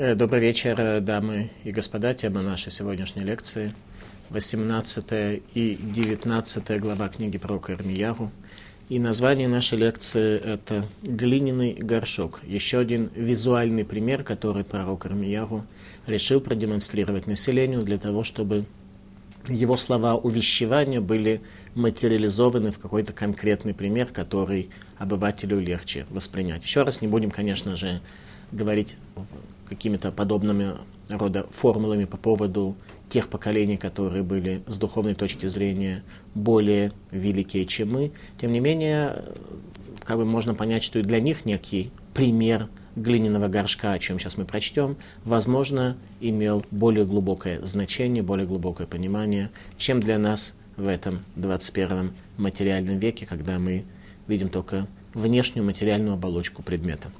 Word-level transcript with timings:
Э, 0.00 0.14
Добрый 0.14 0.40
вечер, 0.40 0.76
э, 0.78 1.00
дамы 1.00 1.50
и 1.64 1.72
господа. 1.72 2.14
Тема 2.14 2.40
нашей 2.40 2.70
сегодняшней 2.70 3.24
лекции 3.24 3.72
18 4.30 5.42
и 5.54 5.74
19 5.74 6.78
глава 6.78 7.08
книги 7.08 7.36
про 7.36 7.56
Ирмиягу. 7.56 8.30
И 8.88 9.00
название 9.00 9.48
нашей 9.48 9.76
лекции– 9.76 10.38
это 10.54 10.84
«Глиняный 11.02 11.72
горшок». 11.72 12.42
Еще 12.46 12.78
один 12.78 13.10
визуальный 13.16 13.84
пример, 13.84 14.22
который 14.22 14.62
пророк 14.62 15.04
Ирмиягу 15.04 15.64
решил 16.06 16.40
продемонстрировать 16.40 17.26
населению 17.26 17.82
для 17.82 17.98
того, 17.98 18.22
чтобы 18.22 18.66
его 19.48 19.76
слова 19.76 20.14
увещевания 20.14 21.00
были 21.00 21.40
материализованы 21.74 22.70
в 22.70 22.78
какой-то 22.78 23.12
конкретный 23.12 23.74
пример, 23.74 24.06
который 24.06 24.70
обывателю 24.96 25.58
легче 25.58 26.06
воспринять. 26.10 26.62
Еще 26.62 26.84
раз 26.84 27.00
не 27.00 27.08
будем, 27.08 27.32
конечно 27.32 27.74
же, 27.74 28.00
говорить 28.52 28.96
какими-то 29.68 30.12
подобными 30.12 30.72
рода 31.08 31.46
формулами 31.50 32.04
по 32.04 32.16
поводу 32.16 32.76
тех 33.08 33.28
поколений, 33.28 33.76
которые 33.76 34.22
были 34.22 34.62
с 34.66 34.78
духовной 34.78 35.14
точки 35.14 35.46
зрения 35.46 36.02
более 36.34 36.92
великие, 37.10 37.64
чем 37.64 37.92
мы. 37.92 38.12
Тем 38.40 38.52
не 38.52 38.60
менее, 38.60 39.24
как 40.04 40.18
бы 40.18 40.24
можно 40.24 40.54
понять, 40.54 40.84
что 40.84 40.98
и 40.98 41.02
для 41.02 41.20
них 41.20 41.44
некий 41.44 41.90
пример 42.14 42.68
глиняного 42.96 43.48
горшка, 43.48 43.92
о 43.92 43.98
чем 43.98 44.18
сейчас 44.18 44.36
мы 44.36 44.44
прочтем, 44.44 44.96
возможно, 45.24 45.96
имел 46.20 46.64
более 46.70 47.06
глубокое 47.06 47.64
значение, 47.64 48.22
более 48.22 48.46
глубокое 48.46 48.86
понимание, 48.86 49.50
чем 49.76 50.00
для 50.00 50.18
нас 50.18 50.54
в 50.76 50.86
этом 50.86 51.20
21 51.36 52.12
материальном 52.36 52.98
веке, 52.98 53.26
когда 53.26 53.58
мы 53.58 53.84
видим 54.26 54.48
только 54.48 54.86
внешнюю 55.14 55.64
материальную 55.64 56.14
оболочку 56.14 56.62
предмета. 56.62 57.10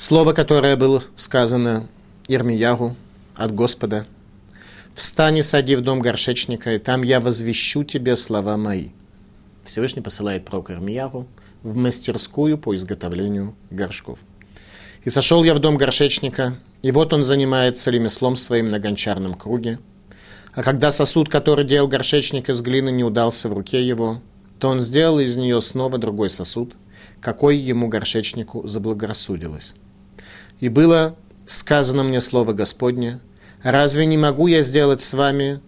Слово, 0.00 0.32
которое 0.32 0.76
было 0.76 1.04
сказано 1.14 1.86
Ирмиягу 2.26 2.96
от 3.34 3.54
Господа, 3.54 4.06
«Встань 4.94 5.36
и 5.36 5.42
сади 5.42 5.76
в 5.76 5.82
дом 5.82 6.00
горшечника, 6.00 6.72
и 6.72 6.78
там 6.78 7.02
я 7.02 7.20
возвещу 7.20 7.84
тебе 7.84 8.16
слова 8.16 8.56
мои». 8.56 8.92
Всевышний 9.62 10.00
посылает 10.00 10.46
пророка 10.46 10.72
Ирмиягу 10.72 11.28
в 11.62 11.76
мастерскую 11.76 12.56
по 12.56 12.74
изготовлению 12.74 13.54
горшков. 13.68 14.20
«И 15.04 15.10
сошел 15.10 15.44
я 15.44 15.52
в 15.52 15.58
дом 15.58 15.76
горшечника, 15.76 16.56
и 16.80 16.92
вот 16.92 17.12
он 17.12 17.22
занимается 17.22 17.90
ремеслом 17.90 18.36
своим 18.36 18.70
на 18.70 18.78
гончарном 18.78 19.34
круге. 19.34 19.78
А 20.54 20.62
когда 20.62 20.92
сосуд, 20.92 21.28
который 21.28 21.66
делал 21.66 21.88
горшечник 21.88 22.48
из 22.48 22.62
глины, 22.62 22.90
не 22.90 23.04
удался 23.04 23.50
в 23.50 23.52
руке 23.52 23.86
его, 23.86 24.22
то 24.58 24.70
он 24.70 24.80
сделал 24.80 25.18
из 25.18 25.36
нее 25.36 25.60
снова 25.60 25.98
другой 25.98 26.30
сосуд, 26.30 26.74
какой 27.20 27.58
ему 27.58 27.88
горшечнику 27.88 28.66
заблагорассудилось. 28.66 29.74
И 30.60 30.68
было 30.68 31.16
сказано 31.46 32.04
мне 32.04 32.20
слово 32.20 32.52
Господне, 32.52 33.18
разве 33.62 34.06
не 34.06 34.16
могу 34.16 34.46
я 34.46 34.62
сделать 34.62 35.02
с 35.02 35.14
вами, 35.14 35.60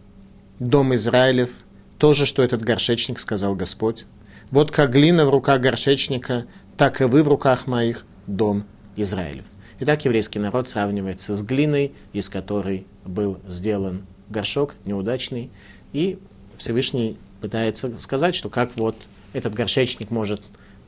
дом 0.59 0.95
Израилев, 0.95 1.51
то 1.99 2.13
же, 2.13 2.27
что 2.27 2.43
этот 2.43 2.63
горшечник 2.63 3.19
сказал 3.19 3.55
Господь? 3.55 4.07
Вот 4.51 4.71
как 4.71 4.93
глина 4.93 5.25
в 5.27 5.31
руках 5.31 5.61
горшечника, 5.61 6.47
так 6.77 7.01
и 7.01 7.05
вы 7.05 7.23
в 7.23 7.29
руках 7.29 7.67
моих, 7.67 8.05
дом 8.27 8.65
Израилев. 8.97 9.45
Итак, 9.81 10.05
еврейский 10.05 10.39
народ 10.39 10.69
сравнивается 10.69 11.35
с 11.35 11.43
глиной, 11.43 11.93
из 12.13 12.29
которой 12.29 12.87
был 13.05 13.41
сделан 13.49 14.07
горшок 14.29 14.75
неудачный, 14.85 15.51
и 15.93 16.19
Всевышний 16.59 17.19
пытается 17.41 17.99
сказать, 17.99 18.35
что 18.35 18.51
как 18.51 18.77
вот 18.77 18.97
этот 19.33 19.55
горшечник 19.55 20.11
может 20.11 20.43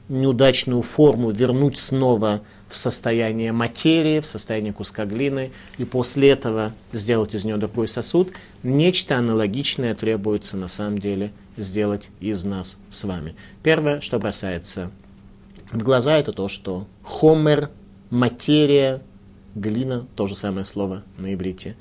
неудачную 0.08 0.82
форму 0.82 1.30
вернуть 1.30 1.78
снова 1.78 2.42
в 2.68 2.76
состояние 2.76 3.52
материи, 3.52 4.20
в 4.20 4.26
состояние 4.26 4.72
куска 4.72 5.04
глины, 5.04 5.52
и 5.78 5.84
после 5.84 6.30
этого 6.30 6.72
сделать 6.92 7.34
из 7.34 7.44
нее 7.44 7.56
другой 7.56 7.88
сосуд, 7.88 8.32
нечто 8.62 9.16
аналогичное 9.16 9.94
требуется 9.94 10.56
на 10.56 10.68
самом 10.68 10.98
деле 10.98 11.32
сделать 11.56 12.08
из 12.20 12.44
нас 12.44 12.78
с 12.90 13.04
вами. 13.04 13.34
Первое, 13.62 14.00
что 14.00 14.18
бросается 14.18 14.90
в 15.70 15.82
глаза, 15.82 16.16
это 16.16 16.32
то, 16.32 16.48
что 16.48 16.86
хомер, 17.02 17.70
материя, 18.10 19.02
глина, 19.54 20.06
то 20.16 20.26
же 20.26 20.34
самое 20.34 20.64
слово 20.64 21.04
на 21.16 21.32
иврите, 21.32 21.76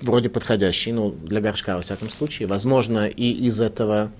вроде 0.00 0.28
подходящий, 0.28 0.92
ну, 0.92 1.10
для 1.10 1.40
горшка, 1.40 1.76
во 1.76 1.82
всяком 1.82 2.10
случае. 2.10 2.48
Возможно, 2.48 3.06
и 3.06 3.30
из 3.30 3.60
этого 3.60 4.10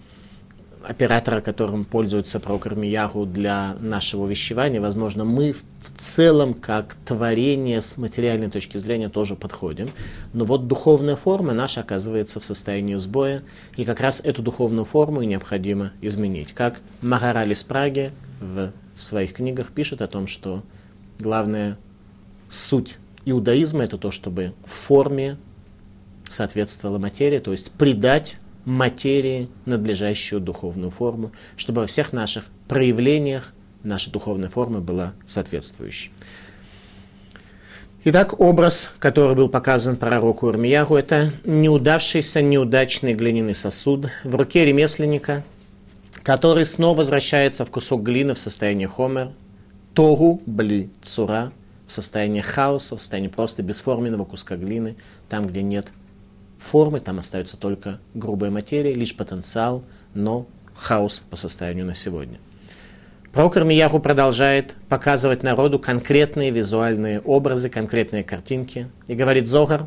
оператора, 0.86 1.40
которым 1.40 1.84
пользуется 1.84 2.40
пророк 2.40 2.66
Ирмиягу 2.66 3.26
для 3.26 3.76
нашего 3.80 4.26
вещевания, 4.26 4.80
возможно, 4.80 5.24
мы 5.24 5.52
в 5.52 5.62
целом, 5.96 6.54
как 6.54 6.94
творение 7.04 7.80
с 7.80 7.96
материальной 7.96 8.50
точки 8.50 8.78
зрения, 8.78 9.08
тоже 9.08 9.34
подходим. 9.34 9.90
Но 10.32 10.44
вот 10.44 10.68
духовная 10.68 11.16
форма 11.16 11.52
наша 11.52 11.80
оказывается 11.80 12.40
в 12.40 12.44
состоянии 12.44 12.96
сбоя, 12.96 13.42
и 13.76 13.84
как 13.84 14.00
раз 14.00 14.20
эту 14.20 14.42
духовную 14.42 14.84
форму 14.84 15.22
необходимо 15.22 15.92
изменить. 16.00 16.52
Как 16.52 16.80
Магараль 17.00 17.52
из 17.52 17.62
Праги 17.62 18.12
в 18.40 18.72
своих 18.94 19.34
книгах 19.34 19.72
пишет 19.72 20.02
о 20.02 20.08
том, 20.08 20.26
что 20.26 20.62
главная 21.18 21.78
суть 22.48 22.98
иудаизма– 23.24 23.84
это 23.84 23.96
то, 23.96 24.10
чтобы 24.10 24.54
в 24.64 24.70
форме 24.70 25.36
соответствовала 26.28 26.98
материя, 26.98 27.40
то 27.40 27.52
есть 27.52 27.72
придать 27.72 28.38
материи 28.64 29.48
надлежащую 29.64 30.40
духовную 30.40 30.90
форму, 30.90 31.32
чтобы 31.56 31.82
во 31.82 31.86
всех 31.86 32.12
наших 32.12 32.44
проявлениях 32.68 33.52
наша 33.82 34.10
духовная 34.10 34.48
форма 34.48 34.80
была 34.80 35.14
соответствующей. 35.26 36.10
Итак, 38.04 38.40
образ, 38.40 38.90
который 38.98 39.36
был 39.36 39.48
показан 39.48 39.96
пророку 39.96 40.50
Ирмиягу, 40.50 40.96
это 40.96 41.30
неудавшийся, 41.44 42.42
неудачный 42.42 43.14
глиняный 43.14 43.54
сосуд 43.54 44.08
в 44.24 44.34
руке 44.34 44.64
ремесленника, 44.64 45.44
который 46.24 46.64
снова 46.64 46.98
возвращается 46.98 47.64
в 47.64 47.70
кусок 47.70 48.02
глины 48.02 48.34
в 48.34 48.40
состоянии 48.40 48.86
хомер, 48.86 49.30
тогу 49.94 50.42
бли 50.46 50.90
цура, 51.00 51.52
в 51.86 51.92
состоянии 51.92 52.40
хаоса, 52.40 52.96
в 52.96 53.00
состоянии 53.00 53.28
просто 53.28 53.62
бесформенного 53.62 54.24
куска 54.24 54.56
глины, 54.56 54.96
там, 55.28 55.46
где 55.46 55.62
нет 55.62 55.92
формы, 56.62 57.00
там 57.00 57.18
остается 57.18 57.56
только 57.56 57.98
грубая 58.14 58.50
материя, 58.50 58.94
лишь 58.94 59.16
потенциал, 59.16 59.84
но 60.14 60.46
хаос 60.74 61.22
по 61.28 61.36
состоянию 61.36 61.84
на 61.84 61.94
сегодня. 61.94 62.38
Пророк 63.32 63.56
Ирмияху 63.56 63.98
продолжает 63.98 64.74
показывать 64.88 65.42
народу 65.42 65.78
конкретные 65.78 66.50
визуальные 66.50 67.20
образы, 67.20 67.70
конкретные 67.70 68.24
картинки. 68.24 68.88
И 69.06 69.14
говорит 69.14 69.48
Зогар, 69.48 69.86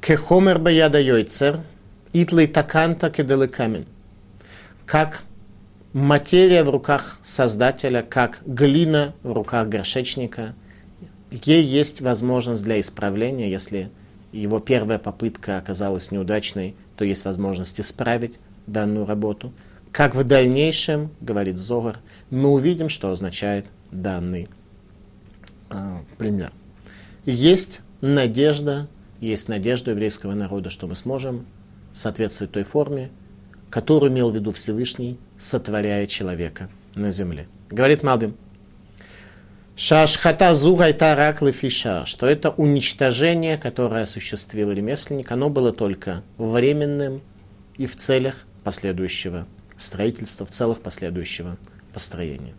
«Кехомер 0.00 0.58
баяда 0.58 0.98
йойцер, 0.98 1.60
итлей 2.14 2.46
таканта 2.46 3.10
кеделы 3.10 3.48
камень». 3.48 3.86
Как 4.86 5.22
материя 5.92 6.62
в 6.62 6.70
руках 6.70 7.18
Создателя, 7.22 8.02
как 8.02 8.40
глина 8.46 9.14
в 9.22 9.32
руках 9.32 9.68
горшечника, 9.68 10.54
ей 11.30 11.62
есть 11.62 12.00
возможность 12.00 12.62
для 12.62 12.80
исправления, 12.80 13.50
если 13.50 13.90
его 14.40 14.60
первая 14.60 14.98
попытка 14.98 15.58
оказалась 15.58 16.10
неудачной, 16.10 16.74
то 16.96 17.04
есть 17.04 17.24
возможность 17.24 17.80
исправить 17.80 18.38
данную 18.66 19.06
работу. 19.06 19.52
Как 19.92 20.14
в 20.14 20.24
дальнейшем, 20.24 21.10
говорит 21.20 21.56
Зогар, 21.56 21.98
мы 22.30 22.50
увидим, 22.50 22.88
что 22.88 23.10
означает 23.10 23.66
данный 23.90 24.48
э, 25.70 25.98
пример. 26.18 26.52
Есть 27.24 27.80
надежда, 28.00 28.88
есть 29.20 29.48
надежда 29.48 29.92
еврейского 29.92 30.32
народа, 30.34 30.70
что 30.70 30.86
мы 30.86 30.94
сможем 30.94 31.46
соответствовать 31.92 32.52
той 32.52 32.64
форме, 32.64 33.10
которую 33.70 34.12
имел 34.12 34.30
в 34.30 34.34
виду 34.34 34.52
Всевышний, 34.52 35.18
сотворяя 35.38 36.06
человека 36.06 36.68
на 36.94 37.10
земле. 37.10 37.48
Говорит 37.70 38.02
Малдым, 38.02 38.36
Шашхата 39.78 40.54
зугайта 40.54 41.14
рак 41.14 41.42
лефиша, 41.42 42.06
что 42.06 42.26
это 42.26 42.48
уничтожение, 42.48 43.58
которое 43.58 44.04
осуществил 44.04 44.72
ремесленник, 44.72 45.30
оно 45.30 45.50
было 45.50 45.70
только 45.70 46.22
временным 46.38 47.20
и 47.76 47.86
в 47.86 47.94
целях 47.94 48.46
последующего 48.64 49.46
строительства, 49.76 50.46
в 50.46 50.50
целях 50.50 50.80
последующего 50.80 51.58
построения. 51.92 52.54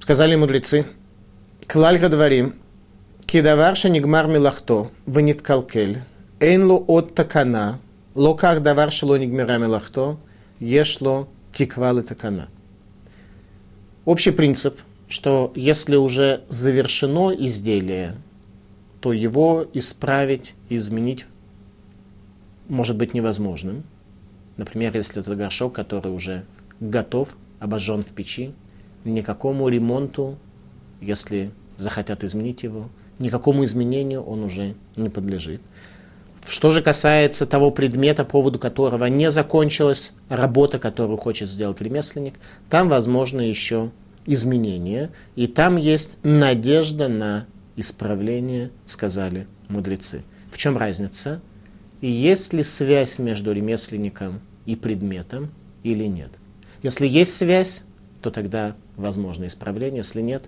Сказали 0.00 0.34
мудрецы, 0.34 0.84
Клальга 1.68 2.08
дворим, 2.08 2.56
кидаварша 3.26 3.88
нигмар 3.88 4.26
милахто, 4.26 4.90
ванит 5.06 5.42
калкель, 5.42 6.00
эйнло 6.40 6.78
от 6.88 7.14
такана, 7.14 7.78
локах 8.16 8.60
давар 8.60 8.90
шело 8.90 9.16
нигмира 9.16 9.58
милахто, 9.58 10.18
ешло 10.58 11.28
тиквалы 11.52 12.02
такана. 12.02 12.48
Общий 14.06 14.30
принцип, 14.30 14.78
что 15.08 15.52
если 15.56 15.96
уже 15.96 16.44
завершено 16.48 17.34
изделие, 17.34 18.14
то 19.00 19.12
его 19.12 19.66
исправить, 19.74 20.54
изменить 20.68 21.26
может 22.68 22.96
быть 22.96 23.14
невозможным. 23.14 23.82
Например, 24.56 24.94
если 24.94 25.20
это 25.20 25.34
горшок, 25.34 25.72
который 25.72 26.12
уже 26.12 26.44
готов, 26.78 27.36
обожжен 27.58 28.04
в 28.04 28.10
печи, 28.10 28.54
никакому 29.04 29.66
ремонту, 29.68 30.38
если 31.00 31.50
захотят 31.76 32.22
изменить 32.22 32.62
его, 32.62 32.88
никакому 33.18 33.64
изменению 33.64 34.22
он 34.22 34.44
уже 34.44 34.76
не 34.94 35.08
подлежит. 35.08 35.60
Что 36.48 36.70
же 36.70 36.80
касается 36.80 37.44
того 37.44 37.70
предмета, 37.70 38.24
по 38.24 38.32
поводу 38.32 38.58
которого 38.58 39.06
не 39.06 39.30
закончилась 39.30 40.12
работа, 40.28 40.78
которую 40.78 41.16
хочет 41.16 41.48
сделать 41.48 41.80
ремесленник, 41.80 42.34
там 42.70 42.88
возможно 42.88 43.40
еще 43.40 43.90
изменения, 44.26 45.10
и 45.34 45.46
там 45.46 45.76
есть 45.76 46.16
надежда 46.22 47.08
на 47.08 47.46
исправление, 47.76 48.70
сказали 48.84 49.46
мудрецы. 49.68 50.22
В 50.52 50.58
чем 50.58 50.76
разница? 50.76 51.40
И 52.00 52.08
есть 52.10 52.52
ли 52.52 52.62
связь 52.62 53.18
между 53.18 53.52
ремесленником 53.52 54.40
и 54.66 54.76
предметом 54.76 55.50
или 55.82 56.04
нет? 56.04 56.30
Если 56.82 57.08
есть 57.08 57.34
связь, 57.34 57.84
то 58.22 58.30
тогда 58.30 58.76
возможно 58.96 59.46
исправление, 59.46 59.98
если 59.98 60.20
нет, 60.20 60.44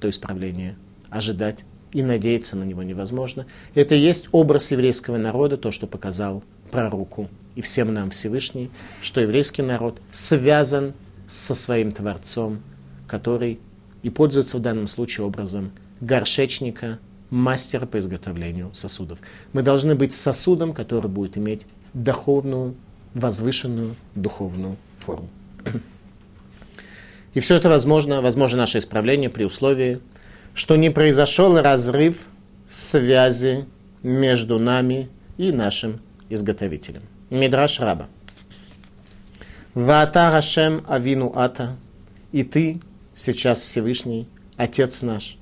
то 0.00 0.08
исправление 0.08 0.76
ожидать 1.10 1.64
и 1.92 2.02
надеяться 2.02 2.56
на 2.56 2.64
него 2.64 2.82
невозможно. 2.82 3.46
Это 3.74 3.94
и 3.94 4.00
есть 4.00 4.28
образ 4.32 4.70
еврейского 4.70 5.16
народа, 5.16 5.56
то, 5.56 5.70
что 5.70 5.86
показал 5.86 6.42
пророку 6.70 7.28
и 7.54 7.62
всем 7.62 7.92
нам 7.92 8.10
Всевышний, 8.10 8.70
что 9.02 9.20
еврейский 9.20 9.62
народ 9.62 10.00
связан 10.12 10.94
со 11.26 11.54
своим 11.54 11.90
Творцом, 11.90 12.60
который 13.06 13.58
и 14.02 14.10
пользуется 14.10 14.58
в 14.58 14.60
данном 14.60 14.88
случае 14.88 15.26
образом 15.26 15.72
горшечника, 16.00 16.98
мастера 17.30 17.86
по 17.86 17.98
изготовлению 17.98 18.70
сосудов. 18.72 19.18
Мы 19.52 19.62
должны 19.62 19.94
быть 19.94 20.14
сосудом, 20.14 20.72
который 20.72 21.10
будет 21.10 21.36
иметь 21.36 21.66
духовную, 21.92 22.74
возвышенную 23.14 23.94
духовную 24.14 24.76
форму. 24.96 25.28
И 27.34 27.40
все 27.40 27.56
это 27.56 27.68
возможно, 27.68 28.22
возможно 28.22 28.58
наше 28.58 28.78
исправление 28.78 29.28
при 29.28 29.44
условии, 29.44 30.00
что 30.58 30.74
не 30.74 30.90
произошел 30.90 31.56
разрыв 31.60 32.26
связи 32.68 33.64
между 34.02 34.58
нами 34.58 35.08
и 35.36 35.52
нашим 35.52 36.00
изготовителем. 36.30 37.02
Мидраш 37.30 37.78
Раба. 37.78 38.08
Ваата 39.74 40.32
Рашем 40.32 40.82
Авину 40.88 41.32
Ата, 41.36 41.76
и 42.32 42.42
ты, 42.42 42.80
сейчас 43.14 43.60
Всевышний, 43.60 44.26
Отец 44.56 45.02
наш. 45.02 45.36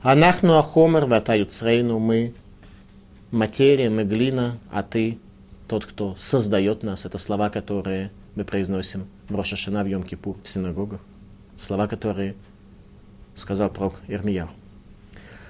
Анахну 0.00 0.56
Ахомер 0.56 1.04
Вата 1.04 1.34
Юцрейну, 1.36 1.98
мы 1.98 2.32
материя, 3.30 3.90
мы 3.90 4.04
глина, 4.04 4.58
а 4.72 4.82
ты 4.82 5.18
тот, 5.66 5.84
кто 5.84 6.16
создает 6.16 6.82
нас. 6.82 7.04
Это 7.04 7.18
слова, 7.18 7.50
которые 7.50 8.10
мы 8.34 8.44
произносим 8.44 9.08
в 9.28 9.36
Рошашина, 9.36 9.84
в 9.84 9.88
Йом-Кипур, 9.88 10.38
в 10.42 10.48
синагогах. 10.48 11.00
Слова, 11.54 11.86
которые 11.86 12.34
сказал 13.38 13.70
пророк 13.70 14.00
Ирмияу. 14.08 14.48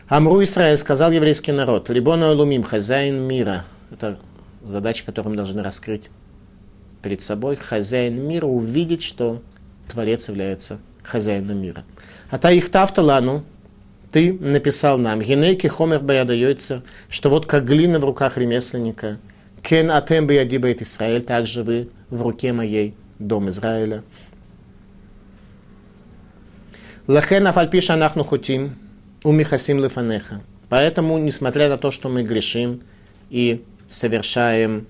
Амру 0.08 0.42
Исраиль 0.42 0.76
сказал 0.76 1.10
еврейский 1.12 1.52
народ, 1.52 1.90
Либона 1.90 2.32
Лумим, 2.32 2.62
хозяин 2.62 3.22
мира. 3.22 3.64
Это 3.90 4.18
задача, 4.64 5.04
которую 5.04 5.32
мы 5.32 5.36
должны 5.36 5.62
раскрыть 5.62 6.10
перед 7.02 7.20
собой. 7.22 7.56
Хозяин 7.56 8.26
мира 8.26 8.46
увидеть, 8.46 9.02
что 9.02 9.42
Творец 9.88 10.28
является 10.28 10.78
хозяином 11.02 11.60
мира. 11.60 11.84
А 12.30 12.38
та 12.38 12.50
их 12.50 12.70
тафталану, 12.70 13.44
ты 14.12 14.32
написал 14.32 14.98
нам, 14.98 15.20
генейки 15.20 15.66
хомер 15.66 16.00
баядается, 16.00 16.82
что 17.10 17.28
вот 17.28 17.46
как 17.46 17.66
глина 17.66 17.98
в 17.98 18.04
руках 18.04 18.38
ремесленника, 18.38 19.18
кен 19.62 19.90
атем 19.90 20.26
баядибает 20.26 20.82
Израиль, 20.82 21.22
также 21.22 21.62
вы 21.62 21.90
в 22.08 22.22
руке 22.22 22.52
моей, 22.52 22.94
дом 23.18 23.48
Израиля. 23.50 24.02
Лахен 27.08 27.46
афальпиша 27.46 27.94
анахну 27.94 28.22
хутим, 28.22 28.76
умихасим 29.24 29.78
лефанеха. 29.82 30.42
Поэтому, 30.68 31.16
несмотря 31.16 31.70
на 31.70 31.78
то, 31.78 31.90
что 31.90 32.10
мы 32.10 32.22
грешим 32.22 32.82
и 33.30 33.64
совершаем 33.86 34.86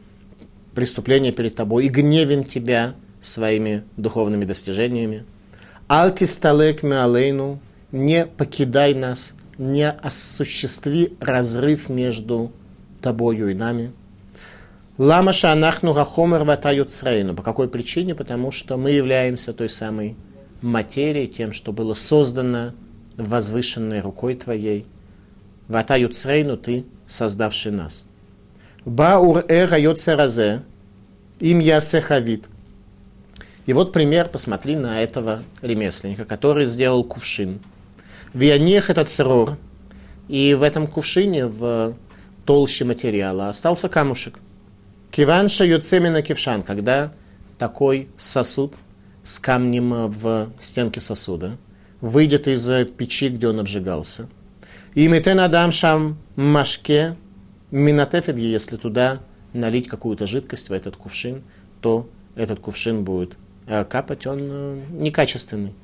преступление 0.74 1.30
перед 1.30 1.54
тобой 1.54 1.86
и 1.86 1.88
гневим 1.88 2.42
тебя 2.42 2.94
своими 3.20 3.84
духовными 3.96 4.44
достижениями, 4.44 5.26
алтисталек 5.86 6.82
миалейну, 6.82 7.60
не 7.92 8.26
покидай 8.26 8.94
нас, 8.94 9.34
не 9.56 9.88
осуществи 9.88 11.16
разрыв 11.20 11.88
между 11.88 12.50
тобою 13.00 13.52
и 13.52 13.54
нами. 13.54 13.92
Лама 14.98 15.32
шанахну 15.32 15.94
гахомер 15.94 16.42
ватают 16.42 16.90
По 17.36 17.44
какой 17.44 17.68
причине? 17.68 18.16
Потому 18.16 18.50
что 18.50 18.76
мы 18.76 18.90
являемся 18.90 19.52
той 19.52 19.68
самой 19.68 20.16
материи, 20.62 21.26
тем, 21.26 21.52
что 21.52 21.72
было 21.72 21.94
создано 21.94 22.72
возвышенной 23.16 24.00
рукой 24.00 24.34
Твоей. 24.34 24.87
Ватаю 25.69 26.08
црейну 26.08 26.56
Ты, 26.56 26.84
создавший 27.06 27.72
нас. 27.72 28.06
Баур 28.84 29.44
эра 29.49 29.78
йоцеразе, 29.78 30.62
им 31.40 31.58
ясехавит. 31.58 32.46
И 33.66 33.72
вот 33.72 33.93
пример, 33.93 34.28
посмотри 34.28 34.76
на 34.76 35.02
этого 35.02 35.43
ремесленника, 35.60 36.25
который 36.25 36.64
сделал 36.64 37.04
кувшин. 37.04 37.61
Вианех 38.32 38.88
этот 38.88 39.08
срор, 39.08 39.58
и 40.28 40.54
в 40.54 40.62
этом 40.62 40.87
кувшине, 40.87 41.46
в 41.46 41.94
толще 42.46 42.84
материала, 42.84 43.50
остался 43.50 43.88
камушек. 43.88 44.38
Киванша 45.11 45.64
юцемина 45.64 46.22
кившан, 46.22 46.62
когда 46.62 47.12
такой 47.58 48.08
сосуд– 48.16 48.75
с 49.28 49.38
камнем 49.38 50.08
в 50.08 50.48
стенке 50.58 51.00
сосуда, 51.00 51.58
выйдет 52.00 52.48
из 52.48 52.66
печи, 52.96 53.28
где 53.28 53.48
он 53.48 53.60
обжигался. 53.60 54.26
И 54.94 55.06
метен 55.06 55.38
адам 55.38 55.70
шам 55.70 56.16
машке 56.34 57.14
минатефет, 57.70 58.38
если 58.38 58.78
туда 58.78 59.20
налить 59.52 59.86
какую-то 59.86 60.26
жидкость 60.26 60.70
в 60.70 60.72
этот 60.72 60.96
кувшин, 60.96 61.42
то 61.82 62.08
этот 62.36 62.60
кувшин 62.60 63.04
будет 63.04 63.36
э, 63.66 63.84
капать, 63.84 64.26
он 64.26 64.38
э, 64.40 64.82
некачественный. 64.92 65.75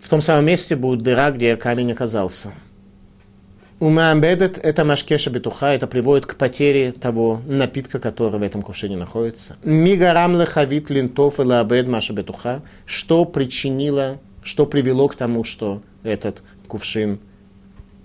В 0.00 0.08
том 0.08 0.20
самом 0.20 0.46
месте 0.46 0.74
будет 0.74 1.02
дыра, 1.02 1.30
где 1.30 1.56
камень 1.56 1.92
оказался. 1.92 2.54
Умаамбедет– 3.80 4.58
это 4.62 4.84
машкеша 4.84 5.30
бетуха, 5.30 5.72
это 5.72 5.86
приводит 5.86 6.26
к 6.26 6.36
потере 6.36 6.92
того 6.92 7.40
напитка, 7.46 7.98
который 7.98 8.38
в 8.38 8.42
этом 8.42 8.60
кувшине 8.60 8.98
находится. 8.98 9.56
Мигарам 9.64 10.38
лехавит 10.38 10.90
линтов 10.90 11.40
и 11.40 11.44
лаабед 11.44 11.88
маша 11.88 12.12
бетуха, 12.12 12.60
что 12.84 13.24
причинило, 13.24 14.18
что 14.42 14.66
привело 14.66 15.08
к 15.08 15.14
тому, 15.14 15.44
что 15.44 15.80
этот 16.02 16.42
кувшин 16.68 17.20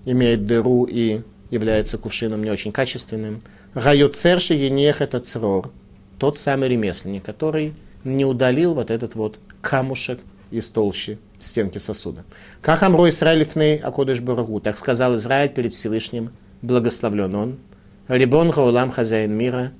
имеет 0.06 0.46
дыру 0.46 0.84
и 0.84 1.20
является 1.50 1.98
кувшином 1.98 2.42
не 2.42 2.50
очень 2.50 2.72
качественным. 2.72 3.40
Райоцерши 3.74 4.54
енех 4.54 5.02
это 5.02 5.20
црор, 5.20 5.70
тот 6.18 6.38
самый 6.38 6.70
ремесленник, 6.70 7.22
который 7.22 7.74
не 8.02 8.24
удалил 8.24 8.72
вот 8.72 8.90
этот 8.90 9.14
вот 9.14 9.38
камушек 9.60 10.20
из 10.50 10.70
толщи 10.70 11.18
стенки 11.38 11.78
сосуда. 11.78 12.24
Как 12.62 12.82
Амро 12.82 13.08
Израиль 13.08 13.44
фней 13.44 13.78
Акодыш 13.78 14.20
Барагу, 14.20 14.60
так 14.60 14.76
сказал 14.78 15.16
Израиль 15.16 15.50
перед 15.50 15.72
Всевышним, 15.72 16.30
благословлен 16.62 17.34
он. 17.34 17.58
Рибон 18.08 18.52
Хаулам, 18.52 18.90
хозяин 18.90 19.32
мира, 19.32 19.72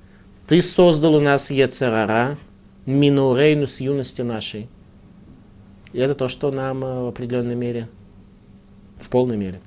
ты 0.47 0.61
создал 0.61 1.15
у 1.15 1.21
нас 1.21 1.49
Ецерара, 1.49 2.37
Минурейну 2.85 3.67
с 3.67 3.81
юности 3.81 4.21
нашей. 4.21 4.69
И 5.91 5.99
это 5.99 6.15
то, 6.15 6.29
что 6.29 6.51
нам 6.51 6.83
э, 6.83 7.03
в 7.03 7.07
определенной 7.07 7.55
мере, 7.55 7.89
в 8.97 9.09
полной 9.09 9.35
мере, 9.35 9.61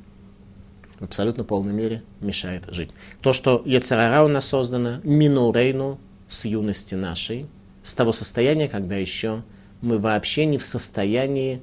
в 0.99 1.05
абсолютно 1.05 1.45
полной 1.45 1.73
мере 1.73 2.03
мешает 2.21 2.65
жить. 2.71 2.91
То, 3.21 3.33
что 3.33 3.63
Ецерара 3.65 4.25
у 4.25 4.29
нас 4.29 4.47
создано, 4.47 5.01
Минурейну 5.03 5.99
с 6.29 6.45
юности 6.45 6.95
нашей, 6.95 7.47
с 7.83 7.95
того 7.95 8.13
состояния, 8.13 8.69
когда 8.69 8.97
еще 8.97 9.43
мы 9.83 9.99
вообще 9.99 10.45
не 10.45 10.59
в 10.59 10.65
состоянии 10.65 11.61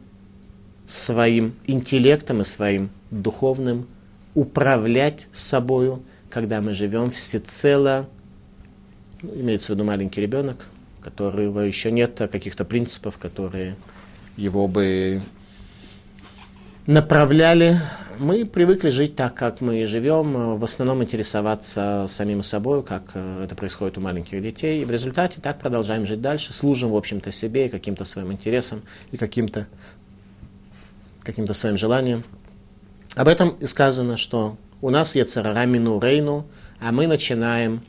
своим 0.88 1.54
интеллектом 1.68 2.42
и 2.42 2.44
своим 2.44 2.90
духовным 3.12 3.88
управлять 4.34 5.28
собою, 5.32 6.04
когда 6.30 6.62
мы 6.62 6.74
живем 6.74 7.12
всецело, 7.12 8.08
ну, 9.22 9.34
имеется 9.36 9.72
в 9.72 9.76
виду 9.76 9.84
маленький 9.84 10.22
ребенок, 10.22 10.68
которого 11.02 11.62
еще 11.62 11.92
нет 11.92 12.22
каких-то 12.32 12.66
принципов, 12.66 13.18
которые 13.18 13.76
его 14.36 14.68
бы 14.68 15.22
направляли. 16.86 17.80
Мы 18.20 18.46
привыкли 18.46 18.90
жить 18.90 19.16
так, 19.16 19.36
как 19.36 19.62
мы 19.62 19.86
живем, 19.86 20.58
в 20.58 20.64
основном 20.64 21.04
интересоваться 21.04 22.06
самим 22.08 22.42
собой, 22.42 22.82
как 22.82 23.12
э, 23.14 23.44
это 23.44 23.54
происходит 23.54 23.98
у 23.98 24.02
маленьких 24.02 24.42
детей. 24.42 24.82
И 24.82 24.86
в 24.86 24.92
результате 24.92 25.40
так 25.40 25.60
продолжаем 25.60 26.08
жить 26.08 26.22
дальше, 26.22 26.52
служим, 26.52 26.92
в 26.92 26.96
общем-то, 26.96 27.32
себе 27.32 27.68
и 27.68 27.70
каким-то 27.70 28.06
своим 28.06 28.32
интересам, 28.32 28.82
и 29.12 29.18
каким-то 29.18 29.68
каким-то 31.22 31.54
своим 31.54 31.78
желанием. 31.78 32.24
Об 33.16 33.28
этом 33.28 33.50
и 33.50 33.68
сказано, 33.68 34.18
что 34.18 34.58
у 34.82 34.90
нас 34.90 35.16
есть 35.16 35.32
царара 35.32 35.66
мину 35.66 36.00
рейну, 36.00 36.48
а 36.80 36.92
мы 36.92 37.06
начинаем 37.06 37.82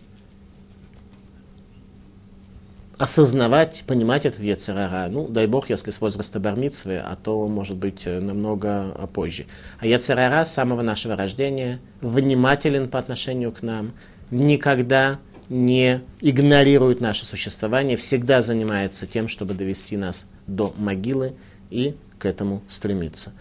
осознавать, 2.99 3.85
понимать 3.87 4.26
этот 4.26 4.40
Яцерара. 4.40 5.09
Ну, 5.09 5.28
дай 5.28 5.47
бог, 5.47 5.71
если 5.71 5.90
с 5.90 6.00
возраста 6.00 6.40
бармицвы, 6.40 6.99
а 6.99 7.17
то, 7.17 7.47
может 7.49 7.76
быть, 7.76 8.07
намного 8.07 9.09
позже. 9.12 9.47
А 9.78 9.87
Яцерара 9.87 10.45
с 10.45 10.52
самого 10.52 10.83
нашего 10.83 11.17
рождения 11.17 11.78
внимателен 12.00 12.88
по 12.88 12.99
отношению 12.99 13.52
к 13.52 13.62
нам, 13.62 13.93
никогда 14.31 15.19
не 15.49 16.02
игнорирует 16.21 17.00
наше 17.00 17.25
существование, 17.25 17.97
всегда 17.97 18.43
занимается 18.43 19.07
тем, 19.07 19.28
чтобы 19.28 19.55
довести 19.55 19.97
нас 19.97 20.28
до 20.47 20.75
могилы 20.76 21.35
и 21.71 21.97
к 22.19 22.26
этому 22.26 22.62
стремиться. 22.69 23.33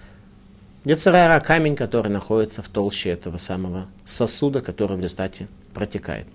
Яцерара– 0.85 1.39
камень, 1.41 1.75
который 1.75 2.09
находится 2.09 2.61
в 2.61 2.69
толще 2.69 3.09
этого 3.09 3.37
самого 3.37 3.87
сосуда, 4.05 4.61
который 4.61 4.95
в 4.95 5.01
результате 5.01 5.47
протекает. 5.73 6.27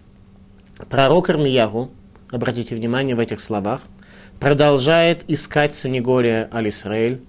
Пророк 0.90 1.30
Армиягу, 1.30 1.90
обратите 2.32 2.74
внимание 2.74 3.14
в 3.14 3.20
этих 3.20 3.38
словах, 3.40 3.82
продолжает 4.40 5.22
искать 5.28 5.74
Санегория 5.74 6.48
Аль-Исраэль 6.52 7.20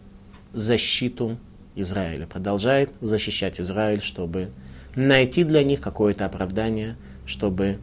защиту 0.53 1.37
Израиля, 1.75 2.25
продолжает 2.25 2.91
защищать 3.01 3.59
Израиль, 3.59 4.01
чтобы 4.01 4.49
найти 4.95 5.43
для 5.43 5.63
них 5.63 5.81
какое-то 5.81 6.25
оправдание, 6.25 6.95
чтобы 7.25 7.79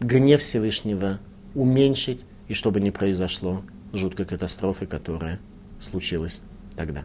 гнев 0.00 0.40
Всевышнего 0.40 1.18
уменьшить 1.54 2.20
и 2.48 2.54
чтобы 2.54 2.80
не 2.80 2.90
произошло 2.90 3.62
жуткой 3.92 4.26
катастрофы, 4.26 4.86
которая 4.86 5.40
случилась 5.78 6.42
тогда. 6.76 7.02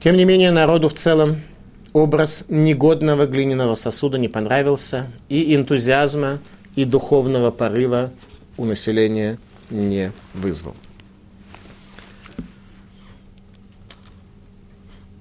Тем 0.00 0.16
не 0.16 0.24
менее, 0.24 0.52
народу 0.52 0.88
в 0.88 0.94
целом 0.94 1.38
образ 1.92 2.44
негодного 2.48 3.26
глиняного 3.26 3.74
сосуда 3.74 4.18
не 4.18 4.28
понравился, 4.28 5.06
и 5.28 5.54
энтузиазма, 5.54 6.40
и 6.78 6.84
духовного 6.84 7.50
порыва 7.50 8.12
у 8.56 8.64
населения 8.64 9.36
не 9.68 10.12
вызвал. 10.32 10.76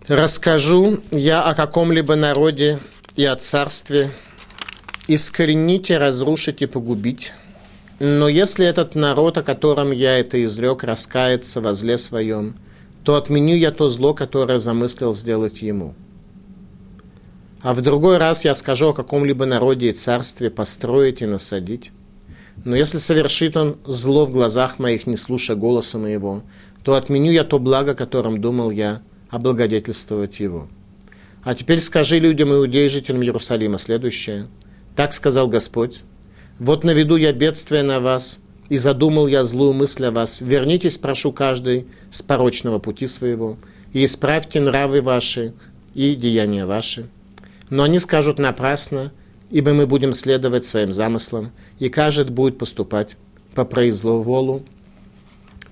Расскажу 0.08 1.00
я 1.10 1.42
о 1.42 1.56
каком-либо 1.56 2.16
народе 2.16 2.78
и 3.16 3.26
о 3.26 3.36
царстве, 3.36 4.12
искорените, 5.08 5.98
разрушить 5.98 6.62
и 6.62 6.68
погубить. 6.68 7.34
Но 7.98 8.28
если 8.28 8.64
этот 8.68 8.94
народ, 8.94 9.40
о 9.40 9.44
котором 9.44 9.92
я 9.92 10.16
это 10.16 10.44
изрек, 10.44 10.84
раскается 10.84 11.60
во 11.60 11.74
зле 11.74 11.98
своем, 11.98 12.56
то 13.04 13.16
отменю 13.16 13.56
я 13.56 13.72
то 13.72 13.90
зло, 13.90 14.14
которое 14.14 14.60
замыслил 14.60 15.12
сделать 15.16 15.64
ему. 15.64 15.96
А 17.62 17.74
в 17.74 17.82
другой 17.82 18.18
раз 18.18 18.46
я 18.46 18.54
скажу 18.56 18.90
о 18.90 18.94
каком-либо 18.94 19.46
народе 19.46 19.90
и 19.90 19.94
царстве 19.94 20.50
построить 20.50 21.22
и 21.22 21.26
насадить. 21.26 21.92
Но 22.66 22.76
если 22.76 22.98
совершит 22.98 23.58
он 23.58 23.78
зло 23.86 24.26
в 24.26 24.32
глазах 24.32 24.80
моих, 24.80 25.08
не 25.08 25.18
слушая 25.18 25.58
голоса 25.58 25.98
моего, 25.98 26.44
то 26.84 26.96
отменю 26.96 27.32
я 27.32 27.44
то 27.44 27.60
благо, 27.60 27.96
которым 27.96 28.40
думал 28.42 28.72
я 28.72 29.02
облагодетельствовать 29.30 30.40
его. 30.40 30.68
А 31.44 31.56
теперь 31.56 31.82
скажи 31.82 32.20
людям 32.20 32.54
иудей, 32.54 32.90
жителям 32.90 33.24
Иерусалима, 33.24 33.78
следующее– 33.78 34.48
так 34.98 35.14
сказал 35.14 35.48
Господь. 35.48 36.02
Вот 36.58 36.84
наведу 36.84 37.18
я 37.18 37.32
бедствие 37.32 37.84
на 37.84 38.00
вас, 38.00 38.42
и 38.68 38.78
задумал 38.78 39.28
я 39.28 39.44
злую 39.44 39.74
мысль 39.74 40.06
о 40.06 40.12
вас. 40.12 40.42
Вернитесь, 40.42 40.98
прошу 40.98 41.32
каждый, 41.32 41.86
с 42.10 42.24
порочного 42.24 42.80
пути 42.80 43.06
своего, 43.06 43.58
и 43.94 44.04
исправьте 44.04 44.60
нравы 44.60 45.04
ваши 45.04 45.54
и 45.94 46.16
деяния 46.16 46.66
ваши. 46.66 47.08
Но 47.70 47.84
они 47.84 48.00
скажут 48.00 48.40
напрасно, 48.40 49.12
ибо 49.50 49.74
мы 49.74 49.88
будем 49.88 50.14
следовать 50.14 50.66
своим 50.66 50.92
замыслам, 50.92 51.52
и 51.80 51.90
каждый 51.90 52.32
будет 52.32 52.58
поступать 52.58 53.18
по 53.56 53.66
произволу, 53.66 54.64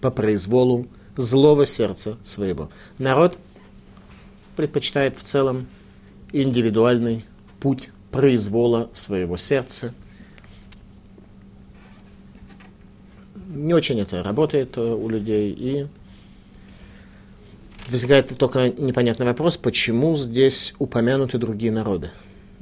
по 0.02 0.12
произволу 0.12 0.88
злого 1.16 1.66
сердца 1.66 2.18
своего. 2.24 2.70
Народ 2.98 3.38
предпочитает 4.56 5.18
в 5.18 5.24
целом 5.24 5.68
индивидуальный 6.32 7.26
путь 7.60 7.92
произвола 8.12 8.90
своего 8.94 9.38
сердца. 9.38 9.94
Не 13.48 13.74
очень 13.74 14.00
это 14.02 14.22
работает 14.22 14.78
э, 14.78 14.82
у 14.82 15.08
людей, 15.08 15.54
и 15.58 15.88
возникает 17.90 18.38
только 18.38 18.70
непонятный 18.70 19.26
вопрос, 19.26 19.58
почему 19.58 20.16
здесь 20.16 20.74
упомянуты 20.80 21.38
другие 21.38 21.72
народы. 21.72 22.12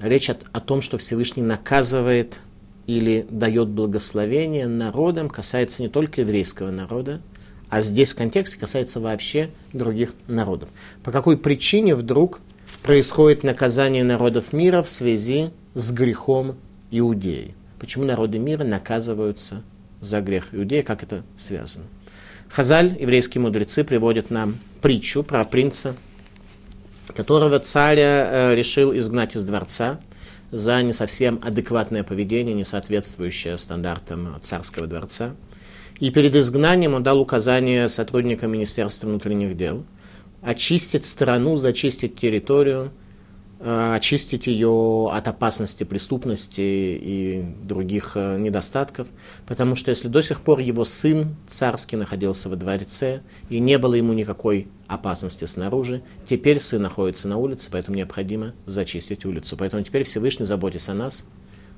Речь 0.02 0.30
о, 0.30 0.38
о 0.52 0.60
том, 0.60 0.82
что 0.82 0.98
Всевышний 0.98 1.44
наказывает 1.44 2.40
или 2.88 3.26
дает 3.30 3.70
благословение 3.70 4.68
народам, 4.68 5.30
касается 5.30 5.82
не 5.82 5.88
только 5.88 6.22
еврейского 6.22 6.72
народа, 6.72 7.22
а 7.70 7.82
здесь 7.82 8.14
в 8.14 8.18
контексте 8.18 8.60
касается 8.60 9.00
вообще 9.00 9.50
других 9.72 10.14
народов. 10.28 10.70
По 11.04 11.12
какой 11.12 11.38
причине 11.38 11.96
вдруг 11.96 12.42
происходит 12.84 13.44
наказание 13.44 14.04
народов 14.04 14.54
мира 14.54 14.84
в 14.84 14.90
связи 14.90 15.50
с 15.74 15.92
грехом 15.92 16.56
Иудеи. 16.92 17.56
Почему 17.80 18.06
народы 18.06 18.38
мира 18.38 18.64
наказываются 18.64 19.64
за 20.00 20.22
грех 20.22 20.54
Иудеи, 20.54 20.82
как 20.82 21.02
это 21.02 21.24
связано? 21.38 21.86
Хазаль, 22.50 22.96
еврейские 23.00 23.42
мудрецы, 23.42 23.84
приводят 23.84 24.30
нам 24.30 24.58
притчу 24.84 25.24
про 25.24 25.46
принца, 25.46 25.96
которого 27.16 27.58
царь 27.60 28.00
э, 28.00 28.54
решил 28.54 28.96
изгнать 28.96 29.36
из 29.36 29.44
дворца 29.44 30.02
за 30.52 30.84
не 30.84 30.92
совсем 30.92 31.40
адекватное 31.42 32.04
поведение, 32.04 32.54
не 32.54 32.66
соответствующее 32.66 33.58
стандартам 33.58 34.38
царского 34.42 34.86
дворца. 34.86 35.36
И 36.00 36.12
перед 36.12 36.36
изгнанием 36.36 36.94
он 36.94 37.02
дал 37.02 37.22
указание 37.22 37.88
сотрудникам 37.88 38.52
Министерства 38.52 39.08
внутренних 39.08 39.56
дел– 39.56 39.86
очистить 40.42 41.06
страну, 41.06 41.56
зачистить 41.56 42.18
территорию, 42.18 42.92
очистить 43.66 44.48
ее 44.48 45.10
от 45.12 45.28
опасности 45.28 45.86
преступности 45.86 46.62
и 46.62 47.46
других 47.64 48.14
э, 48.16 48.38
недостатков, 48.38 49.08
потому 49.46 49.78
что 49.78 49.90
если 49.90 50.10
до 50.10 50.22
сих 50.22 50.42
пор 50.42 50.60
его 50.60 50.84
сын 50.84 51.36
царский 51.48 51.96
находился 51.96 52.50
во 52.50 52.58
дворце 52.58 53.22
и 53.50 53.60
не 53.60 53.78
было 53.78 53.94
ему 53.94 54.12
никакой 54.12 54.68
опасности 54.88 55.46
снаружи, 55.46 56.04
теперь 56.26 56.60
сын 56.60 56.82
находится 56.82 57.30
на 57.30 57.38
улице, 57.38 57.70
поэтому 57.72 57.96
необходимо 57.96 58.54
зачистить 58.66 59.26
улицу. 59.26 59.56
Поэтому 59.56 59.82
теперь 59.84 60.04
Всевышний, 60.04 60.46
заботясь 60.46 60.90
о 60.90 60.94
нас, 60.94 61.26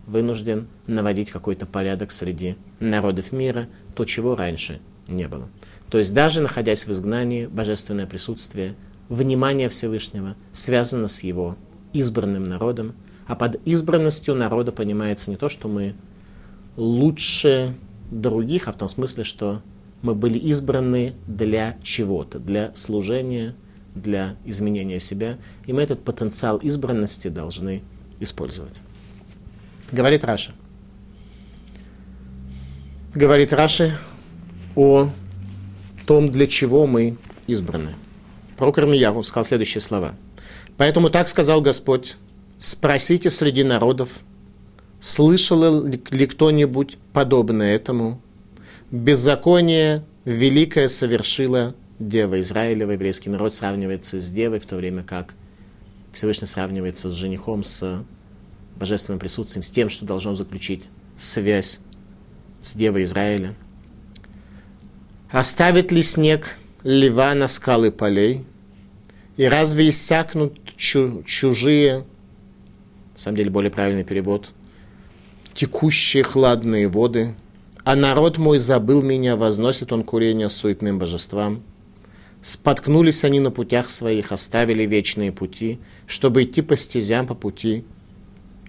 вынужден 0.08 0.68
наводить 0.88 1.30
какой-то 1.30 1.68
порядок 1.68 2.12
среди 2.12 2.58
народов 2.80 3.32
мира, 3.32 3.68
то, 3.96 4.06
чего 4.06 4.36
раньше 4.36 4.80
не 5.08 5.27
было. 5.27 5.50
То 5.89 6.00
есть 6.00 6.13
даже 6.13 6.42
находясь 6.42 6.88
в 6.88 6.92
изгнании, 6.92 7.46
божественное 7.46 8.08
присутствие, 8.08 8.75
внимание 9.10 9.70
Всевышнего 9.70 10.36
связано 10.51 11.08
с 11.08 11.24
его 11.24 11.58
избранным 11.96 12.44
народом, 12.44 12.94
а 13.25 13.36
под 13.36 13.66
избранностью 13.66 14.36
народа 14.36 14.72
понимается 14.72 15.32
не 15.32 15.38
то, 15.38 15.50
что 15.50 15.68
мы 15.68 15.96
лучше 16.78 17.75
других, 18.12 18.68
а 18.68 18.74
в 18.74 18.78
том 18.78 18.90
смысле, 18.90 19.24
что 19.24 19.62
мы 20.02 20.14
были 20.14 20.38
избраны 20.38 21.14
для 21.25 21.78
чего-то, 21.82 22.38
для 22.40 22.74
служения, 22.75 23.56
для 23.96 24.36
изменения 24.46 25.00
себя, 25.00 25.38
и 25.66 25.74
мы 25.74 25.82
этот 25.82 26.04
потенциал 26.04 26.58
избранности 26.58 27.30
должны 27.30 27.82
использовать. 28.20 28.82
Говорит 29.92 30.25
Раша. 30.25 30.52
Говорит 33.14 33.54
Раши 33.54 33.98
о 34.75 35.10
том, 36.06 36.30
для 36.30 36.48
чего 36.48 36.86
мы 36.86 37.18
избраны. 37.48 37.96
Пророк 38.58 38.78
Армияру 38.78 39.24
сказал 39.24 39.46
следующие 39.46 39.82
слова. 39.82 40.16
«Поэтому 40.77 41.10
так 41.10 41.27
сказал 41.27 41.62
Господь, 41.62 42.17
спросите 42.60 43.29
среди 43.29 43.63
народов, 43.63 44.20
слышал 45.00 45.86
ли 45.86 46.27
кто-нибудь 46.27 46.98
подобное 47.13 47.75
этому? 47.75 48.22
Беззаконие 48.91 50.03
великое 50.25 50.88
совершила 50.88 51.75
Дева 52.00 52.39
Израилева, 52.39 52.91
еврейский 52.91 53.29
народ 53.29 53.53
сравнивается 53.53 54.20
с 54.20 54.29
Девой, 54.29 54.60
в 54.60 54.65
то 54.65 54.75
время 54.75 55.03
как 55.03 55.34
Всевышний 56.12 56.48
сравнивается 56.48 57.10
с 57.10 57.13
женихом, 57.13 57.63
с 57.63 58.03
божественным 58.77 59.20
присутствием, 59.20 59.63
с 59.63 59.70
тем, 59.70 59.89
что 59.89 60.05
должно 60.05 60.36
заключить 60.36 60.84
связь 61.17 61.79
с 62.62 62.74
Девой 62.74 63.03
Израиля– 63.03 63.55
Оставит 65.36 65.91
ли 65.91 66.01
снег 66.01 66.55
лева 66.84 67.34
на 67.34 67.50
скалы 67.50 67.91
полей? 67.91 68.46
И 69.38 69.46
разве 69.46 69.89
иссякнут 69.89 70.58
чу- 70.77 71.24
чужие, 71.24 72.06
на 73.13 73.18
самом 73.18 73.38
деле 73.38 73.50
более 73.50 73.72
правильный 73.72 74.04
перевод, 74.04 74.51
текущие 75.54 76.24
хладные 76.24 76.88
воды? 76.88 77.36
А 77.84 77.96
народ 77.96 78.38
мой 78.38 78.58
забыл 78.58 79.01
меня, 79.01 79.36
возносит 79.36 79.92
он 79.92 80.04
курение 80.04 80.50
суетным 80.50 80.98
божествам. 80.98 81.62
Споткнулись 82.42 83.24
они 83.24 83.39
на 83.39 83.51
путях 83.51 83.89
своих, 83.89 84.32
оставили 84.32 84.86
вечные 84.86 85.32
пути, 85.32 85.80
чтобы 86.08 86.44
идти 86.44 86.62
по 86.62 86.75
стезям 86.77 87.27
по 87.27 87.36
пути 87.36 87.84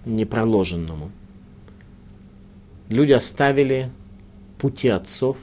непроложенному. 0.05 1.11
Люди 2.89 3.11
оставили 3.11 3.89
пути 4.57 4.87
отцов, 4.87 5.37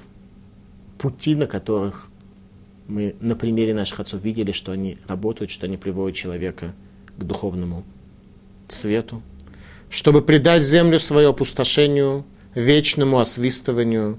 пути, 0.98 1.34
на 1.34 1.46
которых 1.46 2.08
мы 2.86 3.14
на 3.20 3.36
примере 3.36 3.74
наших 3.74 4.00
отцов 4.00 4.22
видели, 4.22 4.52
что 4.52 4.72
они 4.72 4.98
работают, 5.06 5.50
что 5.50 5.66
они 5.66 5.76
приводят 5.76 6.16
человека 6.16 6.74
к 7.16 7.24
духовному 7.24 7.84
свету, 8.68 9.22
чтобы 9.90 10.22
придать 10.22 10.62
землю 10.62 10.98
свое 10.98 11.28
опустошению, 11.28 12.24
вечному 12.54 13.18
освистыванию, 13.18 14.18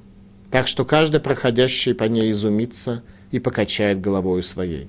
так 0.52 0.68
что 0.68 0.86
каждый 0.86 1.20
проходящий 1.20 1.94
по 1.94 2.06
ней 2.06 2.32
изумится 2.32 3.04
и 3.32 3.40
покачает 3.40 4.02
головою 4.02 4.44
своей. 4.44 4.88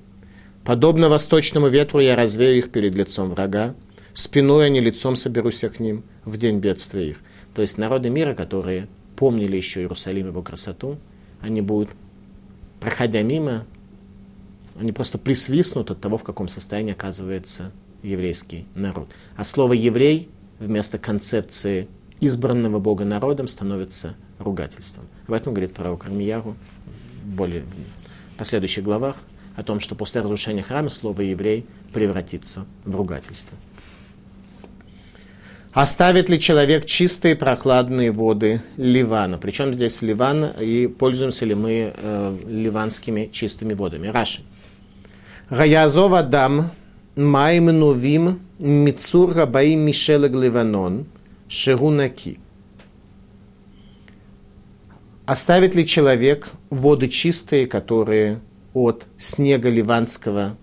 Подобно 0.63 1.09
восточному 1.09 1.67
ветру 1.67 1.99
я 1.99 2.15
развею 2.15 2.57
их 2.57 2.71
перед 2.71 2.95
лицом 2.95 3.31
врага, 3.31 3.73
спиной, 4.13 4.69
не 4.69 4.79
лицом 4.79 5.15
соберусь 5.15 5.61
к 5.61 5.79
ним 5.79 6.03
в 6.25 6.37
день 6.37 6.59
бедствия 6.59 7.09
их. 7.09 7.19
То 7.55 7.61
есть 7.61 7.77
народы 7.77 8.09
мира, 8.09 8.33
которые 8.33 8.87
помнили 9.15 9.55
еще 9.55 9.81
Иерусалим, 9.81 10.27
его 10.27 10.41
красоту, 10.41 10.97
они 11.41 11.61
будут, 11.61 11.89
проходя 12.79 13.21
мимо, 13.21 13.65
они 14.79 14.91
просто 14.91 15.17
присвистнут 15.17 15.91
от 15.91 15.99
того, 15.99 16.17
в 16.17 16.23
каком 16.23 16.47
состоянии 16.47 16.91
оказывается 16.91 17.71
еврейский 18.03 18.65
народ. 18.75 19.09
А 19.35 19.43
слово 19.43 19.73
«еврей» 19.73 20.29
вместо 20.59 20.97
концепции 20.97 21.87
избранного 22.19 22.79
Бога 22.79 23.05
народом 23.05 23.47
становится 23.47 24.15
ругательством. 24.39 25.05
Об 25.27 25.33
этом 25.33 25.53
говорит 25.53 25.73
пророк 25.73 26.05
Армияру 26.05 26.55
более 27.23 27.63
в 28.33 28.37
последующих 28.37 28.83
главах, 28.83 29.17
о 29.55 29.63
том, 29.63 29.79
что 29.79 29.95
после 29.95 30.21
разрушения 30.21 30.61
храма 30.61 30.89
слово 30.89 31.21
«еврей» 31.21 31.65
превратится 31.91 32.65
в 32.85 32.95
ругательство. 32.95 33.57
Оставит 35.77 36.27
ли 36.27 36.39
человек 36.39 36.85
чистые 36.85 37.35
прохладные 37.35 38.11
воды 38.11 38.63
Ливана? 38.77 39.37
Причем 39.37 39.75
здесь 39.75 40.01
Ливан 40.01 40.45
и 40.59 40.87
пользуемся 40.87 41.45
ли 41.45 41.53
мы 41.53 41.93
э, 41.95 42.37
ливанскими 42.47 43.29
чистыми 43.31 43.75
водами? 43.75 44.07
Раши. 44.07 44.41
Гаязов 45.51 46.13
Адам 46.13 46.71
Майм 47.15 47.65
Новим 47.65 48.39
Мицур 48.57 49.35
Рабаим 49.35 49.81
Мишелег 49.81 50.31
Ливанон 50.31 51.05
Шерунаки. 51.47 52.39
Оставит 55.27 55.75
ли 55.75 55.85
человек 55.85 56.49
воды 56.71 57.07
чистые, 57.07 57.67
которые 57.67 58.39
от 58.73 59.05
снега 59.19 59.69
ливанского 59.69 60.57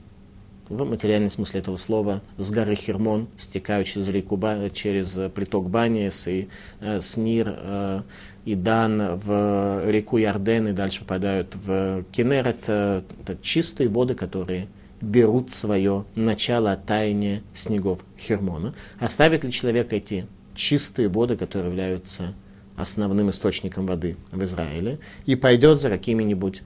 в 0.68 0.84
материальном 0.84 1.30
смысле 1.30 1.60
этого 1.60 1.76
слова, 1.76 2.22
с 2.38 2.50
горы 2.50 2.74
Хермон 2.74 3.28
стекают 3.36 3.86
через 3.86 4.08
реку, 4.08 4.40
через 4.72 5.18
приток 5.34 5.68
Баниес 5.70 6.26
и 6.28 6.48
э, 6.80 7.00
Снир 7.00 7.54
э, 7.56 8.02
и 8.44 8.54
Дан 8.54 9.18
в 9.18 9.90
реку 9.90 10.18
Ярден 10.18 10.68
и 10.68 10.72
дальше 10.72 11.00
попадают 11.00 11.54
в 11.54 12.04
Кенер. 12.12 12.46
Это, 12.46 13.04
это 13.22 13.36
чистые 13.40 13.88
воды, 13.88 14.14
которые 14.14 14.68
берут 15.00 15.52
свое 15.52 16.04
начало 16.14 16.72
от 16.72 16.86
таяния 16.86 17.42
снегов 17.52 18.04
Хермона. 18.18 18.74
Оставит 18.98 19.44
ли 19.44 19.52
человек 19.52 19.92
эти 19.92 20.26
чистые 20.54 21.08
воды, 21.08 21.36
которые 21.36 21.70
являются 21.70 22.34
основным 22.76 23.30
источником 23.30 23.86
воды 23.86 24.16
в 24.32 24.42
Израиле, 24.44 24.98
и 25.26 25.36
пойдет 25.36 25.80
за 25.80 25.90
какими-нибудь 25.90 26.62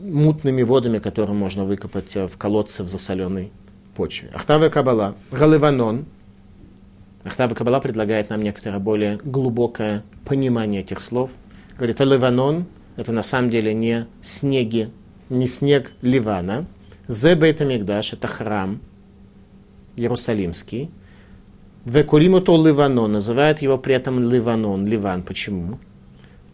мутными 0.00 0.62
водами, 0.62 0.98
которые 0.98 1.34
можно 1.34 1.64
выкопать 1.64 2.16
э, 2.16 2.26
в 2.26 2.36
колодце 2.38 2.82
в 2.82 2.88
засоленной 2.88 3.52
почве. 3.94 4.30
Ахтава 4.32 4.68
Кабала, 4.68 5.14
Галиванон. 5.32 6.06
Ахтава 7.24 7.54
Кабала 7.54 7.80
предлагает 7.80 8.30
нам 8.30 8.40
некоторое 8.40 8.78
более 8.78 9.18
глубокое 9.24 10.04
понимание 10.24 10.82
этих 10.82 11.00
слов. 11.00 11.30
Говорит, 11.76 12.00
Ливанон– 12.00 12.66
это 12.96 13.12
на 13.12 13.22
самом 13.22 13.50
деле 13.50 13.74
не 13.74 14.06
снеги, 14.22 14.90
не 15.28 15.46
снег 15.46 15.92
Ливана. 16.02 16.66
Зе 17.06 17.34
Бейтамикдаш– 17.34 18.12
это 18.14 18.26
храм 18.26 18.80
Иерусалимский. 19.96 20.90
Векуримуто 21.84 22.52
Ливанон, 22.56 23.12
называют 23.12 23.62
его 23.62 23.78
при 23.78 23.94
этом 23.94 24.30
Ливанон, 24.30 24.86
Ливан. 24.86 25.22
Почему? 25.22 25.78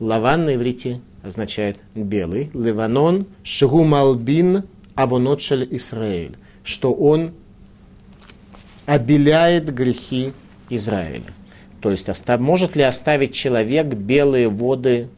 Лаван 0.00 0.46
на 0.46 0.54
иврите 0.54 1.00
означает 1.24 1.78
белый. 1.94 2.50
Ливанон 2.54 3.26
Шгумалбин 3.42 4.64
Авонотшель 4.94 5.66
Исраэль, 5.70 6.36
что 6.62 6.92
он 6.92 7.32
обеляет 8.86 9.74
грехи 9.74 10.32
Израиля. 10.68 11.32
То 11.80 11.90
есть 11.90 12.08
может 12.38 12.76
ли 12.76 12.82
оставить 12.82 13.34
человек 13.34 13.86
белые 13.86 14.48
воды 14.48 15.08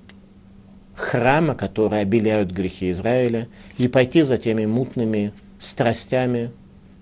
храма, 0.94 1.54
которые 1.54 2.02
обеляют 2.02 2.50
грехи 2.50 2.90
Израиля, 2.90 3.48
и 3.76 3.86
пойти 3.86 4.22
за 4.22 4.38
теми 4.38 4.64
мутными 4.64 5.32
страстями 5.58 6.50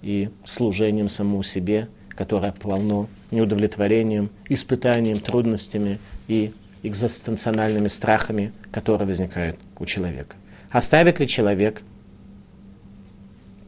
и 0.02 0.28
служением 0.44 1.08
самому 1.08 1.42
себе, 1.42 1.88
которое 2.10 2.52
полно 2.52 3.08
неудовлетворением, 3.30 4.30
испытанием, 4.48 5.18
трудностями 5.18 5.98
и 6.28 6.52
экзистенциональными 6.84 7.88
страхами, 7.88 8.52
которые 8.70 9.06
возникают 9.08 9.58
у 9.78 9.86
человека. 9.86 10.36
Оставит 10.70 11.18
ли 11.18 11.26
человек 11.26 11.82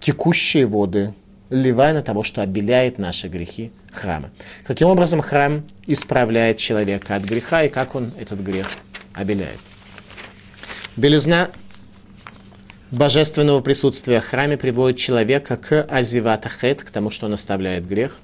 текущие 0.01 0.67
воды 0.67 1.15
Ливана 1.49 2.03
того, 2.03 2.23
что 2.23 2.43
обеляет 2.43 2.99
наши 2.99 3.29
грехи 3.29 3.73
храма? 3.93 4.31
Каким 4.65 4.89
образом 4.89 5.21
храм 5.21 5.65
исправляет 5.87 6.59
человека 6.59 7.17
от 7.17 7.25
греха 7.25 7.65
и 7.65 7.69
как 7.69 7.95
он 7.95 8.13
этот 8.19 8.41
грех 8.41 8.69
обеляет? 9.15 9.59
Белизна 10.97 11.51
божественного 12.91 13.61
присутствия 13.61 14.21
в 14.21 14.27
храме 14.27 14.57
приводит 14.57 14.99
человека 14.99 15.57
к 15.57 15.83
азиватахет, 15.83 16.83
к 16.85 16.91
тому, 16.91 17.11
что 17.11 17.27
он 17.27 17.35
оставляет 17.35 17.87
грех, 17.87 18.19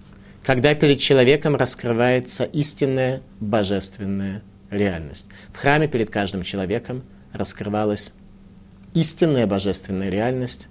когда 0.45 0.75
перед 0.75 0.99
человеком 0.99 1.57
раскрывается 1.57 2.45
истинная 2.45 3.23
божественная 3.41 4.43
реальность. 4.73 5.29
В 5.53 5.59
храме 5.59 5.87
перед 5.87 6.11
каждым 6.11 6.43
человеком 6.43 7.03
раскрывалась 7.33 8.15
истинная 8.95 9.47
божественная 9.47 10.11
реальность. 10.11 10.69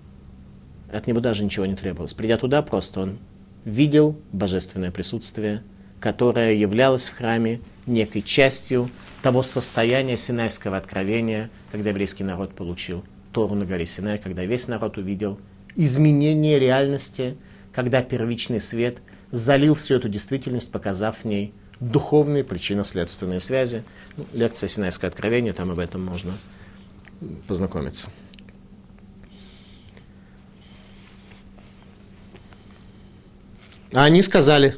От 0.92 1.08
него 1.08 1.22
даже 1.22 1.44
ничего 1.44 1.66
не 1.66 1.76
требовалось. 1.76 2.14
Придя 2.14 2.38
туда, 2.38 2.62
просто 2.62 3.02
он 3.02 3.20
видел 3.64 4.20
божественное 4.34 4.92
присутствие, 4.92 5.64
которое 6.00 6.54
являлось 6.54 7.08
в 7.08 7.16
храме 7.16 7.62
некой 7.86 8.22
частью 8.22 8.90
того 9.22 9.44
состояния 9.44 10.18
Синайского 10.18 10.78
откровения, 10.78 11.50
когда 11.72 11.92
еврейский 11.92 12.24
народ 12.24 12.54
получил 12.54 13.06
Тору 13.32 13.56
на 13.56 13.66
горе 13.66 13.86
Синай, 13.86 14.18
когда 14.18 14.44
весь 14.44 14.68
народ 14.68 14.98
увидел 14.98 15.40
изменение 15.76 16.60
реальности, 16.60 17.38
когда 17.72 18.02
первичный 18.02 18.60
свет 18.60 18.98
залил 19.32 19.76
всю 19.76 19.96
эту 19.96 20.10
действительность, 20.10 20.72
показав 20.72 21.20
в 21.20 21.26
ней 21.26 21.54
духовные 21.82 22.44
причинно-следственные 22.44 23.40
связи. 23.40 23.84
Ну, 24.16 24.26
лекция 24.34 24.68
«Синайское 24.68 25.10
откровение», 25.10 25.52
там 25.52 25.72
об 25.72 25.80
этом 25.80 26.06
можно 26.06 26.32
познакомиться. 27.48 28.10
А 33.94 34.06
они 34.06 34.22
сказали, 34.22 34.78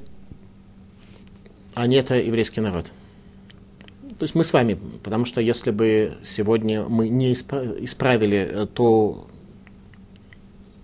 они 1.75 1.97
это 1.97 2.15
еврейский 2.15 2.61
народ. 2.61 2.85
То 4.17 4.23
есть 4.23 4.33
мы 4.33 4.43
с 4.43 4.53
вами, 4.53 4.79
потому 5.03 5.25
что 5.25 5.41
если 5.41 5.71
бы 5.71 6.17
сегодня 6.23 6.83
мы 6.83 7.09
не 7.09 7.33
исправили 7.33 8.37
э, 8.37 8.67
то, 8.67 9.27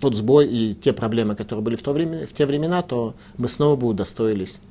тот 0.02 0.16
сбой 0.16 0.48
и 0.48 0.76
те 0.76 0.92
проблемы, 0.94 1.36
которые 1.36 1.64
были 1.64 1.76
в, 1.76 1.82
то 1.82 1.94
время, 1.94 2.28
в 2.28 2.34
те 2.34 2.46
времена, 2.46 2.82
то 2.82 3.16
мы 3.38 3.48
снова 3.48 3.76
бы 3.78 3.88
удостоились 3.88 4.62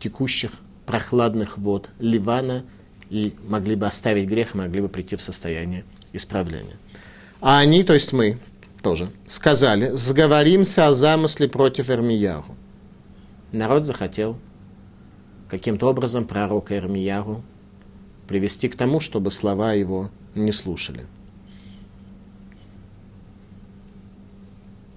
текущих 0.00 0.52
прохладных 0.86 1.58
вод 1.58 1.88
Ливана 1.98 2.64
и 3.10 3.34
могли 3.46 3.76
бы 3.76 3.86
оставить 3.86 4.28
грех, 4.28 4.54
могли 4.54 4.80
бы 4.80 4.88
прийти 4.88 5.16
в 5.16 5.22
состояние 5.22 5.84
исправления. 6.12 6.76
А 7.40 7.58
они, 7.58 7.82
то 7.82 7.92
есть 7.92 8.12
мы, 8.12 8.38
тоже, 8.82 9.10
сказали, 9.26 9.90
сговоримся 9.94 10.88
о 10.88 10.94
замысле 10.94 11.48
против 11.48 11.90
Эрмияру. 11.90 12.56
Народ 13.52 13.84
захотел 13.84 14.38
каким-то 15.48 15.88
образом 15.88 16.26
пророка 16.26 16.76
Эрмияру 16.76 17.42
привести 18.26 18.68
к 18.68 18.76
тому, 18.76 19.00
чтобы 19.00 19.30
слова 19.30 19.74
его 19.74 20.10
не 20.34 20.52
слушали. 20.52 21.06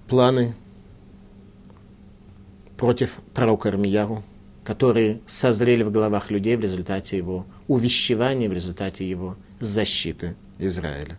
Планы 0.08 0.54
против 2.76 3.18
пророка 3.34 3.68
Эрмияру 3.68 4.22
которые 4.66 5.20
созрели 5.26 5.84
в 5.84 5.92
головах 5.92 6.32
людей 6.32 6.56
в 6.56 6.60
результате 6.60 7.16
его 7.16 7.46
увещевания, 7.68 8.48
в 8.48 8.52
результате 8.52 9.08
его 9.08 9.36
защиты 9.60 10.34
Израиля. 10.58 11.16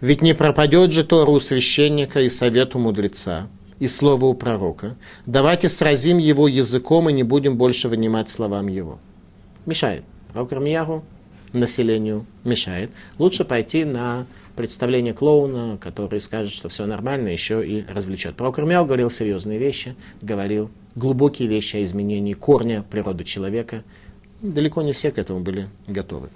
Ведь 0.00 0.22
не 0.22 0.32
пропадет 0.32 0.92
же 0.92 1.02
Тору 1.02 1.32
у 1.32 1.40
священника 1.40 2.20
и 2.20 2.28
совету 2.28 2.78
мудреца, 2.78 3.48
и 3.80 3.88
слово 3.88 4.26
у 4.26 4.34
пророка. 4.34 4.96
Давайте 5.26 5.68
сразим 5.68 6.18
его 6.18 6.46
языком 6.46 7.10
и 7.10 7.12
не 7.12 7.24
будем 7.24 7.56
больше 7.56 7.88
вынимать 7.88 8.30
словам 8.30 8.68
его. 8.68 9.00
Мешает. 9.66 10.04
Пророк 10.32 10.52
Армияру 10.52 11.04
населению 11.54 12.26
мешает. 12.44 12.90
Лучше 13.18 13.44
пойти 13.44 13.84
на 13.84 14.26
представление 14.56 15.14
клоуна, 15.14 15.78
который 15.80 16.20
скажет, 16.20 16.52
что 16.52 16.68
все 16.68 16.86
нормально, 16.86 17.28
еще 17.28 17.66
и 17.66 17.84
развлечет. 17.88 18.36
Про 18.36 18.52
Курмяу 18.52 18.84
говорил 18.84 19.10
серьезные 19.10 19.58
вещи, 19.58 19.96
говорил 20.20 20.70
глубокие 20.94 21.48
вещи 21.48 21.76
о 21.76 21.84
изменении 21.84 22.34
корня 22.34 22.84
природы 22.88 23.24
человека. 23.24 23.82
Далеко 24.42 24.82
не 24.82 24.92
все 24.92 25.10
к 25.10 25.18
этому 25.18 25.40
были 25.40 25.68
готовы. 25.86 26.28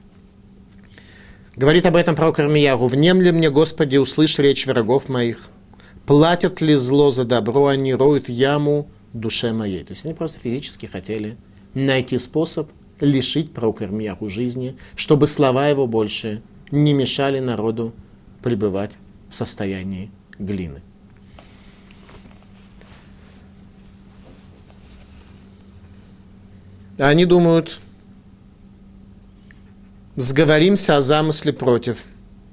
Говорит 1.56 1.86
об 1.86 1.96
этом 1.96 2.14
пророк 2.14 2.38
Ирмиягу. 2.38 2.86
«Внемли 2.86 3.30
мне, 3.32 3.50
Господи, 3.50 3.96
услышь 3.96 4.38
речь 4.38 4.66
врагов 4.66 5.08
моих. 5.08 5.48
Платят 6.06 6.60
ли 6.60 6.74
зло 6.76 7.10
за 7.10 7.24
добро, 7.24 7.66
они 7.66 7.94
роют 7.94 8.28
яму 8.28 8.88
душе 9.12 9.52
моей». 9.52 9.82
То 9.82 9.92
есть 9.92 10.04
они 10.04 10.14
просто 10.14 10.38
физически 10.38 10.86
хотели 10.86 11.36
найти 11.74 12.16
способ 12.18 12.70
лишить 13.00 13.52
пророка 13.52 13.84
Ирмиягу 13.84 14.28
жизни, 14.28 14.76
чтобы 14.96 15.26
слова 15.26 15.68
его 15.68 15.86
больше 15.86 16.42
не 16.70 16.92
мешали 16.92 17.38
народу 17.38 17.92
пребывать 18.42 18.98
в 19.28 19.34
состоянии 19.34 20.10
глины. 20.38 20.82
Они 26.98 27.24
думают, 27.24 27.80
сговоримся 30.16 30.96
о 30.96 31.00
замысле 31.00 31.52
против 31.52 32.04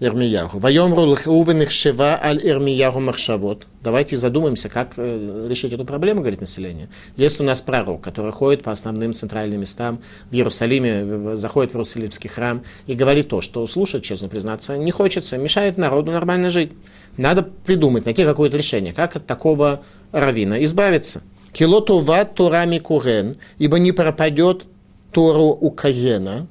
Ирмияху. 0.05 0.59
Вайомру 0.59 1.01
лхувенных 1.01 1.71
шева 1.71 2.19
аль 2.21 2.39
Ирмияху 2.43 2.99
махшавот. 2.99 3.65
Давайте 3.81 4.17
задумаемся, 4.17 4.69
как 4.69 4.93
э, 4.97 5.47
решить 5.49 5.73
эту 5.73 5.85
проблему, 5.85 6.21
говорит 6.21 6.41
население. 6.41 6.89
Если 7.17 7.43
у 7.43 7.45
нас 7.45 7.61
пророк, 7.61 8.01
который 8.01 8.31
ходит 8.31 8.63
по 8.63 8.71
основным 8.71 9.13
центральным 9.13 9.61
местам 9.61 9.99
в 10.29 10.33
Иерусалиме, 10.33 11.35
заходит 11.35 11.71
в 11.71 11.75
Иерусалимский 11.75 12.29
храм 12.29 12.63
и 12.87 12.93
говорит 12.93 13.29
то, 13.29 13.41
что 13.41 13.65
слушать, 13.67 14.03
честно 14.03 14.27
признаться, 14.27 14.77
не 14.77 14.91
хочется, 14.91 15.37
мешает 15.37 15.77
народу 15.77 16.11
нормально 16.11 16.51
жить. 16.51 16.71
Надо 17.17 17.43
придумать, 17.43 18.05
найти 18.05 18.23
какое-то 18.23 18.57
решение, 18.57 18.93
как 18.93 19.15
от 19.15 19.25
такого 19.25 19.81
равина 20.11 20.63
избавиться. 20.63 21.23
Килотова 21.51 22.25
Турами 22.25 22.79
Курен, 22.79 23.37
ибо 23.57 23.79
не 23.79 23.91
пропадет 23.91 24.65
Тору 25.11 25.57
у 25.59 25.71
Каена, 25.71 26.47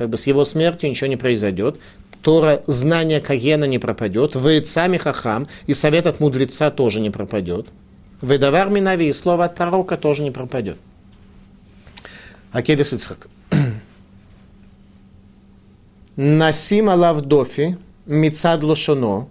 как 0.00 0.08
бы 0.08 0.16
с 0.16 0.26
его 0.26 0.46
смертью 0.46 0.88
ничего 0.88 1.08
не 1.08 1.18
произойдет. 1.18 1.76
Тора, 2.22 2.62
знание 2.66 3.20
Каена 3.20 3.64
не 3.64 3.78
пропадет. 3.78 4.34
Вейцами 4.34 4.98
Хахам, 4.98 5.46
и 5.66 5.74
совет 5.74 6.06
от 6.06 6.20
мудреца 6.20 6.70
тоже 6.70 7.00
не 7.00 7.10
пропадет. 7.10 7.68
Ведавар 8.20 8.68
Минави, 8.68 9.08
и 9.08 9.12
слово 9.12 9.46
от 9.46 9.54
пророка 9.54 9.96
тоже 9.96 10.22
не 10.22 10.30
пропадет. 10.30 10.78
Акедис 12.52 12.92
Ицхак. 12.92 13.28
Насим 16.16 16.90
Алавдофи, 16.90 17.78
Мицад 18.06 18.62
Лошоно, 18.62 19.28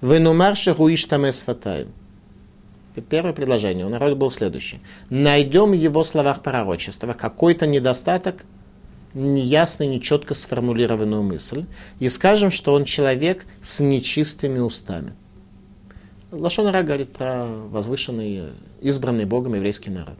Венумар 0.00 0.56
Шехуиш 0.56 1.04
Тамес 1.04 1.42
Фатаем. 1.42 1.88
Первое 3.10 3.32
предложение 3.32 3.86
у 3.86 3.88
народа 3.88 4.16
было 4.16 4.30
следующее. 4.30 4.80
Найдем 5.10 5.70
в 5.70 5.74
его 5.74 6.02
словах 6.02 6.42
пророчества 6.42 7.12
какой-то 7.12 7.66
недостаток, 7.66 8.44
неясно, 9.14 9.84
нечетко 9.84 10.34
сформулированную 10.34 11.22
мысль, 11.22 11.64
и 11.98 12.08
скажем, 12.08 12.50
что 12.50 12.72
он 12.74 12.84
человек 12.84 13.46
с 13.62 13.80
нечистыми 13.80 14.58
устами. 14.58 15.12
Лашонара 16.30 16.82
говорит 16.82 17.10
про 17.10 17.46
возвышенный, 17.46 18.50
избранный 18.80 19.24
Богом 19.24 19.54
еврейский 19.54 19.90
народ. 19.90 20.16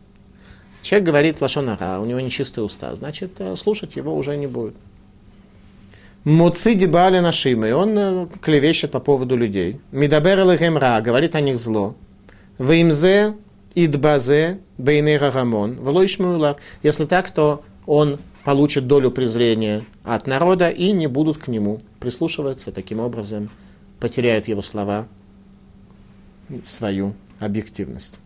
Человек 0.82 1.06
говорит 1.06 1.40
Лашонара, 1.40 2.00
у 2.00 2.06
него 2.06 2.20
нечистые 2.20 2.64
уста, 2.64 2.94
значит, 2.94 3.40
э, 3.40 3.56
слушать 3.56 3.96
его 3.96 4.16
уже 4.16 4.36
не 4.36 4.46
будет. 4.46 4.74
Муци 6.24 6.74
дебали 6.74 7.18
нашимы, 7.18 7.74
он 7.74 7.98
э, 7.98 8.26
клевещет 8.40 8.90
по 8.90 9.00
поводу 9.00 9.36
людей. 9.36 9.80
Мидабер 9.92 10.38
ра, 10.78 11.00
говорит 11.00 11.34
о 11.34 11.40
них 11.40 11.58
зло. 11.58 11.94
Веймзе 12.58 13.34
идбазе 13.74 14.60
бейнега 14.78 15.30
гамон. 15.30 15.78
Если 16.82 17.04
так, 17.04 17.30
то 17.30 17.62
он 17.86 18.18
получит 18.48 18.86
долю 18.86 19.10
презрения 19.10 19.84
от 20.04 20.26
народа 20.26 20.70
и 20.70 20.90
не 20.92 21.06
будут 21.06 21.36
к 21.36 21.48
нему 21.48 21.80
прислушиваться, 22.00 22.72
таким 22.72 22.98
образом 22.98 23.50
потеряют 24.00 24.48
его 24.48 24.62
слова 24.62 25.06
свою 26.62 27.12
объективность. 27.40 28.18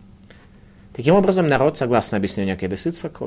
Таким 0.94 1.16
образом, 1.16 1.48
народ, 1.48 1.76
согласно 1.76 2.18
объяснению 2.18 2.54
Акеда 2.54 2.76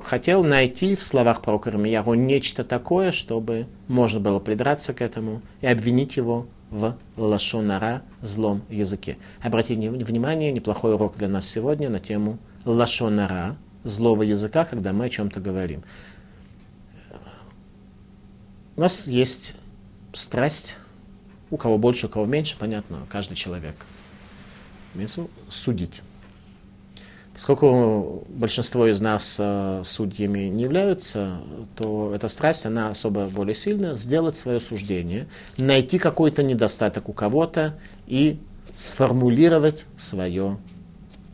хотел 0.03 0.45
найти 0.45 0.95
в 0.95 1.03
словах 1.03 1.41
пророка 1.41 1.69
Ирмияру 1.69 2.13
нечто 2.13 2.63
такое, 2.63 3.11
чтобы 3.11 3.67
можно 3.89 4.21
было 4.21 4.39
придраться 4.39 4.93
к 4.93 5.01
этому 5.01 5.41
и 5.59 5.67
обвинить 5.67 6.15
его 6.15 6.47
в 6.71 6.95
лашонара, 7.17 8.03
злом 8.21 8.61
языке. 8.69 9.17
Обратите 9.41 9.89
внимание, 9.89 10.53
неплохой 10.53 10.93
урок 10.93 11.17
для 11.17 11.27
нас 11.27 11.45
сегодня 11.45 11.89
на 11.89 11.99
тему 11.99 12.37
лашонара, 12.63 13.57
злого 13.83 14.23
языка, 14.23 14.63
когда 14.63 14.93
мы 14.93 15.05
о 15.05 15.09
чем-то 15.09 15.41
говорим. 15.41 15.83
У 18.77 18.81
нас 18.81 19.07
есть 19.07 19.55
страсть, 20.11 20.77
у 21.49 21.57
кого 21.57 21.77
больше, 21.77 22.07
у 22.07 22.09
кого 22.09 22.25
меньше, 22.25 22.57
понятно, 22.59 23.07
каждый 23.09 23.35
человек. 23.35 23.75
Имеется 24.93 25.27
судить. 25.49 26.03
Поскольку 27.33 28.25
большинство 28.29 28.87
из 28.87 29.01
нас 29.01 29.37
э, 29.39 29.81
судьями 29.83 30.47
не 30.47 30.63
являются, 30.63 31.41
то 31.75 32.13
эта 32.15 32.29
страсть, 32.29 32.65
она 32.65 32.89
особо 32.89 33.25
более 33.25 33.55
сильная, 33.55 33.97
сделать 33.97 34.37
свое 34.37 34.61
суждение, 34.61 35.27
найти 35.57 35.99
какой-то 35.99 36.43
недостаток 36.43 37.09
у 37.09 37.13
кого-то 37.13 37.77
и 38.07 38.39
сформулировать 38.73 39.85
свое 39.97 40.57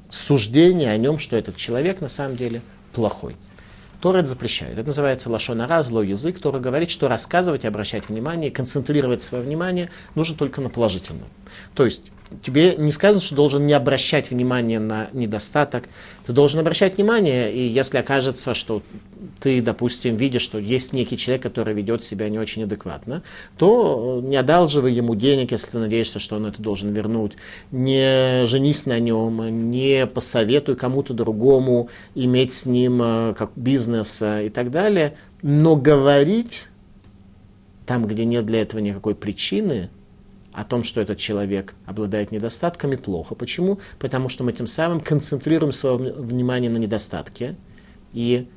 суждение 0.09 0.91
о 0.91 0.97
нем, 0.97 1.19
что 1.19 1.37
этот 1.37 1.55
человек 1.55 2.01
на 2.01 2.09
самом 2.09 2.35
деле 2.35 2.61
плохой. 2.93 3.35
Тора 4.01 4.17
это 4.17 4.27
запрещает. 4.27 4.77
Это 4.77 4.87
называется 4.87 5.29
лашонара, 5.29 5.83
злой 5.83 6.07
язык. 6.09 6.39
Тора 6.39 6.59
говорит, 6.59 6.89
что 6.89 7.07
рассказывать, 7.07 7.65
обращать 7.65 8.09
внимание, 8.09 8.49
концентрировать 8.49 9.21
свое 9.21 9.43
внимание 9.43 9.91
нужно 10.15 10.35
только 10.35 10.59
на 10.59 10.69
положительном. 10.69 11.27
То 11.75 11.85
есть 11.85 12.11
тебе 12.41 12.75
не 12.77 12.91
сказано, 12.91 13.21
что 13.21 13.35
должен 13.35 13.65
не 13.65 13.73
обращать 13.73 14.31
внимание 14.31 14.79
на 14.79 15.09
недостаток. 15.13 15.85
Ты 16.25 16.33
должен 16.33 16.59
обращать 16.59 16.95
внимание, 16.95 17.53
и 17.53 17.67
если 17.67 17.97
окажется, 17.97 18.53
что 18.53 18.81
ты, 19.39 19.61
допустим, 19.61 20.17
видишь, 20.17 20.41
что 20.41 20.59
есть 20.59 20.93
некий 20.93 21.17
человек, 21.17 21.43
который 21.43 21.73
ведет 21.73 22.03
себя 22.03 22.29
не 22.29 22.39
очень 22.39 22.63
адекватно, 22.63 23.23
то 23.57 24.21
не 24.23 24.35
одалживай 24.35 24.93
ему 24.93 25.15
денег, 25.15 25.51
если 25.51 25.71
ты 25.71 25.77
надеешься, 25.79 26.19
что 26.19 26.35
он 26.35 26.45
это 26.45 26.61
должен 26.61 26.93
вернуть. 26.93 27.33
Не 27.71 28.45
женись 28.45 28.85
на 28.85 28.99
нем, 28.99 29.71
не 29.71 30.05
посоветуй 30.05 30.75
кому-то 30.75 31.13
другому 31.13 31.89
иметь 32.15 32.51
с 32.51 32.65
ним 32.65 33.01
э, 33.01 33.33
как 33.37 33.51
бизнес 33.55 34.21
э, 34.21 34.47
и 34.47 34.49
так 34.49 34.71
далее. 34.71 35.15
Но 35.41 35.75
говорить 35.75 36.67
там, 37.85 38.05
где 38.05 38.25
нет 38.25 38.45
для 38.45 38.61
этого 38.61 38.79
никакой 38.79 39.15
причины, 39.15 39.89
о 40.53 40.63
том, 40.63 40.83
что 40.83 41.01
этот 41.01 41.17
человек 41.17 41.75
обладает 41.85 42.31
недостатками, 42.31 42.95
плохо. 42.95 43.35
Почему? 43.35 43.79
Потому 43.99 44.29
что 44.29 44.43
мы 44.43 44.53
тем 44.53 44.67
самым 44.67 44.99
концентрируем 44.99 45.73
свое 45.73 45.97
внимание 45.97 46.69
на 46.69 46.77
недостатке, 46.77 47.55
и 48.13 48.47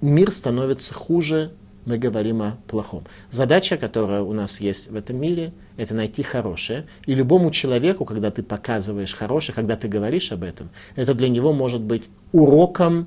мир 0.00 0.32
становится 0.32 0.94
хуже, 0.94 1.52
мы 1.86 1.98
говорим 1.98 2.42
о 2.42 2.56
плохом. 2.66 3.04
Задача, 3.30 3.76
которая 3.76 4.22
у 4.22 4.32
нас 4.32 4.60
есть 4.60 4.90
в 4.90 4.96
этом 4.96 5.20
мире, 5.20 5.52
это 5.76 5.94
найти 5.94 6.22
хорошее. 6.22 6.86
И 7.06 7.14
любому 7.14 7.50
человеку, 7.50 8.04
когда 8.04 8.30
ты 8.30 8.42
показываешь 8.42 9.14
хорошее, 9.14 9.54
когда 9.54 9.76
ты 9.76 9.86
говоришь 9.86 10.32
об 10.32 10.42
этом, 10.42 10.70
это 10.96 11.14
для 11.14 11.28
него 11.28 11.52
может 11.52 11.82
быть 11.82 12.04
уроком 12.32 13.06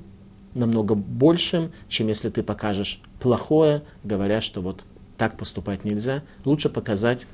намного 0.54 0.94
большим, 0.94 1.72
чем 1.88 2.08
если 2.08 2.30
ты 2.30 2.42
покажешь 2.42 3.00
плохое, 3.20 3.82
говоря, 4.04 4.40
что 4.40 4.60
вот 4.60 4.84
так 5.16 5.36
поступать 5.36 5.84
нельзя. 5.84 6.22
Лучше 6.44 6.68
показать 6.68 7.26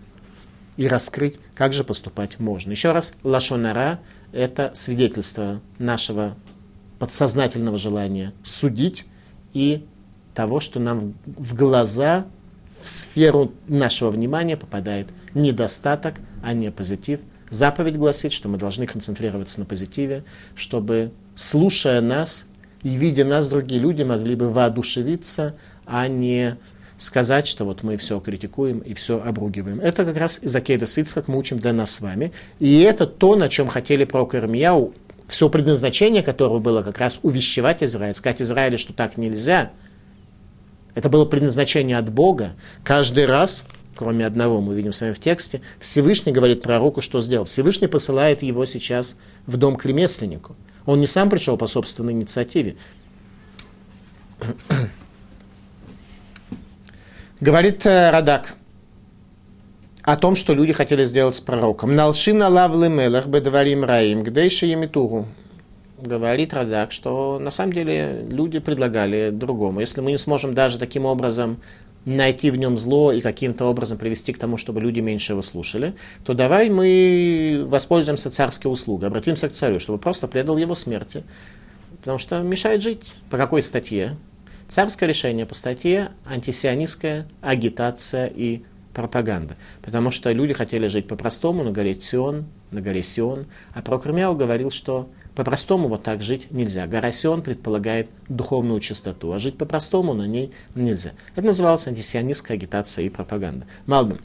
и 0.76 0.88
раскрыть, 0.88 1.38
как 1.54 1.72
же 1.72 1.84
поступать 1.84 2.38
можно. 2.38 2.70
Еще 2.70 2.92
раз, 2.92 3.14
лашонара– 3.22 4.00
это 4.32 4.72
свидетельство 4.74 5.60
нашего 5.78 6.36
подсознательного 6.98 7.78
желания 7.78 8.32
судить 8.42 9.06
и 9.52 9.84
того, 10.34 10.60
что 10.60 10.80
нам 10.80 11.14
в 11.26 11.54
глаза, 11.54 12.26
в 12.82 12.88
сферу 12.88 13.52
нашего 13.68 14.10
внимания 14.10 14.56
попадает 14.56 15.08
недостаток, 15.34 16.16
а 16.42 16.52
не 16.52 16.70
позитив. 16.70 17.20
Заповедь 17.50 17.96
гласит, 17.96 18.32
что 18.32 18.48
мы 18.48 18.58
должны 18.58 18.86
концентрироваться 18.86 19.60
на 19.60 19.66
позитиве, 19.66 20.24
чтобы, 20.56 21.12
слушая 21.36 22.00
нас 22.00 22.46
и 22.82 22.96
видя 22.96 23.24
нас, 23.24 23.48
другие 23.48 23.80
люди 23.80 24.02
могли 24.02 24.34
бы 24.34 24.50
воодушевиться, 24.50 25.56
а 25.86 26.06
не 26.08 26.58
сказать, 26.98 27.46
что 27.46 27.64
вот 27.64 27.82
мы 27.82 27.96
все 27.96 28.20
критикуем 28.20 28.78
и 28.78 28.94
все 28.94 29.20
обругиваем. 29.20 29.80
Это 29.80 30.04
как 30.04 30.16
раз 30.16 30.38
из 30.40 30.54
Акеда 30.54 30.86
Сицхак 30.86 31.28
мы 31.28 31.38
учим 31.38 31.58
для 31.58 31.72
нас 31.72 31.90
с 31.92 32.00
вами. 32.00 32.32
И 32.60 32.80
это 32.80 33.06
то, 33.06 33.36
на 33.36 33.48
чем 33.48 33.68
хотели 33.68 34.04
пророк 34.04 34.34
Ирмияу, 34.34 34.94
все 35.26 35.48
предназначение 35.48 36.22
которого 36.22 36.58
было 36.58 36.82
как 36.82 36.98
раз 36.98 37.18
увещевать 37.22 37.82
Израиль, 37.82 38.14
сказать 38.14 38.42
Израилю, 38.42 38.78
что 38.78 38.92
так 38.92 39.16
нельзя. 39.16 39.72
Это 40.94 41.08
было 41.08 41.24
предназначение 41.24 41.98
от 41.98 42.10
Бога. 42.10 42.52
Каждый 42.84 43.26
раз, 43.26 43.66
кроме 43.96 44.26
одного, 44.26 44.60
мы 44.60 44.74
видим 44.74 44.92
с 44.92 45.00
вами 45.00 45.12
в 45.12 45.18
тексте, 45.18 45.60
Всевышний 45.80 46.32
говорит 46.32 46.62
пророку, 46.62 47.00
что 47.00 47.20
сделал. 47.20 47.46
Всевышний 47.46 47.88
посылает 47.88 48.42
его 48.42 48.64
сейчас 48.64 49.16
в 49.46 49.56
дом 49.56 49.76
к 49.76 49.84
ремесленнику. 49.84 50.54
Он 50.86 51.00
не 51.00 51.06
сам 51.06 51.30
пришел 51.30 51.56
по 51.56 51.66
собственной 51.66 52.12
инициативе. 52.12 52.76
Говорит 57.44 57.84
э, 57.84 58.10
Радак 58.10 58.54
о 60.02 60.16
том, 60.16 60.34
что 60.34 60.54
люди 60.54 60.72
хотели 60.72 61.04
сделать 61.04 61.34
с 61.34 61.42
пророком. 61.42 61.94
Налшина 61.94 62.48
лавлы 62.48 62.88
мелах 62.88 63.26
бедварим 63.26 63.84
раим 63.84 64.22
гдейши 64.22 64.64
емитугу. 64.64 65.26
Говорит 66.00 66.54
Радак, 66.54 66.90
что 66.90 67.38
на 67.38 67.50
самом 67.50 67.74
деле 67.74 68.24
люди 68.30 68.60
предлагали 68.60 69.28
другому. 69.28 69.80
Если 69.80 70.00
мы 70.00 70.12
не 70.12 70.16
сможем 70.16 70.54
даже 70.54 70.78
таким 70.78 71.04
образом 71.04 71.60
найти 72.06 72.50
в 72.50 72.56
нем 72.56 72.78
зло 72.78 73.12
и 73.12 73.20
каким-то 73.20 73.66
образом 73.66 73.98
привести 73.98 74.32
к 74.32 74.38
тому, 74.38 74.56
чтобы 74.56 74.80
люди 74.80 75.00
меньше 75.00 75.32
его 75.32 75.42
слушали, 75.42 75.92
то 76.24 76.32
давай 76.32 76.70
мы 76.70 77.66
воспользуемся 77.68 78.30
царской 78.30 78.72
услугой, 78.72 79.08
обратимся 79.08 79.50
к 79.50 79.52
царю, 79.52 79.80
чтобы 79.80 79.98
просто 79.98 80.28
предал 80.28 80.56
его 80.56 80.74
смерти, 80.74 81.24
потому 81.98 82.18
что 82.18 82.40
мешает 82.40 82.80
жить. 82.80 83.12
По 83.28 83.36
какой 83.36 83.60
статье? 83.60 84.16
Царское 84.74 85.06
решение 85.06 85.46
по 85.46 85.54
статье 85.54 86.10
антисионистская 86.26 87.28
агитация 87.40 88.26
и 88.26 88.64
пропаганда. 88.92 89.56
Потому 89.82 90.10
что 90.10 90.32
люди 90.32 90.52
хотели 90.52 90.88
жить 90.88 91.06
по-простому 91.06 91.62
на 91.62 91.70
горе 91.70 91.94
Сион, 91.94 92.46
на 92.72 92.80
горе 92.80 93.00
Сион, 93.00 93.46
а 93.72 93.82
Прокормяу 93.82 94.34
говорил, 94.34 94.72
что 94.72 95.08
по-простому 95.36 95.86
вот 95.86 96.02
так 96.02 96.24
жить 96.24 96.50
нельзя. 96.50 96.88
Гора 96.88 97.12
Сион 97.12 97.42
предполагает 97.42 98.10
духовную 98.28 98.80
чистоту, 98.80 99.30
а 99.30 99.38
жить 99.38 99.56
по-простому 99.56 100.12
на 100.12 100.26
ней 100.26 100.50
нельзя. 100.74 101.12
Это 101.36 101.46
называлось 101.46 101.86
антисионистская 101.86 102.56
агитация 102.56 103.04
и 103.04 103.10
пропаганда. 103.10 103.66
Малбин. 103.86 104.18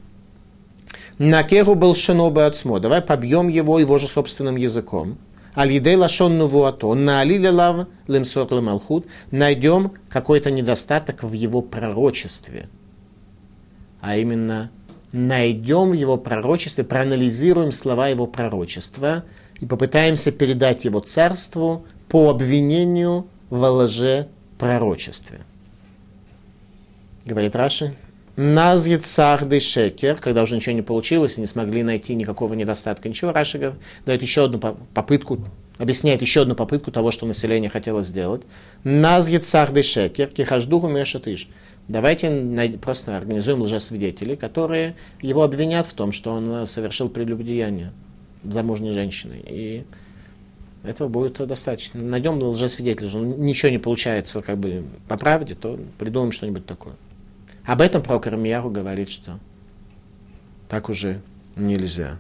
Накеру 1.20 1.76
был 1.76 1.94
шиноба 1.94 2.48
отсмо. 2.48 2.80
Давай 2.80 3.04
побьем 3.04 3.50
его 3.50 3.78
его 3.78 4.00
же 4.00 4.08
собственным 4.08 4.56
языком. 4.56 5.20
Алидей 5.54 5.96
лашон 5.96 6.38
нувуато. 6.38 6.94
Наалили 6.94 7.48
лав 7.48 7.88
лемсор 8.08 8.48
лемалхут. 8.52 9.06
Найдем 9.32 9.92
какой-то 10.10 10.52
недостаток 10.52 11.24
в 11.24 11.34
его 11.34 11.62
пророчестве. 11.62 12.70
А 14.02 14.18
именно, 14.18 14.72
найдем 15.12 15.90
в 15.90 15.94
его 15.94 16.18
пророчестве, 16.18 16.84
проанализируем 16.84 17.72
слова 17.72 18.08
его 18.08 18.28
пророчества– 18.28 19.24
и 19.60 19.66
попытаемся 19.66 20.32
передать 20.32 20.86
его 20.86 21.00
царству 21.00 21.86
по 22.08 22.30
обвинению 22.30 23.28
в 23.50 23.64
лже 23.70 24.28
пророчестве. 24.58 25.42
Говорит 27.26 27.56
Раши, 27.56 27.96
Назгит 28.42 29.04
сахды 29.04 29.60
шекер, 29.60 30.16
когда 30.16 30.44
уже 30.44 30.56
ничего 30.56 30.74
не 30.74 30.82
получилось 30.82 31.38
и 31.38 31.42
не 31.42 31.46
смогли 31.46 31.84
найти 31.84 32.16
никакого 32.16 32.54
недостатка, 32.54 33.10
ничего, 33.10 33.34
Раши 33.34 33.76
дает 34.06 34.22
еще 34.22 34.46
одну 34.46 34.60
попытку, 34.60 35.40
объясняет 35.78 36.22
еще 36.22 36.44
одну 36.44 36.56
попытку 36.56 36.90
того, 36.90 37.12
что 37.12 37.26
население 37.26 37.70
хотело 37.70 38.02
сделать. 38.02 38.44
Назгит 38.86 39.44
сахды 39.44 39.84
шекер, 39.84 40.28
кихаждуху 40.28 40.88
мешатыш. 40.88 41.50
Давайте 41.90 42.80
просто 42.82 43.18
организуем 43.18 43.62
лжесвидетелей, 43.64 44.38
которые 44.38 44.96
его 45.22 45.44
обвинят 45.44 45.86
в 45.86 45.92
том, 45.92 46.14
что 46.14 46.32
он 46.32 46.66
совершил 46.66 47.10
прелюбодеяние 47.10 47.92
замужней 48.46 48.94
женщиной. 48.94 49.44
И 49.46 49.84
этого 50.86 51.10
будет 51.10 51.46
достаточно. 51.46 52.02
Найдем 52.02 52.42
лжесвидетеля, 52.42 53.10
ничего 53.10 53.70
не 53.70 53.80
получается 53.80 54.42
как 54.42 54.60
бы 54.60 54.86
по 55.10 55.18
правде, 55.18 55.56
то 55.56 55.78
придумаем 55.98 56.32
что-нибудь 56.32 56.66
такое. 56.66 56.94
Об 57.70 57.82
этом 57.82 58.02
пророк 58.02 58.26
Ирмияру 58.26 58.72
говорит, 58.72 59.12
что 59.12 59.38
так 60.68 60.90
уже 60.90 61.22
нельзя. 61.56 62.18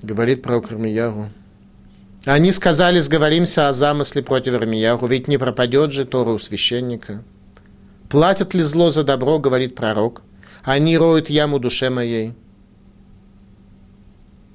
Говорит 0.00 0.42
пророк 0.42 0.70
Ирмияру, 0.70 1.26
они 2.24 2.52
сказали, 2.52 3.00
сговоримся 3.00 3.66
о 3.66 3.72
замысле 3.72 4.22
против 4.22 4.54
Ирмияру, 4.54 5.08
ведь 5.08 5.26
не 5.26 5.38
пропадет 5.38 5.90
же 5.90 6.04
Тора 6.04 6.30
у 6.30 6.38
священника. 6.38 7.24
Платят 8.08 8.54
ли 8.54 8.62
зло 8.62 8.90
за 8.90 9.02
добро, 9.02 9.40
говорит 9.40 9.74
пророк. 9.74 10.22
Они 10.62 10.96
роют 10.96 11.30
яму 11.30 11.58
душе 11.58 11.90
моей. 11.90 12.32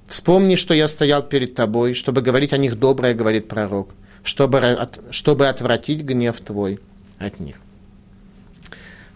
Вспомни, 0.08 0.56
что 0.56 0.74
я 0.74 0.88
стоял 0.88 1.24
перед 1.24 1.56
тобой, 1.56 1.94
чтобы 1.94 2.22
говорить 2.22 2.54
о 2.54 2.58
них 2.58 2.80
доброе, 2.80 3.14
говорит 3.14 3.50
пророк, 3.50 3.90
чтобы, 4.24 4.60
от, 4.60 5.02
чтобы 5.12 5.50
отвратить 5.50 6.04
гнев 6.04 6.40
твой 6.40 6.80
от 7.18 7.42
них. 7.42 7.58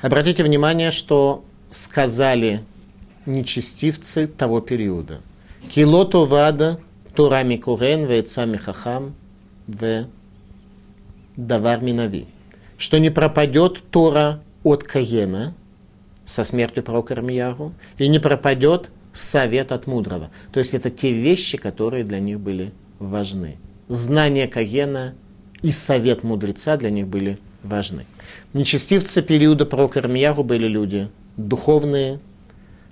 Обратите 0.03 0.43
внимание, 0.43 0.91
что 0.91 1.45
сказали 1.69 2.59
нечестивцы 3.25 4.27
того 4.27 4.59
периода. 4.59 5.21
Килото 5.69 6.25
вада 6.25 6.81
турами 7.15 7.55
курен 7.55 8.05
вецами 8.05 8.57
хахам 8.57 9.15
в 9.65 10.07
давар 11.37 11.79
минави. 11.81 12.25
Что 12.77 12.97
не 12.97 13.11
пропадет 13.11 13.81
Тора 13.91 14.41
от 14.63 14.83
Каена 14.83 15.53
со 16.25 16.43
смертью 16.43 16.83
пророка 16.83 17.13
Армияру, 17.13 17.71
и 17.97 18.09
не 18.09 18.19
пропадет 18.19 18.91
совет 19.13 19.71
от 19.71 19.87
мудрого. 19.87 20.31
То 20.51 20.59
есть 20.59 20.73
это 20.73 20.89
те 20.89 21.13
вещи, 21.13 21.57
которые 21.57 22.03
для 22.03 22.19
них 22.19 22.41
были 22.41 22.73
важны. 22.99 23.55
Знание 23.87 24.49
Каена 24.49 25.13
и 25.61 25.71
совет 25.71 26.23
мудреца 26.23 26.75
для 26.75 26.89
них 26.89 27.07
были 27.07 27.29
важны. 27.29 27.52
Нечестивцы 28.53 29.21
периода 29.21 29.65
пророка 29.65 29.99
Ирмияру 29.99 30.43
были 30.43 30.67
люди 30.67 31.09
духовные. 31.37 32.19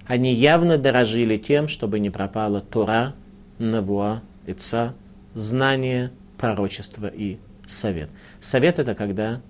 Они 0.07 0.33
явно 0.33 0.77
дорожили 0.77 1.37
тем, 1.37 1.67
чтобы 1.67 1.99
не 1.99 2.09
пропала 2.09 2.61
Тора, 2.61 3.13
Навуа, 3.59 4.21
Ица, 4.47 4.93
знание, 5.33 6.11
пророчество 6.37 7.07
и 7.07 7.37
совет. 7.67 8.09
Совет 8.39 8.79
это 8.79 8.95
когда 8.95 9.41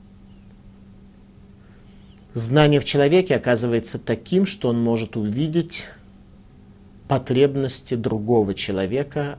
знание 2.33 2.79
в 2.79 2.85
человеке 2.85 3.35
оказывается 3.35 3.99
таким, 3.99 4.45
что 4.45 4.69
он 4.69 4.81
может 4.81 5.15
увидеть 5.17 5.87
потребности 7.07 7.95
другого 7.95 8.53
человека. 8.53 9.37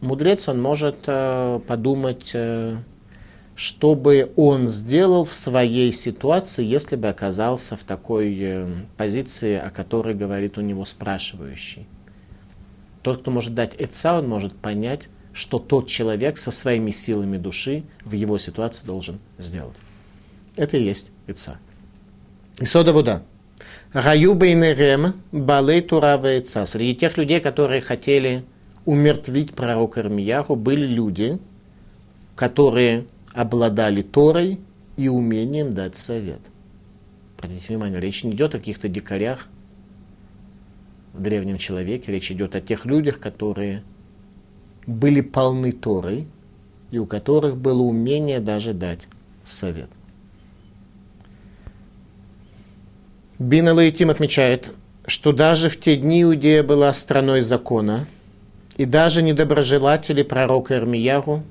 Мудрец, 0.00 0.48
он 0.48 0.60
может 0.62 0.96
э, 1.06 1.60
подумать, 1.66 2.30
э, 2.34 2.76
что 3.60 3.94
бы 3.94 4.32
он 4.36 4.70
сделал 4.70 5.26
в 5.26 5.34
своей 5.34 5.92
ситуации, 5.92 6.64
если 6.64 6.96
бы 6.96 7.08
оказался 7.08 7.76
в 7.76 7.84
такой 7.84 8.34
э, 8.40 8.66
позиции, 8.96 9.54
о 9.56 9.68
которой 9.68 10.14
говорит 10.14 10.56
у 10.56 10.62
него 10.62 10.86
спрашивающий. 10.86 11.86
Тот, 13.02 13.20
кто 13.20 13.30
может 13.30 13.54
дать 13.54 13.74
эца, 13.76 14.18
он 14.18 14.30
может 14.30 14.56
понять, 14.56 15.10
что 15.34 15.58
тот 15.58 15.88
человек 15.88 16.38
со 16.38 16.50
своими 16.50 16.90
силами 16.90 17.36
души 17.36 17.82
в 18.02 18.12
его 18.12 18.38
ситуации 18.38 18.86
должен 18.86 19.18
сделать. 19.36 19.76
Это 20.56 20.78
и 20.78 20.82
есть 20.84 21.12
эца. 21.26 21.58
Исода 22.58 22.94
вода. 22.94 23.22
Раю 23.92 24.32
бейнерем 24.32 25.12
балей 25.32 25.82
туравеца. 25.82 26.64
Среди 26.64 26.94
тех 26.94 27.18
людей, 27.18 27.40
которые 27.40 27.82
хотели 27.82 28.42
умертвить 28.86 29.52
пророка 29.52 30.00
Ирмияху, 30.00 30.56
были 30.56 30.86
люди, 30.86 31.38
которые 32.36 33.04
обладали 33.32 34.02
Торой 34.02 34.60
и 34.96 35.08
умением 35.08 35.72
дать 35.72 35.96
совет. 35.96 36.40
Обратите 37.38 37.68
внимание, 37.68 38.00
речь 38.00 38.24
не 38.24 38.32
идет 38.32 38.54
о 38.54 38.58
каких-то 38.58 38.88
дикарях 38.88 39.48
в 41.12 41.22
древнем 41.22 41.58
человеке, 41.58 42.12
речь 42.12 42.30
идет 42.30 42.54
о 42.54 42.60
тех 42.60 42.84
людях, 42.84 43.18
которые 43.18 43.82
были 44.86 45.20
полны 45.20 45.72
Торой 45.72 46.26
и 46.90 46.98
у 46.98 47.06
которых 47.06 47.56
было 47.56 47.82
умение 47.82 48.40
даже 48.40 48.72
дать 48.72 49.08
совет. 49.44 49.88
Бин 53.38 53.68
Алаитим 53.68 54.10
отмечает, 54.10 54.72
что 55.06 55.32
даже 55.32 55.70
в 55.70 55.80
те 55.80 55.96
дни 55.96 56.22
Иудея 56.22 56.62
была 56.62 56.92
страной 56.92 57.40
закона, 57.40 58.06
и 58.76 58.84
даже 58.84 59.22
недоброжелатели 59.22 60.22
пророка 60.22 60.76
Ирмияру 60.76 61.42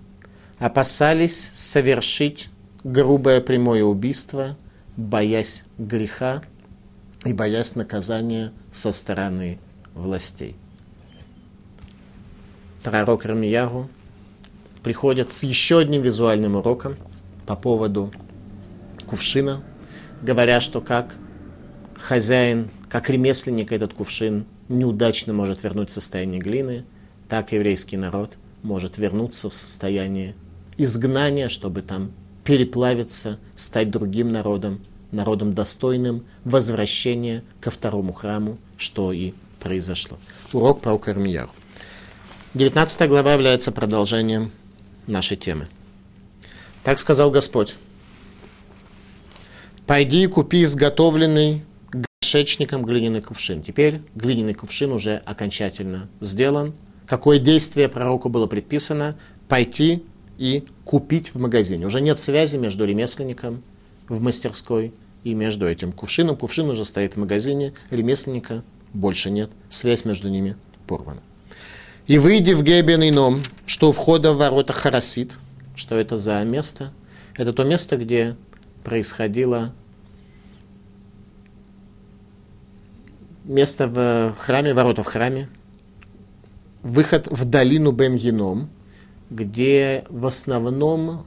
опасались 0.60 1.50
совершить 1.54 2.50
грубое 2.84 3.42
прямое 3.42 3.84
убийство, 3.84 4.58
боясь 4.98 5.64
греха 5.78 6.44
и 7.26 7.34
боясь 7.34 7.76
наказания 7.76 8.52
со 8.72 8.92
стороны 8.92 9.58
властей. 9.96 10.56
Пророк 12.84 13.26
Ирмияру 13.26 13.90
приходит 14.84 15.32
с 15.32 15.44
еще 15.44 15.80
одним 15.80 16.02
визуальным 16.02 16.56
уроком 16.56 16.96
по 17.46 17.56
поводу 17.56 18.12
кувшина, 19.06 19.64
говоря, 20.22 20.62
что 20.62 20.82
как 20.82 21.16
хозяин, 21.96 22.70
как 22.90 23.10
ремесленник 23.10 23.72
этот 23.72 23.94
кувшин 23.94 24.46
неудачно 24.68 25.34
может 25.34 25.64
вернуть 25.64 25.90
в 25.90 25.94
состояние 25.94 26.40
глины, 26.40 26.86
так 27.28 27.52
еврейский 27.52 27.98
народ 27.98 28.38
может 28.64 28.98
вернуться 28.98 29.50
в 29.50 29.54
состояние 29.54 30.36
изгнания, 30.80 31.50
чтобы 31.50 31.82
там 31.84 32.12
переплавиться, 32.44 33.38
стать 33.56 33.92
другим 33.92 34.32
народом, 34.32 34.80
народом 35.12 35.54
достойным 35.54 36.26
возвращения 36.46 37.44
ко 37.62 37.70
второму 37.70 38.14
храму, 38.14 38.58
что 38.78 39.12
и 39.12 39.34
произошло. 39.60 40.18
Урок 40.54 40.82
про 40.82 40.98
Кармияру. 40.98 41.52
19 42.56 43.08
глава 43.08 43.34
является 43.34 43.72
продолжением 43.72 44.52
нашей 45.06 45.38
темы. 45.38 45.68
Так 46.84 46.98
сказал 46.98 47.30
Господь. 47.30 47.76
«Пойди 49.86 50.24
и 50.24 50.28
купи 50.28 50.64
изготовленный 50.64 51.64
горшечником 51.92 52.86
глиняный 52.86 53.22
кувшин». 53.22 53.62
Теперь 53.62 54.02
глиняный 54.16 54.54
кувшин 54.54 54.92
уже 54.92 55.18
окончательно 55.18 56.08
сделан. 56.22 56.74
Какое 57.06 57.38
действие 57.38 57.90
пророку 57.90 58.30
было 58.30 58.48
предписано? 58.48 59.18
Пойти 59.48 60.04
и 60.40 60.64
купить 60.86 61.34
в 61.36 61.40
магазине. 61.40 61.86
Уже 61.86 62.00
нет 62.00 62.18
связи 62.18 62.56
между 62.56 62.86
ремесленником 62.86 63.62
в 64.08 64.22
мастерской 64.22 64.94
и 65.26 65.34
между 65.34 65.68
этим 65.68 65.92
кувшином. 65.92 66.38
Кувшин 66.38 66.70
уже 66.70 66.86
стоит 66.86 67.16
в 67.16 67.18
магазине, 67.18 67.74
ремесленника 67.90 68.64
больше 68.94 69.30
нет. 69.32 69.52
Связь 69.68 70.06
между 70.06 70.30
ними 70.30 70.56
порвана. 70.88 71.20
И 72.08 72.18
выйди 72.18 72.54
в 72.54 72.64
Гебен 72.64 73.04
ином, 73.08 73.44
что 73.66 73.90
у 73.90 73.92
входа 73.92 74.32
в 74.32 74.38
ворота 74.38 74.72
Харасит. 74.72 75.38
Что 75.76 75.96
это 75.96 76.16
за 76.16 76.42
место? 76.44 76.94
Это 77.36 77.52
то 77.52 77.66
место, 77.66 77.98
где 77.98 78.38
происходило 78.86 79.74
место 83.44 83.88
в 83.88 84.36
храме, 84.38 84.74
ворота 84.74 85.04
в 85.04 85.08
храме, 85.08 85.50
выход 86.82 87.28
в 87.28 87.44
долину 87.44 87.92
Бен-Геном, 87.92 88.70
где 89.30 90.06
в 90.10 90.26
основном 90.26 91.26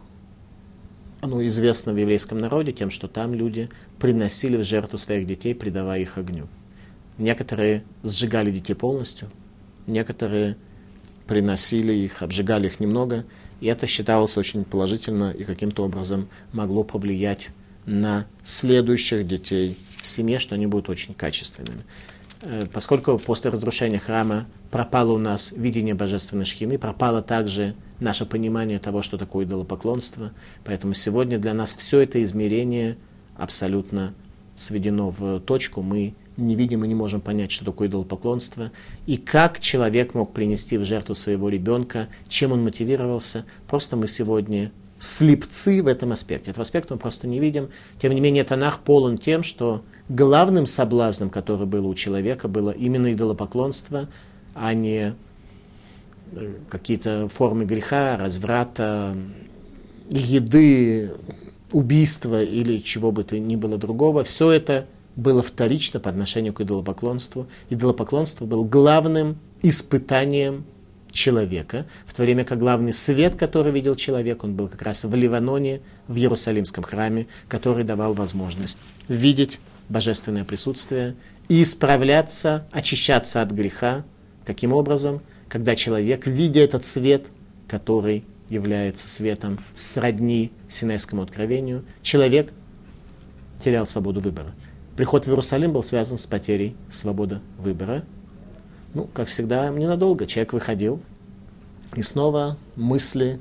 оно 1.21 1.45
известно 1.47 1.93
в 1.93 1.97
еврейском 1.97 2.39
народе 2.39 2.73
тем, 2.73 2.91
что 2.91 3.07
там 3.07 3.33
люди 3.33 3.69
приносили 4.01 4.57
в 4.57 4.65
жертву 4.65 4.99
своих 4.99 5.27
детей, 5.27 5.55
предавая 5.55 6.01
их 6.01 6.19
огню. 6.19 6.49
Некоторые 7.17 7.85
сжигали 8.03 8.51
детей 8.51 8.75
полностью, 8.75 9.31
некоторые 9.87 10.57
приносили 11.29 11.93
их, 11.93 12.23
обжигали 12.23 12.67
их 12.67 12.81
немного, 12.81 13.25
и 13.61 13.67
это 13.67 13.87
считалось 13.87 14.37
очень 14.37 14.65
положительно 14.65 15.31
и 15.31 15.45
каким-то 15.45 15.85
образом 15.85 16.29
могло 16.53 16.83
повлиять 16.83 17.51
на 17.87 18.27
следующих 18.43 19.27
детей 19.27 19.79
в 20.01 20.07
семье, 20.07 20.41
что 20.41 20.57
они 20.57 20.67
будут 20.67 20.89
очень 20.89 21.15
качественными. 21.15 21.83
Э, 22.43 22.67
поскольку 22.73 23.19
после 23.19 23.51
разрушения 23.51 24.01
храма 24.01 24.47
пропало 24.73 25.13
у 25.13 25.19
нас 25.19 25.53
видение 25.53 25.95
божественной 25.95 26.45
шхины, 26.45 26.79
пропало 26.79 27.23
также 27.23 27.75
наше 28.03 28.27
понимание 28.27 28.79
того, 28.79 29.03
что 29.03 29.19
такое 29.19 29.45
идолопоклонство, 29.45 30.33
поэтому 30.65 30.95
сегодня 30.95 31.39
для 31.39 31.55
нас 31.55 31.75
все 31.75 32.01
это 32.01 32.23
измерение 32.23 32.97
абсолютно 33.37 34.15
сведено 34.55 35.11
в 35.11 35.41
точку, 35.41 35.83
мы 35.83 36.15
не 36.37 36.57
видим 36.57 36.85
и 36.85 36.89
не 36.89 36.95
можем 36.95 37.21
понять, 37.21 37.51
что 37.51 37.65
такое 37.65 37.89
идолопоклонство, 37.89 38.71
и 39.07 39.17
как 39.17 39.61
человек 39.61 40.15
мог 40.15 40.33
принести 40.33 40.79
в 40.79 40.85
жертву 40.85 41.15
своего 41.15 41.49
ребенка, 41.49 42.09
чем 42.29 42.53
он 42.53 42.63
мотивировался. 42.65 43.45
Просто 43.69 43.97
мы 43.97 44.09
сегодня 44.09 44.73
слепцы 44.99 45.83
в 45.83 45.87
этом 45.87 46.13
аспекте. 46.13 46.51
Этот 46.51 46.63
аспект 46.63 46.91
мы 46.91 46.97
просто 46.97 47.27
не 47.27 47.41
видим. 47.41 47.69
Тем 48.01 48.15
не 48.15 48.21
менее, 48.21 48.45
Танах 48.45 48.79
полон 48.79 49.19
тем, 49.19 49.43
что 49.43 49.83
главным 50.09 50.67
соблазном, 50.67 51.29
который 51.29 51.67
был 51.67 51.87
у 51.87 51.95
человека, 51.95 52.49
было 52.49 52.71
именно 52.71 53.13
идолопоклонство, 53.13 54.09
а 54.55 54.75
не 54.75 55.15
какие-то 56.69 57.29
формы 57.29 57.65
греха, 57.65 58.17
разврата, 58.17 59.17
еды, 60.11 61.13
убийства 61.73 62.43
или 62.43 62.79
чего 62.79 63.13
бы 63.13 63.25
то 63.25 63.39
ни 63.39 63.57
было 63.57 63.79
другого. 63.79 64.25
Все 64.25 64.51
это 64.51 64.87
было 65.17 65.43
вторично 65.43 66.01
по 66.01 66.11
отношению 66.11 66.53
к 66.53 66.61
идолопоклонству. 66.61 67.47
Идолопоклонство 67.71 68.47
было 68.47 68.65
главным 68.65 69.39
испытанием 69.63 70.65
человека, 71.13 71.87
в 72.07 72.15
то 72.15 72.23
время 72.23 72.45
как 72.45 72.59
главный 72.59 72.93
свет, 72.93 73.37
который 73.37 73.71
видел 73.71 73.97
человек, 73.97 74.45
он 74.45 74.55
был 74.55 74.69
как 74.69 74.81
раз 74.83 75.05
в 75.05 75.15
Ливаноне, 75.15 75.83
в 76.09 76.17
Иерусалимском 76.17 76.85
храме, 76.85 77.27
который 77.49 77.85
давал 77.85 78.15
возможность 78.15 78.79
видеть 79.09 79.61
божественное 79.89 80.45
присутствие 80.45 81.15
и 81.49 81.63
исправляться, 81.63 82.67
очищаться 82.73 83.43
от 83.43 83.51
греха. 83.51 84.05
Таким 84.47 84.73
образом, 84.73 85.21
когда 85.53 85.77
человек, 85.77 86.27
видя 86.27 86.61
этот 86.61 86.83
свет, 86.83 87.27
который 87.69 88.25
является 88.49 89.07
светом 89.07 89.59
сродни 89.75 90.51
Синайскому 90.67 91.21
откровению, 91.21 91.85
человек 92.01 92.55
терял 93.63 93.85
свободу 93.85 94.21
выбора. 94.21 94.55
Приход 94.97 95.27
в 95.27 95.29
Иерусалим 95.29 95.75
был 95.75 95.83
связан 95.83 96.17
с 96.17 96.27
потерей 96.27 96.75
свободы 96.89 97.41
выбора. 97.59 98.03
Ну, 98.95 99.05
как 99.13 99.29
всегда, 99.29 99.69
ненадолго. 99.69 100.25
Человек 100.25 100.55
выходил, 100.55 101.03
и 101.97 102.01
снова 102.01 102.57
мысли 102.75 103.39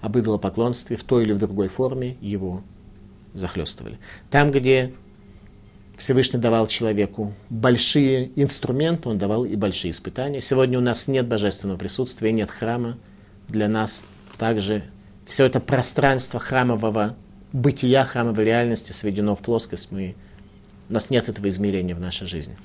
об 0.00 0.18
идолопоклонстве 0.18 0.96
в 0.96 1.04
той 1.04 1.22
или 1.22 1.32
в 1.32 1.38
другой 1.38 1.68
форме 1.68 2.16
его 2.20 2.64
захлестывали. 3.34 4.00
Там, 4.30 4.50
где 4.50 4.94
Всевышний 5.96 6.38
давал 6.38 6.66
человеку 6.66 7.32
большие 7.48 8.30
инструменты, 8.36 9.08
он 9.08 9.18
давал 9.18 9.44
и 9.44 9.56
большие 9.56 9.92
испытания. 9.92 10.40
Сегодня 10.40 10.78
у 10.78 10.82
нас 10.82 11.08
нет 11.08 11.26
божественного 11.26 11.78
присутствия, 11.78 12.32
нет 12.32 12.50
храма. 12.50 12.98
Для 13.48 13.68
нас 13.68 14.04
также 14.38 14.84
все 15.24 15.46
это 15.46 15.58
пространство 15.58 16.38
храмового 16.38 17.16
бытия, 17.52 18.04
храмовой 18.04 18.44
реальности 18.44 18.92
сведено 18.92 19.34
в 19.34 19.40
плоскость. 19.40 19.90
Мы, 19.90 20.14
у 20.90 20.92
нас 20.92 21.08
нет 21.08 21.30
этого 21.30 21.48
измерения 21.48 21.94
в 21.94 22.00
нашей 22.00 22.26
жизни. 22.26 22.56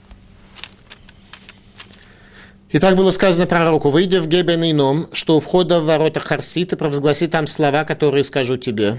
И 2.70 2.80
так 2.80 2.96
было 2.96 3.12
сказано 3.12 3.48
пророку, 3.48 3.90
выйдя 3.90 4.22
в 4.22 4.28
Гебен 4.28 4.64
ином, 4.64 5.10
что 5.12 5.38
у 5.38 5.40
входа 5.40 5.82
в 5.82 5.86
ворота 5.86 6.20
Харсита 6.20 6.78
провозгласи 6.78 7.28
там 7.28 7.48
слова, 7.48 7.84
которые 7.84 8.24
скажу 8.24 8.58
тебе 8.58 8.98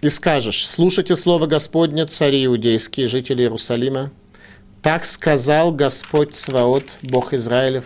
и 0.00 0.08
скажешь, 0.08 0.66
слушайте 0.66 1.16
слово 1.16 1.46
Господне, 1.46 2.06
цари 2.06 2.44
иудейские, 2.44 3.08
жители 3.08 3.42
Иерусалима. 3.42 4.12
Так 4.82 5.04
сказал 5.06 5.72
Господь 5.72 6.34
Сваот, 6.34 6.84
Бог 7.02 7.34
Израилев. 7.34 7.84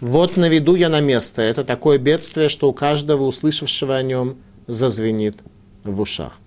Вот 0.00 0.36
наведу 0.36 0.74
я 0.74 0.88
на 0.88 1.00
место. 1.00 1.42
Это 1.42 1.64
такое 1.64 1.98
бедствие, 1.98 2.48
что 2.48 2.68
у 2.68 2.72
каждого, 2.72 3.24
услышавшего 3.24 3.96
о 3.96 4.02
нем, 4.02 4.36
зазвенит 4.66 5.38
в 5.84 6.00
ушах. 6.00 6.38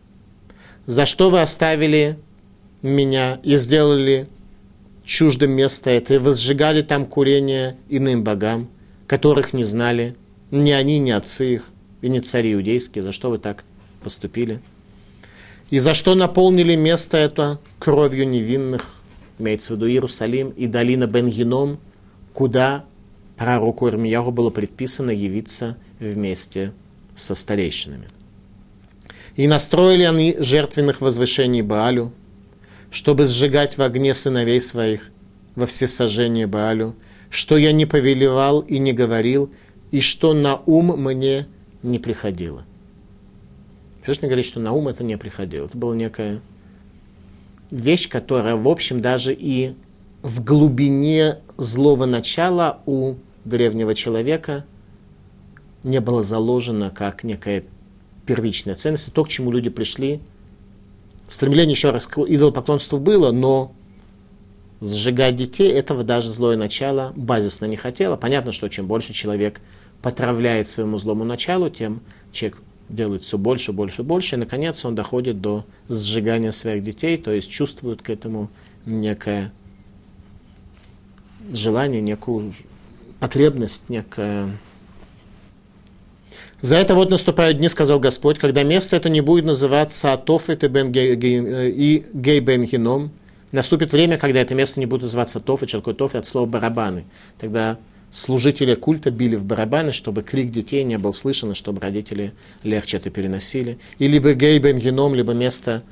За 0.88 1.06
что 1.06 1.30
вы 1.30 1.42
оставили 1.42 2.18
меня 2.82 3.40
и 3.44 3.56
сделали 3.58 4.28
чуждым 5.04 5.52
место 5.52 5.92
это, 5.92 6.16
и 6.16 6.18
возжигали 6.18 6.82
там 6.82 7.06
курение 7.06 7.78
иным 7.90 8.24
богам, 8.24 8.68
которых 9.08 9.54
не 9.54 9.64
знали, 9.64 10.16
ни 10.50 10.72
они, 10.72 10.98
ни 11.00 11.12
отцы 11.12 11.56
их, 11.56 11.70
и 12.02 12.10
не 12.10 12.20
цари 12.20 12.54
иудейские, 12.54 13.04
за 13.04 13.12
что 13.12 13.30
вы 13.30 13.38
так 13.38 13.64
поступили. 14.06 14.62
И 15.72 15.80
за 15.80 15.96
что 15.96 16.14
наполнили 16.14 16.76
место 16.76 17.18
это 17.18 17.60
кровью 17.80 18.30
невинных, 18.30 18.94
имеется 19.40 19.74
в 19.74 19.78
виду 19.78 19.90
Иерусалим 19.90 20.50
и 20.50 20.68
долина 20.68 21.08
Бен-Геном, 21.08 21.80
куда 22.32 22.86
пророку 23.36 23.90
Ирмияху 23.90 24.30
было 24.30 24.52
предписано 24.52 25.10
явиться 25.10 25.76
вместе 26.00 26.72
со 27.16 27.34
старейшинами. 27.34 28.08
И 29.36 29.48
настроили 29.48 30.04
они 30.04 30.36
жертвенных 30.38 31.02
возвышений 31.02 31.64
Баалю, 31.64 32.14
чтобы 32.92 33.26
сжигать 33.26 33.80
в 33.80 33.82
огне 33.82 34.14
сыновей 34.14 34.62
своих 34.62 35.10
во 35.56 35.66
всесожжение 35.66 36.46
Баалю, 36.46 36.96
что 37.32 37.58
я 37.58 37.72
не 37.72 37.88
повелевал 37.88 38.60
и 38.60 38.78
не 38.78 38.94
говорил, 38.94 39.50
и 39.90 40.00
что 40.00 40.34
на 40.34 40.62
ум 40.68 40.96
мне 41.02 41.48
не 41.82 41.98
приходило. 41.98 42.66
Всевышний 44.06 44.28
говорит, 44.28 44.46
что 44.46 44.60
на 44.60 44.72
ум 44.72 44.88
это 44.88 45.04
не 45.04 45.18
приходило. 45.18 45.66
Это 45.66 45.76
была 45.80 45.96
некая 45.96 46.40
вещь, 47.72 48.08
которая, 48.08 48.56
в 48.56 48.68
общем, 48.68 49.02
даже 49.02 49.34
и 49.34 49.74
в 50.22 50.44
глубине 50.44 51.40
злого 51.58 52.06
начала 52.06 52.82
у 52.86 53.16
древнего 53.46 53.96
человека 53.96 54.64
не 55.82 56.00
было 56.02 56.22
заложено 56.22 56.92
как 56.92 57.24
некая 57.24 57.64
первичная 58.28 58.76
ценность. 58.76 59.12
То, 59.12 59.24
к 59.24 59.28
чему 59.30 59.50
люди 59.50 59.72
пришли, 59.72 60.22
стремление 61.28 61.72
еще 61.72 61.90
раз 61.90 62.06
к 62.06 62.20
идолопоклонству 62.20 63.00
было, 63.00 63.32
но 63.32 63.74
сжигать 64.82 65.36
детей, 65.36 65.72
этого 65.72 66.04
даже 66.04 66.30
злое 66.30 66.58
начало 66.58 67.12
базисно 67.16 67.66
не 67.66 67.76
хотело. 67.76 68.18
Понятно, 68.18 68.52
что 68.52 68.70
чем 68.70 68.86
больше 68.86 69.14
человек 69.14 69.62
потравляет 70.04 70.68
своему 70.68 71.00
злому 71.00 71.24
началу, 71.24 71.72
тем 71.72 72.02
человек 72.32 72.62
делает 72.90 73.24
все 73.24 73.38
больше, 73.38 73.72
больше, 73.72 74.04
больше, 74.04 74.36
и 74.36 74.40
наконец 74.40 74.84
он 74.86 74.96
доходит 74.96 75.42
до 75.42 75.66
сжигания 75.90 76.52
своих 76.52 76.84
детей, 76.84 77.18
то 77.18 77.32
есть 77.32 77.50
чувствует 77.50 78.02
к 78.02 78.10
этому 78.10 78.50
некое 78.86 79.52
желание, 81.52 82.02
некую 82.02 82.54
потребность, 83.20 83.90
некое 83.90 84.50
За 86.62 86.78
это 86.78 86.96
вот 86.96 87.10
наступают 87.10 87.58
дни, 87.60 87.70
сказал 87.70 88.00
Господь, 88.00 88.40
когда 88.40 88.64
место 88.64 88.96
это 88.96 89.10
не 89.10 89.22
будет 89.22 89.46
называться 89.46 90.14
Атофет 90.14 90.64
и, 90.64 90.68
бен 90.68 90.92
Гей. 90.92 92.42
Наступит 93.52 93.94
время, 93.94 94.18
когда 94.18 94.42
это 94.42 94.56
место 94.56 94.80
не 94.80 94.86
будет 94.86 95.04
называться 95.04 95.40
Тофет, 95.40 95.72
такое 95.72 95.94
Тофет 95.94 96.22
от 96.22 96.26
слова 96.26 96.46
барабаны. 96.46 97.06
Тогда 97.40 97.78
служители 98.16 98.76
культа 98.76 99.12
били 99.12 99.36
в 99.36 99.44
барабаны, 99.44 99.92
чтобы 99.92 100.24
крик 100.24 100.50
детей 100.50 100.84
не 100.84 100.98
был 100.98 101.12
слышен, 101.12 101.52
и 101.52 101.54
чтобы 101.54 101.82
родители 101.82 102.34
легче 102.64 102.98
это 102.98 103.10
переносили. 103.10 103.78
И 104.00 104.08
либо 104.08 104.34
Гей 104.34 104.58
бен 104.60 104.80
Геном, 104.80 105.16
либо 105.16 105.34
место 105.34 105.84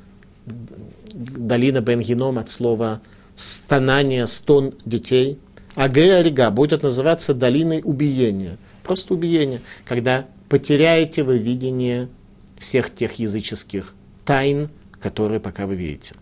долина 0.46 1.80
бен 1.82 2.00
Геном 2.00 2.38
от 2.38 2.48
слова 2.48 3.02
стонание, 3.36 4.26
стон 4.26 4.72
детей. 4.86 5.38
А 5.74 5.88
Гей 5.88 6.18
Орига 6.18 6.50
будет 6.50 6.82
называться 6.82 7.34
долиной 7.34 7.82
убиения. 7.84 8.56
Просто 8.82 9.12
убиение, 9.12 9.60
когда 9.84 10.26
потеряете 10.48 11.24
вы 11.24 11.36
видение 11.36 12.08
всех 12.58 12.94
тех 12.94 13.12
языческих 13.14 13.94
тайн, 14.24 14.70
которые 14.98 15.40
пока 15.40 15.66
вы 15.66 15.74
видите. 15.74 16.14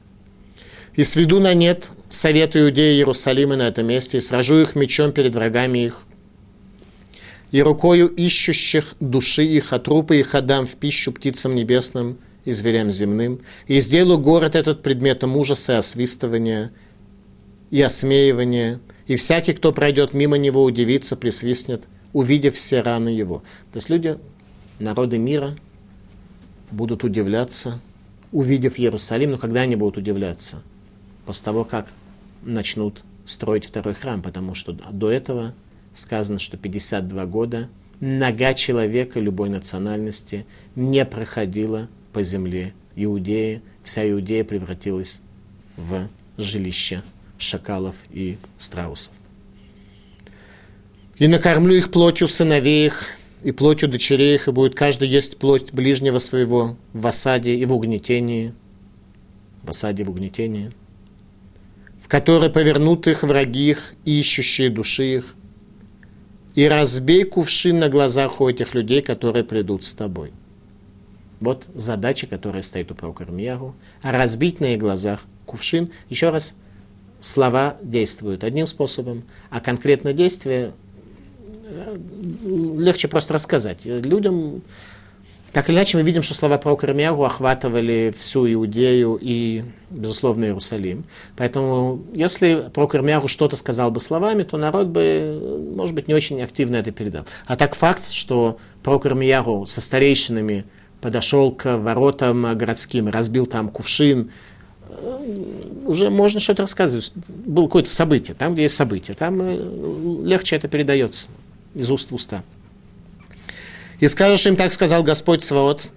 И 0.96 1.04
сведу 1.04 1.38
на 1.38 1.54
нет 1.54 1.90
совет 2.12 2.56
иудеи 2.56 2.96
Иерусалима 2.96 3.56
на 3.56 3.68
этом 3.68 3.86
месте, 3.86 4.18
и 4.18 4.20
сражу 4.20 4.58
их 4.58 4.74
мечом 4.74 5.12
перед 5.12 5.34
врагами 5.34 5.78
их, 5.78 6.02
и 7.50 7.62
рукою 7.62 8.08
ищущих 8.08 8.94
души 9.00 9.44
их, 9.44 9.72
а 9.72 9.78
трупы 9.78 10.18
их 10.18 10.34
отдам 10.34 10.66
в 10.66 10.76
пищу 10.76 11.12
птицам 11.12 11.54
небесным 11.54 12.18
и 12.44 12.52
зверям 12.52 12.90
земным, 12.90 13.40
и 13.66 13.80
сделаю 13.80 14.18
город 14.18 14.56
этот 14.56 14.82
предметом 14.82 15.36
ужаса, 15.36 15.78
освистывания 15.78 16.72
и 17.70 17.80
осмеивания, 17.80 18.80
и 19.06 19.16
всякий, 19.16 19.52
кто 19.52 19.72
пройдет 19.72 20.14
мимо 20.14 20.36
него, 20.36 20.62
удивится, 20.62 21.16
присвистнет, 21.16 21.84
увидев 22.12 22.54
все 22.54 22.80
раны 22.82 23.08
его. 23.08 23.42
То 23.72 23.78
есть 23.78 23.90
люди, 23.90 24.16
народы 24.78 25.18
мира, 25.18 25.56
будут 26.70 27.04
удивляться, 27.04 27.80
увидев 28.32 28.78
Иерусалим, 28.78 29.32
но 29.32 29.38
когда 29.38 29.60
они 29.60 29.76
будут 29.76 29.98
удивляться? 29.98 30.62
После 31.26 31.44
того, 31.44 31.64
как 31.64 31.86
начнут 32.42 33.04
строить 33.26 33.66
второй 33.66 33.94
храм, 33.94 34.22
потому 34.22 34.54
что 34.54 34.72
до 34.72 35.10
этого 35.10 35.54
сказано, 35.94 36.38
что 36.38 36.56
52 36.56 37.26
года 37.26 37.68
нога 38.00 38.54
человека 38.54 39.20
любой 39.20 39.48
национальности 39.48 40.46
не 40.74 41.04
проходила 41.04 41.88
по 42.12 42.22
земле 42.22 42.74
Иудеи. 42.96 43.62
Вся 43.84 44.08
Иудея 44.10 44.44
превратилась 44.44 45.22
в 45.76 46.08
жилище 46.36 47.02
шакалов 47.38 47.96
и 48.10 48.38
страусов. 48.58 49.12
И 51.16 51.28
накормлю 51.28 51.74
их 51.74 51.90
плотью 51.90 52.26
сыновей 52.26 52.86
их, 52.86 53.14
и 53.42 53.52
плотью 53.52 53.88
дочерей 53.88 54.36
их, 54.36 54.48
и 54.48 54.52
будет 54.52 54.74
каждый 54.74 55.08
есть 55.08 55.38
плоть 55.38 55.72
ближнего 55.72 56.18
своего 56.18 56.76
в 56.92 57.06
осаде 57.06 57.54
и 57.54 57.64
в 57.64 57.72
угнетении. 57.72 58.54
В 59.62 59.70
осаде 59.70 60.02
и 60.02 60.06
в 60.06 60.10
угнетении. 60.10 60.72
В 62.12 62.14
которой 62.14 62.50
повернут 62.50 63.06
их 63.06 63.22
враги 63.22 63.70
их, 63.70 63.94
ищущие 64.04 64.68
души 64.68 65.14
их. 65.14 65.34
И 66.54 66.68
разбей 66.68 67.24
кувшин 67.24 67.78
на 67.78 67.88
глазах 67.88 68.42
у 68.42 68.50
этих 68.50 68.74
людей, 68.74 69.00
которые 69.00 69.44
придут 69.44 69.86
с 69.86 69.94
тобой. 69.94 70.30
Вот 71.40 71.64
задача, 71.74 72.26
которая 72.26 72.60
стоит 72.60 72.92
у 72.92 72.94
пророка 72.94 73.24
Ирмиягу. 73.24 73.74
Разбить 74.02 74.60
на 74.60 74.74
их 74.74 74.78
глазах 74.78 75.24
кувшин. 75.46 75.90
Еще 76.10 76.28
раз, 76.28 76.54
слова 77.22 77.78
действуют 77.80 78.44
одним 78.44 78.66
способом, 78.66 79.22
а 79.48 79.60
конкретно 79.60 80.12
действие 80.12 80.74
легче 82.44 83.08
просто 83.08 83.32
рассказать. 83.32 83.86
Людям, 83.86 84.60
так 85.52 85.68
или 85.68 85.76
иначе, 85.76 85.98
мы 85.98 86.02
видим, 86.02 86.22
что 86.22 86.34
слова 86.34 86.56
про 86.56 86.76
Кармиягу 86.76 87.24
охватывали 87.24 88.14
всю 88.18 88.50
Иудею 88.50 89.18
и, 89.20 89.64
безусловно, 89.90 90.46
Иерусалим. 90.46 91.04
Поэтому, 91.36 92.02
если 92.14 92.70
про 92.72 92.86
Кармиягу 92.86 93.28
что-то 93.28 93.56
сказал 93.56 93.90
бы 93.90 94.00
словами, 94.00 94.44
то 94.44 94.56
народ 94.56 94.86
бы, 94.86 95.68
может 95.76 95.94
быть, 95.94 96.08
не 96.08 96.14
очень 96.14 96.40
активно 96.42 96.76
это 96.76 96.90
передал. 96.90 97.26
А 97.46 97.56
так 97.56 97.74
факт, 97.74 98.10
что 98.10 98.58
про 98.82 98.98
Кармиягу 98.98 99.66
со 99.66 99.82
старейшинами 99.82 100.64
подошел 101.02 101.52
к 101.52 101.76
воротам 101.76 102.56
городским, 102.56 103.08
разбил 103.08 103.44
там 103.46 103.68
кувшин, 103.68 104.30
уже 105.84 106.10
можно 106.10 106.40
что-то 106.40 106.62
рассказывать. 106.62 107.12
Было 107.28 107.66
какое-то 107.66 107.90
событие, 107.90 108.34
там, 108.34 108.54
где 108.54 108.64
есть 108.64 108.76
событие, 108.76 109.14
там 109.14 109.40
э, 109.42 110.24
легче 110.24 110.56
это 110.56 110.68
передается 110.68 111.28
из 111.74 111.90
уст 111.90 112.10
в 112.10 112.14
уста. 112.14 112.42
И 114.02 114.08
скажешь 114.08 114.48
им, 114.48 114.56
так 114.56 114.72
сказал 114.72 115.04
Господь 115.04 115.44
Свод, 115.44 115.88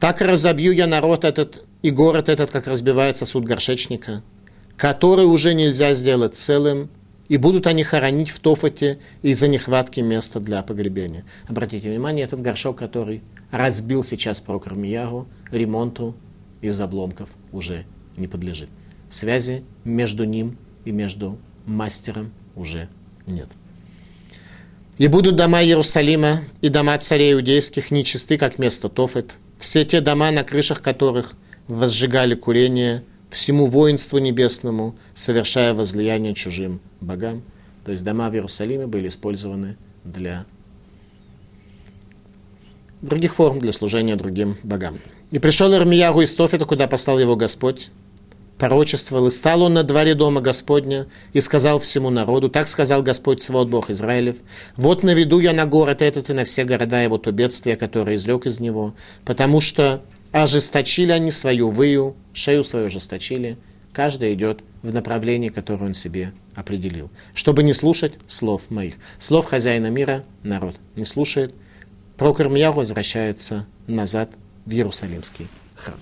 так 0.00 0.22
разобью 0.22 0.72
я 0.72 0.86
народ 0.86 1.26
этот 1.26 1.62
и 1.82 1.90
город 1.90 2.30
этот, 2.30 2.50
как 2.50 2.66
разбивается 2.66 3.26
суд 3.26 3.44
горшечника, 3.44 4.22
который 4.78 5.26
уже 5.26 5.52
нельзя 5.52 5.92
сделать 5.92 6.36
целым, 6.36 6.88
и 7.28 7.36
будут 7.36 7.66
они 7.66 7.84
хоронить 7.84 8.30
в 8.30 8.40
Тофоте 8.40 8.98
из-за 9.20 9.46
нехватки 9.46 10.00
места 10.00 10.40
для 10.40 10.62
погребения. 10.62 11.26
Обратите 11.46 11.90
внимание, 11.90 12.24
этот 12.24 12.40
горшок, 12.40 12.78
который 12.78 13.22
разбил 13.50 14.02
сейчас 14.04 14.40
прокор 14.40 14.74
Миягу, 14.74 15.28
ремонту 15.50 16.16
из 16.62 16.80
обломков 16.80 17.28
уже 17.52 17.84
не 18.16 18.26
подлежит. 18.26 18.70
Связи 19.10 19.64
между 19.84 20.24
ним 20.24 20.56
и 20.86 20.92
между 20.92 21.36
мастером 21.66 22.32
уже 22.56 22.88
нет. 23.26 23.48
И 24.98 25.06
будут 25.06 25.36
дома 25.36 25.62
Иерусалима 25.62 26.42
и 26.60 26.68
дома 26.68 26.98
царей 26.98 27.32
иудейских 27.32 27.92
нечисты, 27.92 28.36
как 28.36 28.58
место 28.58 28.88
Тофет, 28.88 29.38
все 29.56 29.84
те 29.84 30.00
дома, 30.00 30.32
на 30.32 30.42
крышах 30.42 30.82
которых 30.82 31.34
возжигали 31.68 32.34
курение 32.34 33.04
всему 33.30 33.66
воинству 33.66 34.18
небесному, 34.18 34.96
совершая 35.14 35.72
возлияние 35.72 36.34
чужим 36.34 36.80
богам. 37.00 37.42
То 37.84 37.92
есть 37.92 38.04
дома 38.04 38.28
в 38.28 38.34
Иерусалиме 38.34 38.88
были 38.88 39.06
использованы 39.06 39.76
для 40.02 40.46
других 43.00 43.36
форм, 43.36 43.60
для 43.60 43.72
служения 43.72 44.16
другим 44.16 44.56
богам. 44.64 44.98
И 45.30 45.38
пришел 45.38 45.72
Ирмиягу 45.72 46.22
из 46.22 46.34
Тофета, 46.34 46.64
куда 46.64 46.88
послал 46.88 47.20
его 47.20 47.36
Господь, 47.36 47.90
пророчествовал, 48.58 49.28
и 49.28 49.30
стал 49.30 49.62
он 49.62 49.74
на 49.74 49.82
дворе 49.82 50.14
дома 50.14 50.40
Господня, 50.40 51.06
и 51.32 51.40
сказал 51.40 51.78
всему 51.78 52.10
народу, 52.10 52.48
так 52.48 52.68
сказал 52.68 53.02
Господь 53.02 53.42
Свод 53.42 53.68
Бог 53.68 53.90
Израилев, 53.90 54.36
вот 54.76 55.02
наведу 55.02 55.38
я 55.40 55.52
на 55.52 55.66
город 55.66 56.02
этот 56.02 56.30
и 56.30 56.32
на 56.32 56.44
все 56.44 56.64
города 56.64 57.00
его 57.00 57.18
то 57.18 57.32
бедствие, 57.32 57.76
которое 57.76 58.16
излег 58.16 58.46
из 58.46 58.60
него, 58.60 58.94
потому 59.24 59.60
что 59.60 60.02
ожесточили 60.32 61.12
они 61.12 61.30
свою 61.30 61.70
выю, 61.70 62.16
шею 62.32 62.64
свою 62.64 62.86
ожесточили, 62.86 63.56
каждый 63.92 64.34
идет 64.34 64.62
в 64.82 64.92
направлении, 64.92 65.48
которое 65.48 65.86
он 65.86 65.94
себе 65.94 66.32
определил, 66.54 67.10
чтобы 67.34 67.62
не 67.62 67.74
слушать 67.74 68.14
слов 68.26 68.70
моих. 68.70 68.94
Слов 69.18 69.46
хозяина 69.46 69.88
мира 69.88 70.24
народ 70.42 70.76
не 70.96 71.04
слушает, 71.04 71.54
Прокор 72.18 72.48
возвращается 72.48 73.64
назад 73.86 74.30
в 74.66 74.72
Иерусалимский 74.72 75.46
храм. 75.76 76.00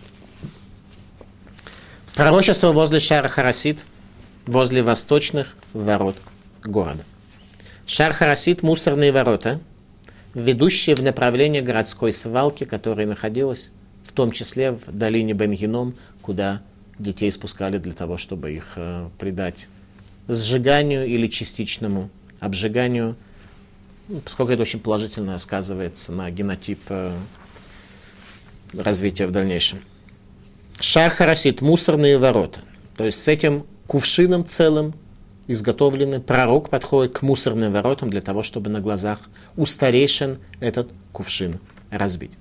Пророчество 2.16 2.72
возле 2.72 2.98
Шара 2.98 3.28
Харасит, 3.28 3.84
возле 4.46 4.82
восточных 4.82 5.54
ворот 5.74 6.16
города. 6.64 7.04
Шар 7.86 8.14
Харасит– 8.14 8.62
мусорные 8.62 9.12
ворота, 9.12 9.60
ведущие 10.32 10.96
в 10.96 11.02
направлении 11.02 11.60
городской 11.60 12.14
свалки, 12.14 12.64
которая 12.64 13.06
находилась 13.06 13.70
в 14.02 14.12
том 14.12 14.32
числе 14.32 14.72
в 14.72 14.90
долине 14.90 15.34
Бенгином, 15.34 15.94
куда 16.22 16.62
детей 16.98 17.30
спускали 17.30 17.76
для 17.76 17.92
того, 17.92 18.16
чтобы 18.16 18.50
их 18.50 18.72
э, 18.76 19.10
придать 19.18 19.68
сжиганию 20.26 21.06
или 21.06 21.26
частичному 21.26 22.08
обжиганию, 22.40 23.14
ну, 24.08 24.20
поскольку 24.20 24.52
это 24.52 24.62
очень 24.62 24.80
положительно 24.80 25.38
сказывается 25.38 26.12
на 26.12 26.30
генотип 26.30 26.80
э, 26.88 27.14
развития 28.72 29.26
в 29.26 29.32
дальнейшем. 29.32 29.82
Шар 30.80 31.10
харасит, 31.10 31.62
мусорные 31.62 32.18
ворота. 32.18 32.60
То 32.96 33.04
есть 33.04 33.22
с 33.22 33.28
этим 33.28 33.66
кувшином 33.86 34.44
целым 34.44 34.94
изготовленный 35.46 36.20
пророк 36.20 36.70
подходит 36.70 37.18
к 37.18 37.22
мусорным 37.22 37.72
воротам 37.72 38.10
для 38.10 38.20
того, 38.20 38.42
чтобы 38.42 38.68
на 38.68 38.80
глазах 38.80 39.20
у 39.56 39.64
старейшин 39.64 40.38
этот 40.60 40.90
кувшин 41.12 41.60
разбить. 41.90 42.32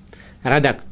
Радак. 0.43 0.83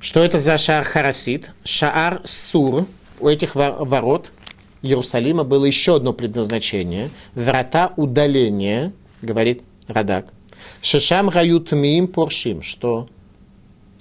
Что 0.00 0.20
это 0.24 0.38
за 0.38 0.58
шар 0.58 0.84
харасит? 0.84 1.52
Шаар 1.64 2.20
сур. 2.24 2.86
У 3.20 3.28
этих 3.28 3.54
ворот 3.54 4.32
Иерусалима 4.82 5.44
было 5.44 5.64
еще 5.64 5.96
одно 5.96 6.12
предназначение. 6.12 7.10
Врата 7.34 7.92
удаления, 7.96 8.92
говорит 9.20 9.62
Радак. 9.86 10.26
Шешам 10.80 11.28
рают 11.28 11.70
миим 11.72 12.08
поршим, 12.08 12.62
что 12.62 13.08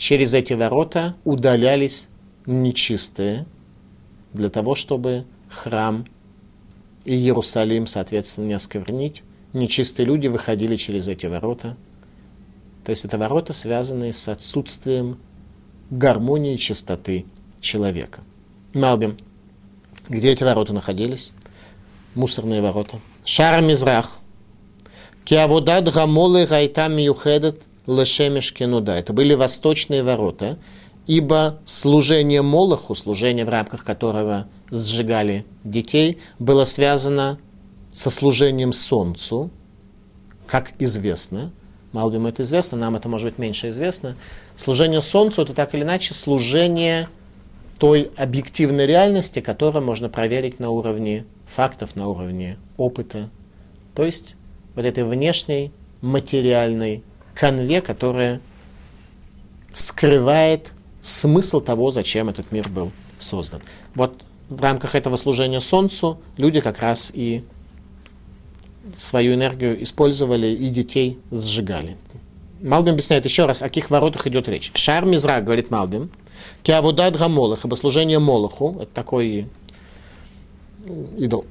через 0.02 0.34
эти 0.34 0.54
ворота 0.54 1.16
удалялись 1.26 2.10
нечистые, 2.48 3.46
для 4.34 4.50
того, 4.50 4.74
чтобы 4.74 5.26
храм 5.48 6.08
и 7.06 7.14
Иерусалим, 7.14 7.86
соответственно, 7.86 8.48
не 8.48 8.54
осквернить. 8.54 9.22
Нечистые 9.54 10.08
люди 10.08 10.28
выходили 10.28 10.76
через 10.76 11.08
эти 11.08 11.28
ворота 11.28 11.78
То 12.84 12.90
есть 12.90 13.06
это 13.06 13.20
ворота, 13.20 13.54
связанные 13.54 14.12
с 14.12 14.28
отсутствием 14.28 15.20
гармонии 15.92 16.56
и 16.56 16.58
чистоты 16.58 17.26
человека. 17.60 18.22
Малбим. 18.74 19.18
Где 20.10 20.32
эти 20.32 20.44
ворота 20.44 20.74
находились? 20.74 21.32
Мусорные 22.16 22.62
ворота. 22.62 23.00
Шара 23.24 23.62
Мизрах. 23.62 24.18
Киаводад 25.26 25.94
гамолы 25.94 26.48
гайта 26.48 26.88
миюхедет 26.88 27.68
лешемеш 27.92 28.54
кенуда. 28.54 28.98
Это 28.98 29.14
были 29.14 29.34
восточные 29.34 30.04
ворота, 30.04 30.58
ибо 31.08 31.60
служение 31.66 32.42
Молоху, 32.42 32.96
служение 32.96 33.46
в 33.46 33.50
рамках 33.50 33.84
которого 33.84 34.48
сжигали 34.70 35.46
детей, 35.64 36.20
было 36.40 36.66
связано 36.66 37.40
со 37.92 38.10
служением 38.10 38.74
Солнцу, 38.74 39.50
как 40.48 40.74
известно. 40.80 41.52
Малбим 41.92 42.28
это 42.28 42.44
известно, 42.44 42.78
нам 42.78 42.96
это 42.96 43.10
может 43.10 43.30
быть 43.30 43.38
меньше 43.38 43.70
известно. 43.70 44.16
Служение 44.56 45.02
Солнцу– 45.02 45.42
это 45.44 45.54
так 45.54 45.74
или 45.76 45.84
иначе 45.84 46.14
служение 46.14 47.10
той 47.78 48.12
объективной 48.16 48.86
реальности, 48.86 49.42
которую 49.42 49.84
можно 49.84 50.08
проверить 50.08 50.60
на 50.60 50.70
уровне 50.70 51.26
фактов, 51.48 51.96
на 51.96 52.08
уровне 52.08 52.58
опыта. 52.78 53.30
То 53.96 54.06
есть 54.06 54.36
вот 54.76 54.86
этой 54.86 55.04
внешней 55.04 55.72
материальной 56.02 57.04
конве, 57.42 57.82
которая 57.82 58.40
скрывает 59.74 60.74
смысл 61.02 61.60
того, 61.60 61.90
зачем 61.90 62.30
этот 62.30 62.52
мир 62.52 62.70
был 62.70 62.92
создан. 63.18 63.64
Вот 63.96 64.26
в 64.48 64.62
рамках 64.62 64.94
этого 64.94 65.16
служения 65.16 65.60
Солнцу 65.60 66.20
люди 66.38 66.62
как 66.62 66.78
раз 66.78 67.12
и 67.12 67.44
свою 68.96 69.34
энергию 69.34 69.82
использовали 69.82 70.50
и 70.54 70.70
детей 70.70 71.18
сжигали. 71.32 71.98
Малбим 72.62 72.94
объясняет 72.94 73.26
еще 73.26 73.48
раз, 73.48 73.64
о 73.64 73.70
каких 73.70 73.90
воротах 73.90 74.28
идет 74.28 74.48
речь. 74.48 74.72
Шар 74.76 75.04
Мизрак, 75.06 75.44
говорит 75.44 75.72
Малбим, 75.72 76.12
Киавудад 76.62 77.18
Гамолах, 77.18 77.66
ибо 77.66 77.74
служение 77.74 78.20
Молоху, 78.20 78.78
это 78.82 78.94
такой 78.94 79.48
идол, 81.18 81.48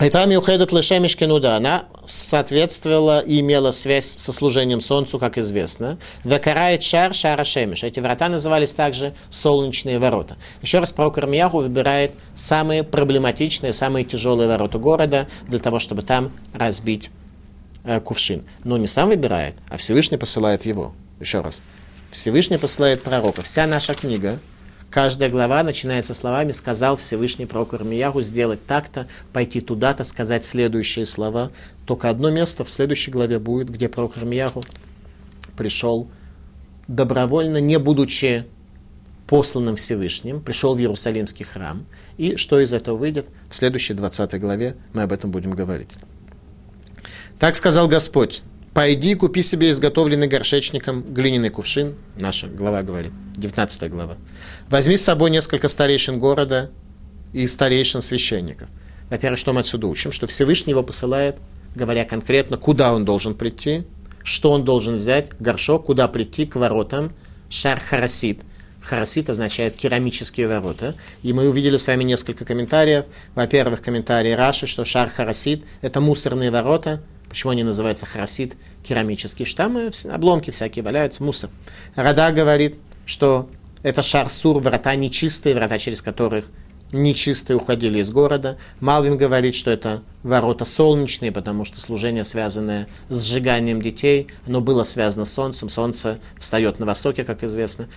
и 0.00 0.10
там 0.10 0.30
Юхедет 0.30 0.72
Лешемиш 0.72 1.16
Кенуда, 1.16 1.56
она 1.56 1.84
соответствовала 2.06 3.20
и 3.20 3.40
имела 3.40 3.70
связь 3.70 4.06
со 4.06 4.32
служением 4.32 4.80
Солнцу, 4.80 5.18
как 5.18 5.38
известно. 5.38 5.98
Векарает 6.24 6.82
шар 6.82 7.14
шара 7.14 7.44
шемиш. 7.44 7.84
Эти 7.84 8.00
врата 8.00 8.28
назывались 8.28 8.72
также 8.72 9.14
солнечные 9.30 9.98
ворота. 9.98 10.36
Еще 10.62 10.78
раз 10.78 10.92
пророк 10.92 11.18
Армияху 11.18 11.58
выбирает 11.58 12.12
самые 12.34 12.82
проблематичные, 12.82 13.72
самые 13.72 14.04
тяжелые 14.04 14.48
ворота 14.48 14.78
города 14.78 15.28
для 15.48 15.58
того, 15.58 15.78
чтобы 15.78 16.02
там 16.02 16.32
разбить 16.54 17.10
э, 17.84 18.00
кувшин. 18.00 18.44
Но 18.64 18.78
не 18.78 18.86
сам 18.86 19.08
выбирает, 19.08 19.54
а 19.68 19.76
Всевышний 19.76 20.16
посылает 20.16 20.66
его. 20.66 20.94
Еще 21.20 21.40
раз. 21.40 21.62
Всевышний 22.10 22.58
посылает 22.58 23.02
пророка. 23.02 23.42
Вся 23.42 23.66
наша 23.66 23.94
книга 23.94 24.40
Каждая 24.90 25.30
глава 25.30 25.62
начинается 25.62 26.14
словами 26.14 26.50
«сказал 26.50 26.96
Всевышний 26.96 27.46
пророк 27.46 27.74
Ирмиягу 27.74 28.22
сделать 28.22 28.66
так-то, 28.66 29.06
пойти 29.32 29.60
туда-то, 29.60 30.02
сказать 30.02 30.44
следующие 30.44 31.06
слова». 31.06 31.52
Только 31.86 32.10
одно 32.10 32.28
место 32.30 32.64
в 32.64 32.70
следующей 32.70 33.12
главе 33.12 33.38
будет, 33.38 33.70
где 33.70 33.88
пророк 33.88 34.18
Ирмиягу 34.18 34.64
пришел 35.56 36.08
добровольно, 36.88 37.58
не 37.58 37.78
будучи 37.78 38.46
посланным 39.28 39.76
Всевышним, 39.76 40.40
пришел 40.40 40.74
в 40.74 40.80
Иерусалимский 40.80 41.44
храм. 41.44 41.86
И 42.16 42.34
что 42.34 42.58
из 42.58 42.72
этого 42.72 42.96
выйдет, 42.96 43.28
в 43.48 43.54
следующей 43.54 43.94
20 43.94 44.40
главе 44.40 44.74
мы 44.92 45.02
об 45.02 45.12
этом 45.12 45.30
будем 45.30 45.52
говорить. 45.52 45.90
Так 47.38 47.54
сказал 47.54 47.86
Господь, 47.86 48.42
Пойди, 48.74 49.16
купи 49.16 49.42
себе 49.42 49.70
изготовленный 49.70 50.28
горшечником 50.28 51.02
глиняный 51.02 51.50
кувшин, 51.50 51.96
наша 52.16 52.46
глава 52.46 52.82
говорит, 52.82 53.10
19 53.36 53.90
глава. 53.90 54.16
Возьми 54.68 54.96
с 54.96 55.02
собой 55.02 55.30
несколько 55.30 55.66
старейшин 55.66 56.20
города 56.20 56.70
и 57.32 57.46
старейшин 57.48 58.00
священников. 58.00 58.68
Во-первых, 59.10 59.40
что 59.40 59.52
мы 59.52 59.60
отсюда 59.60 59.88
учим? 59.88 60.12
Что 60.12 60.28
Всевышний 60.28 60.70
его 60.70 60.84
посылает, 60.84 61.36
говоря 61.74 62.04
конкретно, 62.04 62.58
куда 62.58 62.94
он 62.94 63.04
должен 63.04 63.34
прийти, 63.34 63.86
что 64.22 64.52
он 64.52 64.64
должен 64.64 64.98
взять, 64.98 65.30
горшок, 65.40 65.86
куда 65.86 66.06
прийти, 66.06 66.46
к 66.46 66.54
воротам, 66.54 67.12
шар 67.48 67.80
харасит. 67.80 68.42
Харасит 68.80 69.28
означает 69.30 69.74
керамические 69.74 70.46
ворота. 70.46 70.94
И 71.22 71.32
мы 71.32 71.48
увидели 71.48 71.76
с 71.76 71.88
вами 71.88 72.04
несколько 72.04 72.44
комментариев. 72.44 73.06
Во-первых, 73.34 73.82
комментарий 73.82 74.36
Раши, 74.36 74.68
что 74.68 74.84
шар 74.84 75.10
харасит– 75.10 75.64
это 75.82 76.00
мусорные 76.00 76.52
ворота, 76.52 77.02
Почему 77.30 77.52
они 77.52 77.62
называются 77.62 78.06
харасит, 78.06 78.56
керамические 78.82 79.46
штаммы, 79.46 79.92
обломки 80.10 80.50
всякие 80.50 80.82
валяются, 80.82 81.22
мусор. 81.22 81.48
Рада 81.94 82.32
говорит, 82.32 82.74
что 83.06 83.48
это 83.84 84.02
шарсур, 84.02 84.60
врата 84.60 84.96
нечистые, 84.96 85.54
врата, 85.54 85.78
через 85.78 86.02
которых 86.02 86.46
нечистые 86.90 87.56
уходили 87.56 88.00
из 88.00 88.10
города. 88.10 88.58
Малвин 88.80 89.16
говорит, 89.16 89.54
что 89.54 89.70
это 89.70 90.02
ворота 90.24 90.64
солнечные, 90.64 91.30
потому 91.30 91.64
что 91.64 91.80
служение, 91.80 92.24
связанное 92.24 92.88
с 93.08 93.24
сжиганием 93.24 93.80
детей, 93.80 94.26
оно 94.44 94.60
было 94.60 94.82
связано 94.82 95.24
с 95.24 95.32
солнцем. 95.32 95.68
Солнце 95.68 96.18
встает 96.36 96.80
на 96.80 96.86
востоке, 96.86 97.22
как 97.22 97.44
известно. 97.44 97.88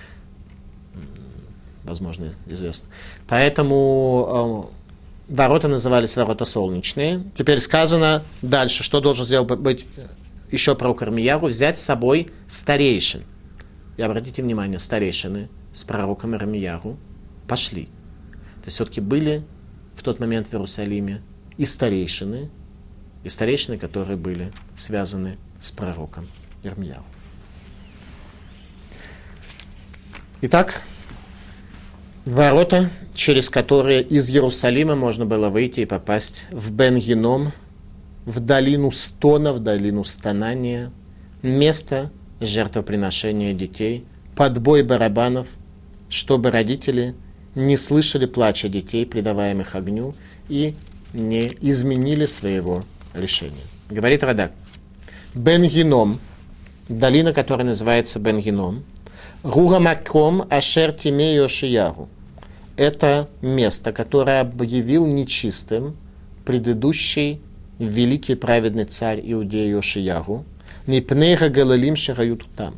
Возможно, 1.83 2.33
известно. 2.45 2.87
Поэтому 3.27 4.69
э, 4.69 4.82
Ворота 5.29 5.67
назывались 5.67 6.15
ворота 6.17 6.45
солнечные. 6.45 7.23
Теперь 7.33 7.59
сказано 7.59 8.23
дальше, 8.41 8.83
что 8.83 8.99
должен 8.99 9.25
сделать 9.25 9.47
быть 9.59 9.85
еще 10.51 10.75
про 10.75 10.93
Кармияру, 10.93 11.47
взять 11.47 11.79
с 11.79 11.81
собой 11.81 12.29
старейшин. 12.49 13.23
И 13.97 14.01
обратите 14.01 14.41
внимание, 14.43 14.79
старейшины 14.79 15.49
с 15.71 15.83
пророком 15.83 16.33
Армияру 16.33 16.97
пошли. 17.47 17.85
То 17.85 18.65
есть 18.65 18.75
все-таки 18.75 19.01
были 19.01 19.43
в 19.95 20.03
тот 20.03 20.19
момент 20.19 20.47
в 20.47 20.53
Иерусалиме 20.53 21.21
и 21.57 21.65
старейшины, 21.65 22.49
и 23.23 23.29
старейшины, 23.29 23.77
которые 23.77 24.17
были 24.17 24.51
связаны 24.75 25.37
с 25.59 25.71
пророком 25.71 26.27
Ирмияру. 26.63 27.05
Итак, 30.41 30.81
ворота, 32.25 32.89
через 33.13 33.49
которые 33.49 34.01
из 34.01 34.29
Иерусалима 34.29 34.95
можно 34.95 35.25
было 35.25 35.49
выйти 35.49 35.81
и 35.81 35.85
попасть 35.85 36.47
в 36.51 36.71
Бен-Геном, 36.71 37.51
в 38.25 38.39
долину 38.39 38.91
стона, 38.91 39.53
в 39.53 39.59
долину 39.59 40.03
стонания, 40.03 40.91
место 41.41 42.11
жертвоприношения 42.39 43.53
детей, 43.53 44.05
подбой 44.35 44.83
барабанов, 44.83 45.47
чтобы 46.09 46.51
родители 46.51 47.15
не 47.55 47.77
слышали 47.77 48.25
плача 48.25 48.69
детей, 48.69 49.05
предаваемых 49.05 49.75
огню, 49.75 50.15
и 50.49 50.75
не 51.13 51.51
изменили 51.61 52.25
своего 52.25 52.83
решения. 53.13 53.63
Говорит 53.89 54.23
Радак. 54.23 54.51
Бен-Геном, 55.35 56.19
долина, 56.87 57.33
которая 57.33 57.67
называется 57.67 58.19
Бен-Геном, 58.19 58.83
Ругамаком 59.43 60.47
Ашер 60.49 60.93
Тиме 60.93 61.35
Йошиягу. 61.35 62.07
Это 62.77 63.27
место, 63.41 63.91
которое 63.91 64.39
объявил 64.39 65.05
нечистым 65.05 65.97
предыдущий 66.45 67.41
великий 67.77 68.35
праведный 68.35 68.85
царь 68.85 69.19
Иудея 69.21 69.69
Йошиягу, 69.69 70.45
Мипнеха 70.87 71.49
Галалим 71.49 71.97
Шахают 71.97 72.47
там. 72.55 72.75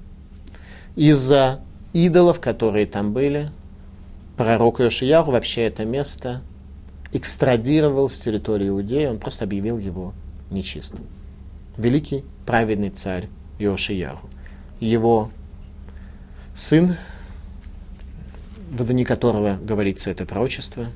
Из-за 0.95 1.59
идолов, 1.93 2.39
которые 2.39 2.87
там 2.87 3.13
были, 3.13 3.51
пророк 4.35 4.79
Йошиягу 4.79 5.31
вообще 5.31 5.67
это 5.67 5.85
место 5.85 6.41
экстрадировал 7.13 8.09
с 8.09 8.17
территории 8.17 8.69
Иудеи, 8.69 9.05
он 9.05 9.19
просто 9.19 9.45
объявил 9.45 9.77
его 9.77 10.13
нечистым. 10.49 11.05
Великий 11.77 12.23
праведный 12.47 12.89
царь 12.89 13.29
Йошиягу. 13.59 14.29
Его 14.79 15.29
сын, 16.55 16.95
в 18.71 18.87
дни 18.87 19.03
которого 19.03 19.59
говорится 19.61 20.09
это 20.09 20.25
пророчество, 20.25 20.87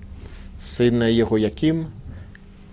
сын 0.57 1.03
его 1.03 1.37
Яким, 1.37 1.91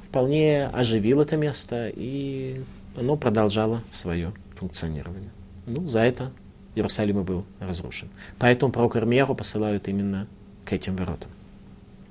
вполне 0.08 0.68
оживил 0.68 1.20
это 1.20 1.36
место, 1.36 1.90
и 1.94 2.62
оно 2.96 3.16
продолжало 3.16 3.82
свое 3.90 4.32
функционирование. 4.54 5.30
Ну, 5.66 5.86
за 5.86 6.00
это 6.00 6.30
Иерусалим 6.76 7.20
и 7.20 7.22
был 7.24 7.44
разрушен. 7.60 8.08
Поэтому 8.38 8.72
пророк 8.72 8.96
Ирмияру 8.96 9.34
посылают 9.34 9.88
именно 9.88 10.28
к 10.64 10.72
этим 10.72 10.96
воротам. 10.96 11.30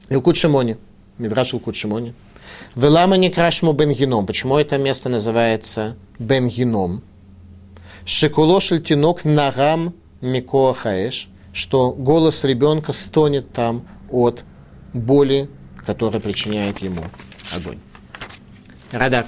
Илкут 0.10 0.36
Шимони, 0.36 0.78
Мидраш 1.18 1.54
Илкут 1.54 1.76
Шимони. 1.76 2.14
Велама 2.76 3.18
не 3.18 3.30
крашму 3.30 3.74
Бенгином. 3.74 4.26
Почему 4.26 4.58
это 4.58 4.78
место 4.78 5.10
называется 5.10 5.96
Бенгином? 6.20 7.02
Шекулошель 8.06 8.84
тинок 8.84 9.26
нагам 9.26 9.96
Микоа 10.22 10.74
Хаэш, 10.74 11.28
что 11.54 11.92
голос 11.92 12.44
ребенка 12.44 12.94
стонет 12.94 13.52
там 13.54 13.88
от 14.10 14.44
боли, 14.94 15.50
которая 15.78 16.22
причиняет 16.22 16.80
ему 16.80 17.04
огонь. 17.56 17.80
Радак. 18.92 19.28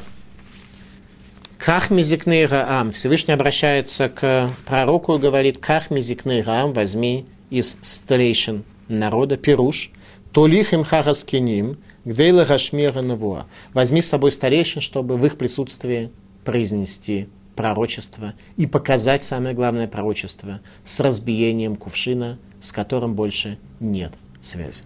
Ках 1.57 1.89
мизикней 1.89 2.45
Раам. 2.45 2.91
Всевышний 2.91 3.33
обращается 3.33 4.09
к 4.09 4.49
пророку 4.65 5.15
и 5.15 5.19
говорит, 5.19 5.57
Ках 5.57 5.89
мизикней 5.89 6.41
Раам, 6.41 6.73
возьми 6.73 7.25
из 7.49 7.77
старейшин 7.81 8.63
народа, 8.87 9.37
Пируш, 9.37 9.91
Толих 10.31 10.73
им 10.73 10.83
хараскиним, 10.83 11.77
гдейла 12.05 12.45
гашмира 12.45 13.01
навуа. 13.01 13.47
Возьми 13.73 14.01
с 14.01 14.07
собой 14.07 14.31
старейшин, 14.31 14.81
чтобы 14.81 15.17
в 15.17 15.25
их 15.25 15.37
присутствии 15.37 16.11
произнести 16.45 17.27
пророчество 17.57 18.33
и 18.55 18.65
показать 18.65 19.25
самое 19.25 19.53
главное 19.53 19.87
пророчество 19.89 20.61
с 20.85 21.01
разбиением 21.01 21.75
кувшина, 21.75 22.37
с 22.61 22.71
которым 22.71 23.15
больше 23.15 23.57
нет 23.81 24.13
связи. 24.39 24.83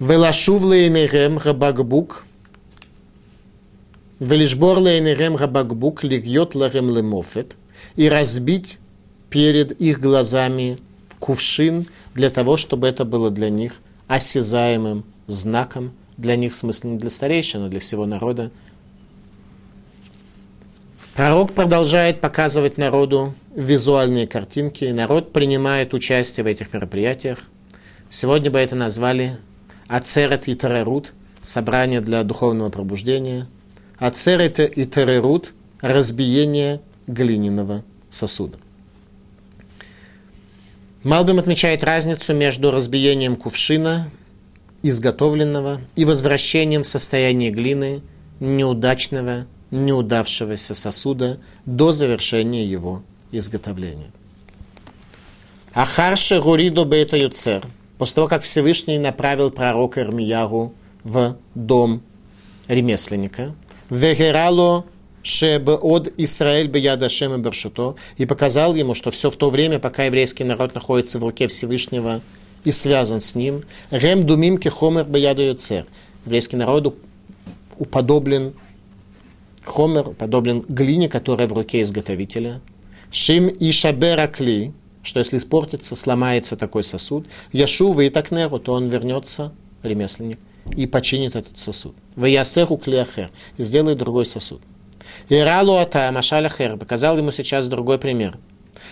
Велашув 0.00 0.62
лейнерем 0.62 1.38
рабагбук, 1.38 2.24
велишбор 4.18 4.78
лейнерем 4.78 5.36
рабагбук 5.36 6.02
лигьет 6.02 6.56
ларем 6.56 6.90
лемофет, 6.90 7.56
и 7.94 8.08
разбить 8.08 8.78
перед 9.30 9.72
их 9.80 10.00
глазами 10.00 10.78
кувшин 11.18 11.86
для 12.14 12.30
того, 12.30 12.56
чтобы 12.56 12.86
это 12.88 13.04
было 13.04 13.30
для 13.30 13.50
них 13.50 13.74
осязаемым 14.06 15.04
знаком, 15.26 15.92
для 16.16 16.36
них, 16.36 16.52
в 16.52 16.56
смысле, 16.56 16.90
не 16.90 16.98
для 16.98 17.10
старейшин, 17.10 17.64
а 17.64 17.68
для 17.68 17.80
всего 17.80 18.06
народа. 18.06 18.50
Пророк 21.18 21.52
продолжает 21.52 22.20
показывать 22.20 22.78
народу 22.78 23.34
визуальные 23.52 24.28
картинки, 24.28 24.84
и 24.84 24.92
народ 24.92 25.32
принимает 25.32 25.92
участие 25.92 26.44
в 26.44 26.46
этих 26.46 26.72
мероприятиях. 26.72 27.40
Сегодня 28.08 28.52
бы 28.52 28.60
это 28.60 28.76
назвали 28.76 29.36
Ацерет 29.88 30.46
и 30.46 30.54
Терерут, 30.54 31.14
собрание 31.42 32.00
для 32.00 32.22
духовного 32.22 32.70
пробуждения. 32.70 33.48
Ацерет 33.98 34.60
и 34.60 34.84
Терерут– 34.84 35.54
разбиение 35.80 36.80
глиняного 37.08 37.82
сосуда. 38.08 38.56
Малбим 41.02 41.40
отмечает 41.40 41.82
разницу 41.82 42.32
между 42.32 42.70
разбиением 42.70 43.34
кувшина, 43.34 44.08
изготовленного, 44.84 45.80
и 45.96 46.04
возвращением 46.04 46.84
в 46.84 46.86
состояние 46.86 47.50
глины 47.50 48.02
неудачного, 48.38 49.48
неудавшегося 49.70 50.74
сосуда 50.74 51.38
до 51.66 51.92
завершения 51.92 52.64
его 52.64 53.02
изготовления. 53.32 54.10
Ахарше 55.72 56.40
Гуридо 56.40 56.84
Бейта 56.84 57.16
Юцер– 57.16 57.64
После 57.98 58.14
того, 58.14 58.28
как 58.28 58.42
Всевышний 58.42 58.96
направил 58.98 59.50
пророка 59.50 60.02
Ирмиягу 60.02 60.72
в 61.02 61.36
дом 61.54 62.00
ремесленника, 62.68 63.54
Вегерало 63.90 64.84
Шеб 65.22 65.68
от 65.68 66.08
Исраэль 66.16 66.68
Беядашем 66.68 67.34
и 67.34 67.38
Бершуто, 67.38 67.96
и 68.16 68.24
показал 68.24 68.74
ему, 68.76 68.94
что 68.94 69.10
все 69.10 69.30
в 69.30 69.36
то 69.36 69.50
время, 69.50 69.80
пока 69.80 70.04
еврейский 70.04 70.44
народ 70.44 70.74
находится 70.74 71.18
в 71.18 71.24
руке 71.24 71.48
Всевышнего 71.48 72.20
и 72.64 72.70
связан 72.70 73.20
с 73.20 73.34
ним, 73.34 73.64
Рем 73.90 74.24
Думим 74.24 74.58
Кехомер 74.58 75.04
Беяду 75.04 75.42
Юцер. 75.42 75.86
Еврейский 76.24 76.56
народ 76.56 76.96
уподоблен 77.78 78.54
Хомер, 79.68 80.08
уподоблен 80.08 80.64
глине, 80.68 81.08
которая 81.08 81.46
в 81.46 81.52
руке 81.52 81.82
изготовителя. 81.82 82.60
Шим 83.10 83.48
и 83.48 83.70
Шаберакли, 83.70 84.72
что 85.02 85.20
если 85.20 85.38
испортится, 85.38 85.96
сломается 85.96 86.56
такой 86.56 86.84
сосуд, 86.84 87.26
Яшува 87.52 88.02
и 88.02 88.10
Такнеру, 88.10 88.58
то 88.58 88.72
он 88.72 88.88
вернется, 88.88 89.52
ремесленник, 89.82 90.38
и 90.76 90.86
починит 90.86 91.36
этот 91.36 91.56
сосуд. 91.56 91.94
Ваясеху 92.16 92.76
клеахер, 92.76 93.30
и 93.56 93.64
сделает 93.64 93.98
другой 93.98 94.26
сосуд. 94.26 94.60
Иралу 95.28 95.74
ата 95.74 96.10
машаляхер, 96.12 96.76
показал 96.76 97.18
ему 97.18 97.32
сейчас 97.32 97.68
другой 97.68 97.98
пример. 97.98 98.38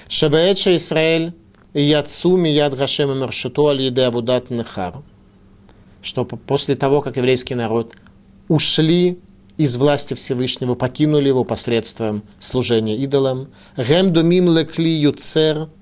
Шабаэча 0.09 0.77
Исраэль 0.77 1.35
яцу 1.75 2.37
мияд 2.37 2.75
гашем 2.75 3.19
мершуту 3.19 3.69
аль 3.69 3.83
еде 3.83 4.05
авудат 4.05 4.51
нехар. 4.51 5.03
Что 6.03 6.25
после 6.25 6.77
того, 6.77 7.01
как 7.01 7.17
еврейский 7.17 7.55
народ 7.55 7.97
ушли 8.49 9.19
из 9.57 9.77
власти 9.77 10.15
Всевышнего, 10.15 10.75
покинули 10.75 11.29
его 11.29 11.45
посредством 11.45 12.23
служения 12.41 12.97
идолам, 12.97 13.49
гем 13.77 14.13
думим 14.13 14.55
лекли 14.57 14.91
юцер– 14.91 15.69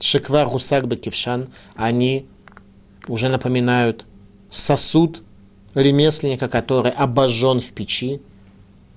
Шеквар 0.00 0.48
Гусак 0.48 0.88
Бекевшан, 0.88 1.48
они 1.76 2.26
уже 3.06 3.28
напоминают 3.28 4.06
сосуд 4.48 5.22
ремесленника, 5.74 6.48
который 6.48 6.90
обожжен 6.90 7.60
в 7.60 7.72
печи, 7.72 8.20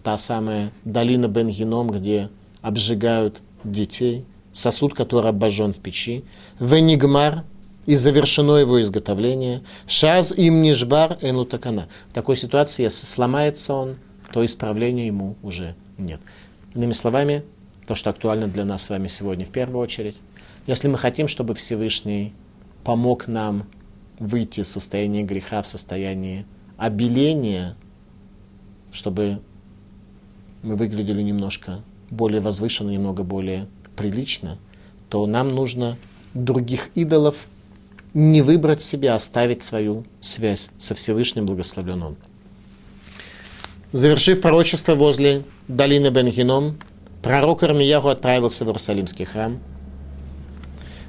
та 0.01 0.17
самая 0.17 0.71
долина 0.85 1.27
Бенгеном, 1.27 1.89
где 1.89 2.29
обжигают 2.61 3.41
детей, 3.63 4.25
сосуд, 4.51 4.93
который 4.93 5.29
обожжен 5.29 5.73
в 5.73 5.79
печи, 5.79 6.23
Венигмар, 6.59 7.43
и 7.85 7.95
завершено 7.95 8.57
его 8.57 8.81
изготовление, 8.81 9.61
Шаз 9.87 10.31
им 10.31 10.61
нижбар 10.61 11.17
энутакана. 11.21 11.87
В 12.09 12.13
такой 12.13 12.37
ситуации, 12.37 12.83
если 12.83 13.05
сломается 13.05 13.73
он, 13.73 13.95
то 14.31 14.43
исправления 14.43 15.07
ему 15.07 15.35
уже 15.43 15.75
нет. 15.97 16.21
Иными 16.73 16.93
словами, 16.93 17.43
то, 17.87 17.95
что 17.95 18.09
актуально 18.09 18.47
для 18.47 18.65
нас 18.65 18.83
с 18.83 18.89
вами 18.89 19.07
сегодня 19.07 19.45
в 19.45 19.49
первую 19.49 19.81
очередь, 19.81 20.15
если 20.65 20.87
мы 20.87 20.97
хотим, 20.97 21.27
чтобы 21.27 21.53
Всевышний 21.55 22.33
помог 22.83 23.27
нам 23.27 23.65
выйти 24.19 24.61
из 24.61 24.69
состояния 24.69 25.23
греха 25.23 25.61
в 25.61 25.67
состояние 25.67 26.45
обеления, 26.77 27.75
чтобы 28.91 29.41
мы 30.61 30.75
выглядели 30.77 31.21
немножко 31.21 31.81
более 32.09 32.39
возвышенно, 32.39 32.89
немного 32.89 33.23
более 33.23 33.67
прилично, 33.95 34.57
то 35.09 35.25
нам 35.27 35.49
нужно 35.49 35.97
других 36.33 36.89
идолов 36.95 37.47
не 38.13 38.41
выбрать 38.41 38.81
себе, 38.81 39.11
а 39.11 39.15
оставить 39.15 39.63
свою 39.63 40.05
связь 40.21 40.69
со 40.77 40.95
Всевышним 40.95 41.45
благословленным. 41.45 42.15
Завершив 43.91 44.41
пророчество 44.41 44.95
возле 44.95 45.43
долины 45.67 46.09
Бенгином, 46.09 46.79
пророк 47.21 47.63
Армияху 47.63 48.07
отправился 48.07 48.65
в 48.65 48.67
Иерусалимский 48.67 49.25
храм– 49.25 49.59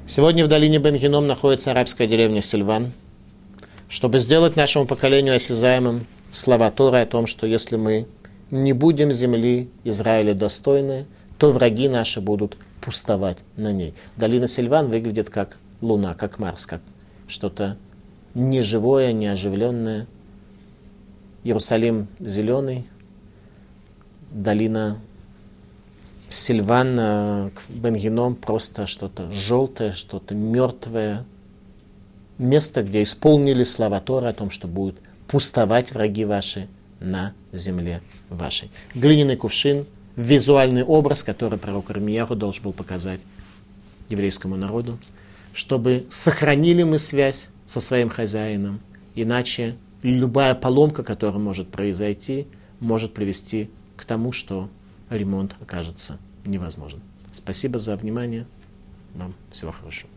Сегодня 0.07 0.45
в 0.45 0.47
долине 0.47 0.77
Бенгеном 0.77 1.25
находится 1.25 1.71
арабская 1.71 2.05
деревня 2.05 2.39
Сильван. 2.39 2.93
Чтобы 3.89 4.19
сделать 4.19 4.55
нашему 4.55 4.85
поколению 4.85 5.35
осязаемым 5.35 6.05
слова 6.29 6.69
Торы 6.69 6.99
о 6.99 7.07
том, 7.07 7.25
что 7.25 7.47
если 7.47 7.75
мы 7.75 8.05
не 8.51 8.73
будем 8.73 9.11
земли 9.11 9.67
Израиля 9.83 10.35
достойны, 10.35 11.07
то 11.39 11.51
враги 11.51 11.89
наши 11.89 12.21
будут 12.21 12.55
пустовать 12.81 13.39
на 13.57 13.71
ней. 13.71 13.95
Долина 14.15 14.47
Сильван 14.47 14.91
выглядит 14.91 15.31
как 15.31 15.57
луна, 15.81 16.13
как 16.13 16.37
Марс, 16.37 16.67
как 16.67 16.81
что-то 17.27 17.77
неживое, 18.33 19.13
неоживленное. 19.13 20.07
Иерусалим 21.43 22.07
зеленый, 22.19 22.85
долина 24.31 24.99
Сильван 26.29 26.97
э, 26.99 27.49
Бенгеном 27.69 28.35
просто 28.35 28.87
что-то 28.87 29.31
желтое, 29.31 29.93
что-то 29.93 30.33
мертвое. 30.35 31.23
Место, 32.37 32.83
где 32.83 33.03
исполнили 33.03 33.63
слова 33.63 33.99
Тора 34.01 34.29
о 34.29 34.33
том, 34.33 34.49
что 34.49 34.67
будут 34.67 34.97
пустовать 35.27 35.93
враги 35.93 36.25
ваши 36.25 36.67
на 36.99 37.33
земле 37.53 38.01
вашей. 38.29 38.69
Глиняный 38.93 39.37
кувшин, 39.37 39.85
визуальный 40.15 40.83
образ, 40.83 41.23
который 41.23 41.59
пророк 41.59 41.91
Армияху 41.91 42.35
должен 42.35 42.63
был 42.63 42.73
показать 42.73 43.21
еврейскому 44.09 44.55
народу, 44.55 44.99
чтобы 45.55 46.05
сохранили 46.09 46.83
мы 46.83 46.99
связь 46.99 47.49
со 47.65 47.79
своим 47.79 48.09
хозяином, 48.09 48.81
иначе 49.15 49.77
любая 50.01 50.53
поломка, 50.53 51.01
которая 51.01 51.39
может 51.39 51.69
произойти, 51.69 52.45
может 52.81 53.13
привести 53.13 53.69
к 53.95 54.03
тому, 54.03 54.33
что 54.33 54.69
ремонт 55.09 55.55
окажется 55.61 56.19
невозможен. 56.45 56.99
Спасибо 57.31 57.79
за 57.79 57.95
внимание. 57.95 58.45
Вам 59.13 59.33
всего 59.49 59.71
хорошего. 59.71 60.09